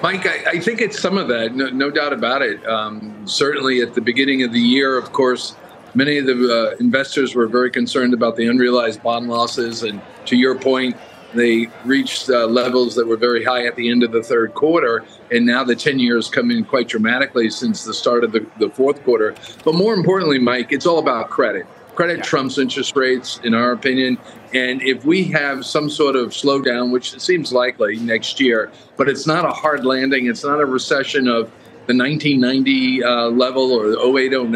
Mike, 0.01 0.25
I, 0.25 0.51
I 0.51 0.59
think 0.59 0.81
it's 0.81 0.99
some 0.99 1.17
of 1.17 1.29
that, 1.29 1.55
no, 1.55 1.69
no 1.69 1.89
doubt 1.89 2.11
about 2.11 2.41
it. 2.41 2.65
Um, 2.67 3.25
certainly 3.25 3.81
at 3.81 3.93
the 3.93 4.01
beginning 4.01 4.43
of 4.43 4.51
the 4.51 4.59
year, 4.59 4.97
of 4.97 5.13
course, 5.13 5.55
many 5.95 6.17
of 6.17 6.25
the 6.25 6.73
uh, 6.73 6.75
investors 6.79 7.35
were 7.35 7.47
very 7.47 7.71
concerned 7.71 8.13
about 8.13 8.35
the 8.35 8.47
unrealized 8.47 9.01
bond 9.01 9.29
losses. 9.29 9.83
And 9.83 10.01
to 10.25 10.35
your 10.35 10.59
point, 10.59 10.97
they 11.33 11.67
reached 11.85 12.29
uh, 12.29 12.45
levels 12.47 12.95
that 12.95 13.07
were 13.07 13.17
very 13.17 13.43
high 13.43 13.65
at 13.65 13.75
the 13.75 13.89
end 13.89 14.03
of 14.03 14.11
the 14.11 14.21
third 14.21 14.53
quarter, 14.53 15.03
and 15.31 15.45
now 15.45 15.63
the 15.63 15.75
10 15.75 15.99
years 15.99 16.29
come 16.29 16.51
in 16.51 16.63
quite 16.63 16.87
dramatically 16.87 17.49
since 17.49 17.83
the 17.83 17.93
start 17.93 18.23
of 18.23 18.31
the, 18.31 18.45
the 18.59 18.69
fourth 18.69 19.03
quarter. 19.03 19.35
But 19.63 19.75
more 19.75 19.93
importantly, 19.93 20.37
Mike, 20.37 20.71
it's 20.71 20.85
all 20.85 20.99
about 20.99 21.29
credit. 21.29 21.65
Credit 21.95 22.17
yeah. 22.17 22.23
trumps 22.23 22.57
interest 22.57 22.95
rates, 22.95 23.39
in 23.43 23.53
our 23.53 23.71
opinion. 23.71 24.17
And 24.53 24.81
if 24.81 25.05
we 25.05 25.23
have 25.25 25.65
some 25.65 25.89
sort 25.89 26.15
of 26.15 26.29
slowdown, 26.29 26.91
which 26.91 27.19
seems 27.19 27.53
likely 27.53 27.97
next 27.97 28.39
year, 28.39 28.71
but 28.97 29.09
it's 29.09 29.27
not 29.27 29.45
a 29.45 29.51
hard 29.51 29.85
landing, 29.85 30.27
it's 30.27 30.43
not 30.43 30.59
a 30.59 30.65
recession 30.65 31.27
of 31.27 31.51
the 31.85 31.95
1990 31.95 33.03
uh, 33.03 33.27
level 33.27 33.71
or 33.73 33.89
the 33.89 33.99
08, 33.99 34.49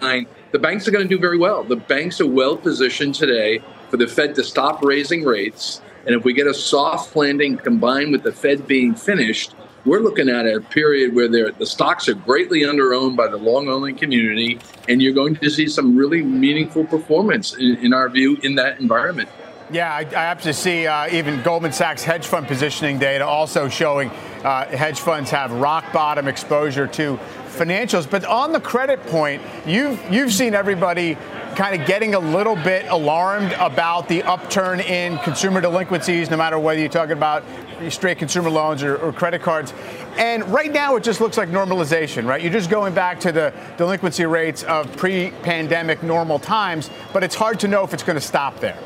09, 0.00 0.26
the 0.52 0.58
banks 0.58 0.86
are 0.86 0.90
going 0.90 1.04
to 1.06 1.08
do 1.08 1.20
very 1.20 1.38
well. 1.38 1.64
The 1.64 1.76
banks 1.76 2.20
are 2.20 2.26
well 2.26 2.56
positioned 2.56 3.14
today 3.14 3.60
for 3.90 3.96
the 3.96 4.06
Fed 4.06 4.34
to 4.36 4.44
stop 4.44 4.82
raising 4.84 5.24
rates 5.24 5.80
and 6.06 6.14
if 6.14 6.24
we 6.24 6.32
get 6.32 6.46
a 6.46 6.54
soft 6.54 7.16
landing 7.16 7.56
combined 7.56 8.12
with 8.12 8.22
the 8.22 8.32
Fed 8.32 8.66
being 8.66 8.94
finished, 8.94 9.54
we're 9.84 10.00
looking 10.00 10.28
at 10.28 10.46
a 10.46 10.60
period 10.60 11.14
where 11.14 11.28
the 11.28 11.66
stocks 11.66 12.08
are 12.08 12.14
greatly 12.14 12.60
underowned 12.60 13.16
by 13.16 13.28
the 13.28 13.36
long 13.36 13.68
only 13.68 13.92
community, 13.92 14.58
and 14.88 15.02
you're 15.02 15.12
going 15.12 15.36
to 15.36 15.50
see 15.50 15.68
some 15.68 15.96
really 15.96 16.22
meaningful 16.22 16.84
performance, 16.84 17.54
in, 17.54 17.76
in 17.76 17.92
our 17.92 18.08
view, 18.08 18.38
in 18.42 18.54
that 18.54 18.80
environment. 18.80 19.28
Yeah, 19.70 19.92
I, 19.92 20.00
I 20.00 20.24
have 20.24 20.42
to 20.42 20.52
see 20.52 20.86
uh, 20.86 21.08
even 21.10 21.42
Goldman 21.42 21.72
Sachs 21.72 22.02
hedge 22.02 22.26
fund 22.26 22.46
positioning 22.46 22.98
data 22.98 23.26
also 23.26 23.68
showing 23.68 24.10
uh, 24.10 24.66
hedge 24.66 25.00
funds 25.00 25.30
have 25.30 25.52
rock 25.52 25.90
bottom 25.92 26.28
exposure 26.28 26.86
to 26.88 27.18
financials. 27.48 28.08
But 28.08 28.24
on 28.24 28.52
the 28.52 28.60
credit 28.60 29.02
point, 29.06 29.40
you've 29.66 30.00
you've 30.12 30.32
seen 30.32 30.54
everybody 30.54 31.16
kind 31.56 31.80
of 31.80 31.86
getting 31.86 32.14
a 32.14 32.18
little 32.18 32.56
bit 32.56 32.84
alarmed 32.88 33.52
about 33.52 34.08
the 34.08 34.22
upturn 34.24 34.80
in 34.80 35.18
consumer 35.18 35.60
delinquencies, 35.60 36.30
no 36.30 36.36
matter 36.36 36.58
whether 36.58 36.80
you're 36.80 36.88
talking 36.88 37.12
about 37.12 37.42
straight 37.90 38.18
consumer 38.18 38.50
loans 38.50 38.82
or, 38.82 38.96
or, 38.96 39.12
credit 39.12 39.42
cards. 39.42 39.72
And 40.16 40.44
right 40.52 40.72
now, 40.72 40.96
it 40.96 41.04
just 41.04 41.20
looks 41.20 41.36
like 41.36 41.48
normalization, 41.48 42.26
right? 42.26 42.42
You're 42.42 42.52
just 42.52 42.70
going 42.70 42.94
back 42.94 43.20
to 43.20 43.32
the 43.32 43.52
delinquency 43.76 44.26
rates 44.26 44.62
of 44.64 44.94
pre 44.96 45.30
pandemic 45.42 46.02
normal 46.02 46.38
times, 46.38 46.90
but 47.12 47.22
it's 47.22 47.34
hard 47.34 47.60
to 47.60 47.68
know 47.68 47.84
if 47.84 47.94
it's 47.94 48.02
going 48.02 48.18
to 48.18 48.26
stop 48.26 48.60
there. 48.60 48.78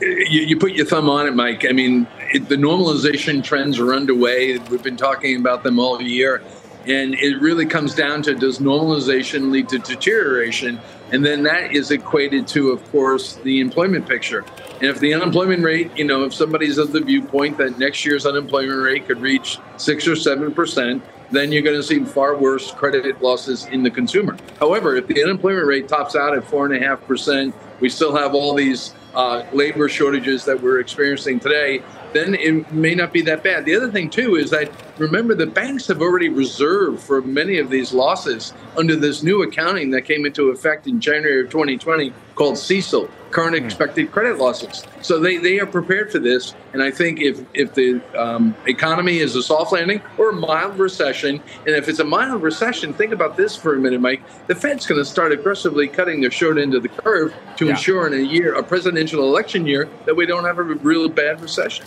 You, 0.00 0.42
you, 0.42 0.58
put 0.58 0.72
your 0.72 0.84
thumb 0.84 1.08
on 1.08 1.26
it, 1.26 1.34
Mike. 1.34 1.64
I 1.66 1.72
mean, 1.72 2.06
it, 2.32 2.48
the 2.48 2.56
normalization 2.56 3.42
trends 3.42 3.78
are 3.78 3.94
underway. 3.94 4.58
We've 4.58 4.82
been 4.82 4.96
talking 4.96 5.40
about 5.40 5.62
them 5.62 5.78
all 5.78 6.02
year. 6.02 6.42
And 6.86 7.14
it 7.14 7.40
really 7.40 7.66
comes 7.66 7.94
down 7.94 8.22
to 8.22 8.34
does 8.34 8.58
normalization 8.58 9.50
lead 9.50 9.68
to 9.70 9.78
deterioration? 9.78 10.80
And 11.10 11.24
then 11.24 11.42
that 11.44 11.72
is 11.72 11.90
equated 11.90 12.46
to, 12.48 12.70
of 12.70 12.92
course, 12.92 13.34
the 13.36 13.60
employment 13.60 14.08
picture. 14.08 14.44
And 14.74 14.84
if 14.84 15.00
the 15.00 15.14
unemployment 15.14 15.64
rate, 15.64 15.96
you 15.96 16.04
know, 16.04 16.24
if 16.24 16.34
somebody's 16.34 16.78
of 16.78 16.92
the 16.92 17.00
viewpoint 17.00 17.58
that 17.58 17.78
next 17.78 18.04
year's 18.04 18.26
unemployment 18.26 18.82
rate 18.82 19.06
could 19.06 19.20
reach 19.20 19.58
six 19.78 20.06
or 20.06 20.14
seven 20.14 20.52
percent, 20.52 21.02
then 21.30 21.50
you're 21.50 21.62
going 21.62 21.76
to 21.76 21.82
see 21.82 22.04
far 22.04 22.36
worse 22.36 22.70
credit 22.70 23.20
losses 23.20 23.66
in 23.66 23.82
the 23.82 23.90
consumer. 23.90 24.36
However, 24.60 24.94
if 24.96 25.06
the 25.08 25.22
unemployment 25.22 25.66
rate 25.66 25.88
tops 25.88 26.14
out 26.14 26.36
at 26.36 26.44
four 26.44 26.66
and 26.66 26.74
a 26.76 26.86
half 26.86 27.04
percent, 27.06 27.54
we 27.80 27.88
still 27.88 28.14
have 28.14 28.34
all 28.34 28.54
these 28.54 28.94
uh, 29.14 29.44
labor 29.52 29.88
shortages 29.88 30.44
that 30.44 30.60
we're 30.60 30.78
experiencing 30.78 31.40
today, 31.40 31.82
then 32.12 32.34
it 32.34 32.72
may 32.72 32.94
not 32.94 33.12
be 33.12 33.22
that 33.22 33.42
bad. 33.42 33.64
The 33.64 33.74
other 33.74 33.90
thing, 33.90 34.10
too, 34.10 34.36
is 34.36 34.50
that 34.50 34.70
remember 34.98 35.34
the 35.34 35.46
banks 35.46 35.86
have 35.88 36.00
already 36.00 36.28
reserved 36.28 37.00
for 37.00 37.20
many 37.22 37.58
of 37.58 37.70
these 37.70 37.92
losses 37.92 38.52
under 38.76 38.96
this 38.96 39.22
new 39.22 39.42
accounting 39.42 39.90
that 39.90 40.02
came 40.02 40.26
into 40.26 40.50
effect 40.50 40.86
in 40.86 41.00
January 41.00 41.40
of 41.42 41.50
2020 41.50 42.12
called 42.34 42.54
CECL, 42.54 43.10
current 43.36 43.58
hmm. 43.58 43.66
expected 43.66 44.10
credit 44.10 44.38
losses. 44.38 44.82
So 45.02 45.20
they, 45.20 45.36
they 45.36 45.60
are 45.60 45.66
prepared 45.66 46.10
for 46.10 46.18
this. 46.18 46.54
And 46.72 46.82
I 46.82 46.90
think 46.90 47.20
if, 47.20 47.44
if 47.52 47.74
the 47.74 48.00
um, 48.18 48.56
economy 48.66 49.18
is 49.18 49.36
a 49.36 49.42
soft 49.42 49.72
landing 49.72 50.00
or 50.16 50.30
a 50.30 50.32
mild 50.32 50.78
recession, 50.78 51.42
and 51.66 51.76
if 51.76 51.86
it's 51.86 51.98
a 51.98 52.04
mild 52.04 52.42
recession, 52.42 52.94
think 52.94 53.12
about 53.12 53.36
this 53.36 53.54
for 53.54 53.74
a 53.74 53.78
minute, 53.78 54.00
Mike. 54.00 54.22
The 54.46 54.54
Fed's 54.54 54.86
going 54.86 54.98
to 54.98 55.04
start 55.04 55.32
aggressively 55.32 55.86
cutting 55.86 56.22
their 56.22 56.30
short 56.30 56.56
end 56.56 56.74
of 56.74 56.82
the 56.82 56.88
curve 56.88 57.34
to 57.58 57.66
yeah. 57.66 57.72
ensure 57.72 58.06
in 58.06 58.14
a 58.14 58.22
year, 58.22 58.54
a 58.54 58.62
presidential 58.62 59.22
election 59.22 59.66
year, 59.66 59.86
that 60.06 60.16
we 60.16 60.24
don't 60.24 60.44
have 60.44 60.58
a 60.58 60.62
real 60.62 61.06
bad 61.10 61.42
recession. 61.42 61.84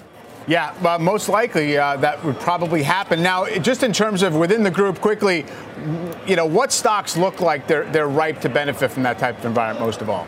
Yeah, 0.48 0.76
uh, 0.86 1.00
most 1.00 1.30
likely 1.30 1.78
uh, 1.78 1.98
that 1.98 2.24
would 2.24 2.40
probably 2.40 2.84
happen. 2.84 3.24
Now, 3.24 3.48
just 3.60 3.82
in 3.82 3.92
terms 3.92 4.22
of 4.22 4.36
within 4.36 4.62
the 4.62 4.72
group, 4.72 5.02
quickly, 5.02 5.46
you 6.28 6.36
know, 6.36 6.46
what 6.46 6.72
stocks 6.72 7.18
look 7.18 7.42
like 7.42 7.68
they're 7.68 7.86
they're 7.86 8.08
ripe 8.08 8.42
to 8.42 8.50
benefit 8.50 8.92
from 8.92 9.04
that 9.04 9.18
type 9.18 9.38
of 9.40 9.46
environment 9.46 9.86
most 9.86 10.02
of 10.02 10.10
all? 10.10 10.28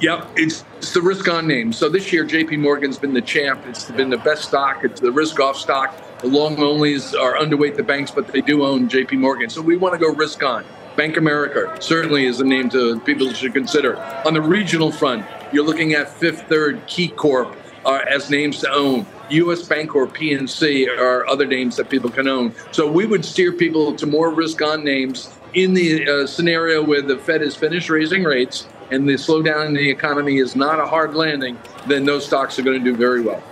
Yep, 0.00 0.28
it's, 0.36 0.64
it's 0.76 0.92
the 0.92 1.02
risk 1.02 1.26
on 1.26 1.48
name. 1.48 1.72
So 1.72 1.88
this 1.88 2.12
year, 2.12 2.24
JP 2.24 2.60
Morgan's 2.60 2.98
been 2.98 3.12
the 3.12 3.20
champ. 3.20 3.64
It's 3.66 3.90
been 3.90 4.10
the 4.10 4.18
best 4.18 4.44
stock. 4.44 4.84
It's 4.84 5.00
the 5.00 5.10
risk 5.10 5.40
off 5.40 5.56
stock. 5.56 5.92
The 6.20 6.28
long 6.28 6.56
onlys 6.56 7.18
are 7.18 7.34
underweight 7.34 7.76
the 7.76 7.82
banks, 7.82 8.12
but 8.12 8.28
they 8.28 8.40
do 8.40 8.64
own 8.64 8.88
JP 8.88 9.18
Morgan. 9.18 9.50
So 9.50 9.60
we 9.60 9.76
want 9.76 9.94
to 9.94 9.98
go 9.98 10.14
risk 10.14 10.44
on. 10.44 10.64
Bank 10.96 11.16
America 11.16 11.76
certainly 11.80 12.26
is 12.26 12.40
a 12.40 12.44
name 12.44 12.70
to 12.70 13.00
people 13.00 13.32
should 13.32 13.54
consider. 13.54 13.96
On 14.24 14.34
the 14.34 14.42
regional 14.42 14.92
front, 14.92 15.26
you're 15.52 15.64
looking 15.64 15.94
at 15.94 16.08
Fifth 16.08 16.42
Third, 16.42 16.86
KeyCorp 16.86 17.56
uh, 17.84 18.00
as 18.08 18.30
names 18.30 18.60
to 18.60 18.70
own. 18.70 19.04
U.S. 19.30 19.66
Bank 19.66 19.96
or 19.96 20.06
PNC 20.06 20.96
are 20.96 21.26
other 21.26 21.46
names 21.46 21.76
that 21.76 21.90
people 21.90 22.10
can 22.10 22.28
own. 22.28 22.54
So 22.70 22.90
we 22.90 23.04
would 23.04 23.24
steer 23.24 23.52
people 23.52 23.94
to 23.96 24.06
more 24.06 24.30
risk 24.30 24.62
on 24.62 24.84
names 24.84 25.32
in 25.54 25.74
the 25.74 26.08
uh, 26.08 26.26
scenario 26.26 26.84
where 26.84 27.02
the 27.02 27.18
Fed 27.18 27.40
has 27.40 27.56
finished 27.56 27.90
raising 27.90 28.22
rates 28.22 28.68
and 28.90 29.08
the 29.08 29.14
slowdown 29.14 29.66
in 29.66 29.74
the 29.74 29.88
economy 29.90 30.38
is 30.38 30.56
not 30.56 30.78
a 30.80 30.86
hard 30.86 31.14
landing, 31.14 31.58
then 31.86 32.04
those 32.04 32.26
stocks 32.26 32.58
are 32.58 32.62
going 32.62 32.82
to 32.82 32.84
do 32.84 32.96
very 32.96 33.20
well. 33.20 33.42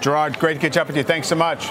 Gerard, 0.00 0.38
great 0.38 0.54
to 0.54 0.60
catch 0.60 0.76
up 0.76 0.86
with 0.86 0.96
you. 0.96 1.02
Thanks 1.02 1.28
so 1.28 1.36
much. 1.36 1.70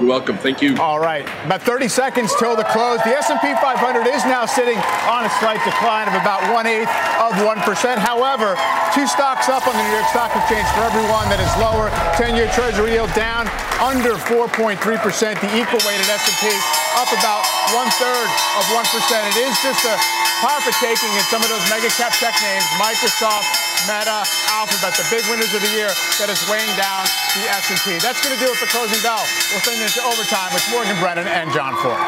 You're 0.00 0.08
welcome. 0.08 0.40
Thank 0.40 0.64
you. 0.64 0.80
All 0.80 0.98
right. 0.98 1.28
About 1.44 1.60
30 1.60 1.88
seconds 1.88 2.32
till 2.40 2.56
the 2.56 2.64
close. 2.72 3.04
The 3.04 3.12
S&P 3.20 3.52
500 3.60 4.08
is 4.08 4.24
now 4.24 4.48
sitting 4.48 4.80
on 5.04 5.28
a 5.28 5.32
slight 5.44 5.60
decline 5.60 6.08
of 6.08 6.16
about 6.16 6.40
one-eighth 6.56 6.88
of 7.20 7.36
1%. 7.36 8.00
However, 8.00 8.56
two 8.96 9.04
stocks 9.04 9.52
up 9.52 9.68
on 9.68 9.76
the 9.76 9.84
New 9.84 9.92
York 9.92 10.08
Stock 10.08 10.32
Exchange 10.32 10.64
for 10.72 10.88
everyone 10.88 11.28
that 11.28 11.36
is 11.36 11.52
lower. 11.60 11.92
10-year 12.16 12.48
Treasury 12.56 12.96
yield 12.96 13.12
down 13.12 13.44
under 13.76 14.16
4.3%. 14.16 14.80
The 14.80 15.52
equal-weighted 15.52 16.08
S&P 16.08 16.48
up 16.96 17.12
about 17.12 17.44
one-third 17.76 18.28
of 18.56 18.64
1%. 18.72 18.80
It 18.80 19.52
is 19.52 19.56
just 19.60 19.84
a 19.84 20.00
par 20.40 20.60
for 20.64 20.72
taking 20.80 21.12
in 21.12 21.24
some 21.28 21.44
of 21.44 21.48
those 21.52 21.62
mega 21.68 21.92
cap 21.92 22.12
tech 22.16 22.32
names, 22.40 22.64
Microsoft, 22.80 23.44
Meta, 23.84 24.24
Alphabet, 24.56 24.96
the 24.96 25.06
big 25.12 25.24
winners 25.28 25.52
of 25.52 25.60
the 25.60 25.68
year 25.76 25.92
that 26.16 26.28
is 26.32 26.40
weighing 26.48 26.72
down 26.80 27.04
the 27.36 27.44
S&P. 27.60 28.00
That's 28.00 28.24
going 28.24 28.32
to 28.32 28.40
do 28.40 28.48
it 28.50 28.56
for 28.56 28.66
closing 28.72 29.00
bell. 29.04 29.20
We'll 29.52 29.60
send 29.60 29.80
into 29.80 30.00
overtime 30.00 30.52
with 30.56 30.64
Morgan 30.72 30.96
Brennan 30.98 31.28
and 31.28 31.52
John 31.52 31.76
Fortt. 31.84 32.00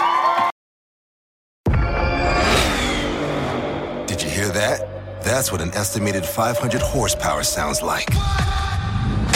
Did 4.09 4.23
you 4.23 4.31
hear 4.31 4.49
that? 4.49 4.89
That's 5.23 5.53
what 5.53 5.61
an 5.61 5.71
estimated 5.75 6.25
500 6.25 6.81
horsepower 6.81 7.45
sounds 7.45 7.83
like. 7.83 8.09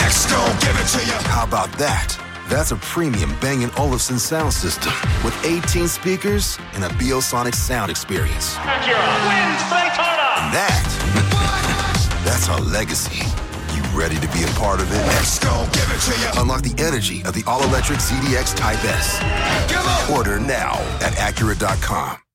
Next, 0.01 0.25
give 0.61 0.75
it 0.75 0.87
to 0.97 1.05
you. 1.05 1.17
How 1.29 1.45
about 1.45 1.71
that? 1.77 2.26
That's 2.49 2.71
a 2.71 2.77
premium 2.77 3.35
Bang 3.41 3.69
& 3.73 3.77
Olufsen 3.77 4.17
sound 4.17 4.53
system 4.53 4.93
with 5.23 5.35
18 5.45 5.87
speakers 5.87 6.57
and 6.73 6.83
a 6.83 6.87
Biosonic 6.89 7.53
sound 7.53 7.91
experience. 7.91 8.55
And 8.57 8.63
that, 10.55 10.83
that's 12.23 12.47
our 12.47 12.61
legacy. 12.61 13.25
You 13.75 13.83
ready 13.97 14.15
to 14.15 14.27
be 14.31 14.43
a 14.43 14.47
part 14.59 14.79
of 14.79 14.89
it? 14.91 14.95
Let's 15.07 15.39
go, 15.39 15.67
give 15.73 15.91
it 15.91 15.99
to 15.99 16.19
you. 16.21 16.41
Unlock 16.41 16.61
the 16.61 16.81
energy 16.81 17.21
of 17.23 17.33
the 17.33 17.43
all-electric 17.47 17.99
ZDX 17.99 18.55
Type 18.55 18.81
S. 18.85 19.19
Order 20.09 20.39
now 20.39 20.75
at 21.01 21.13
Acura.com. 21.13 22.26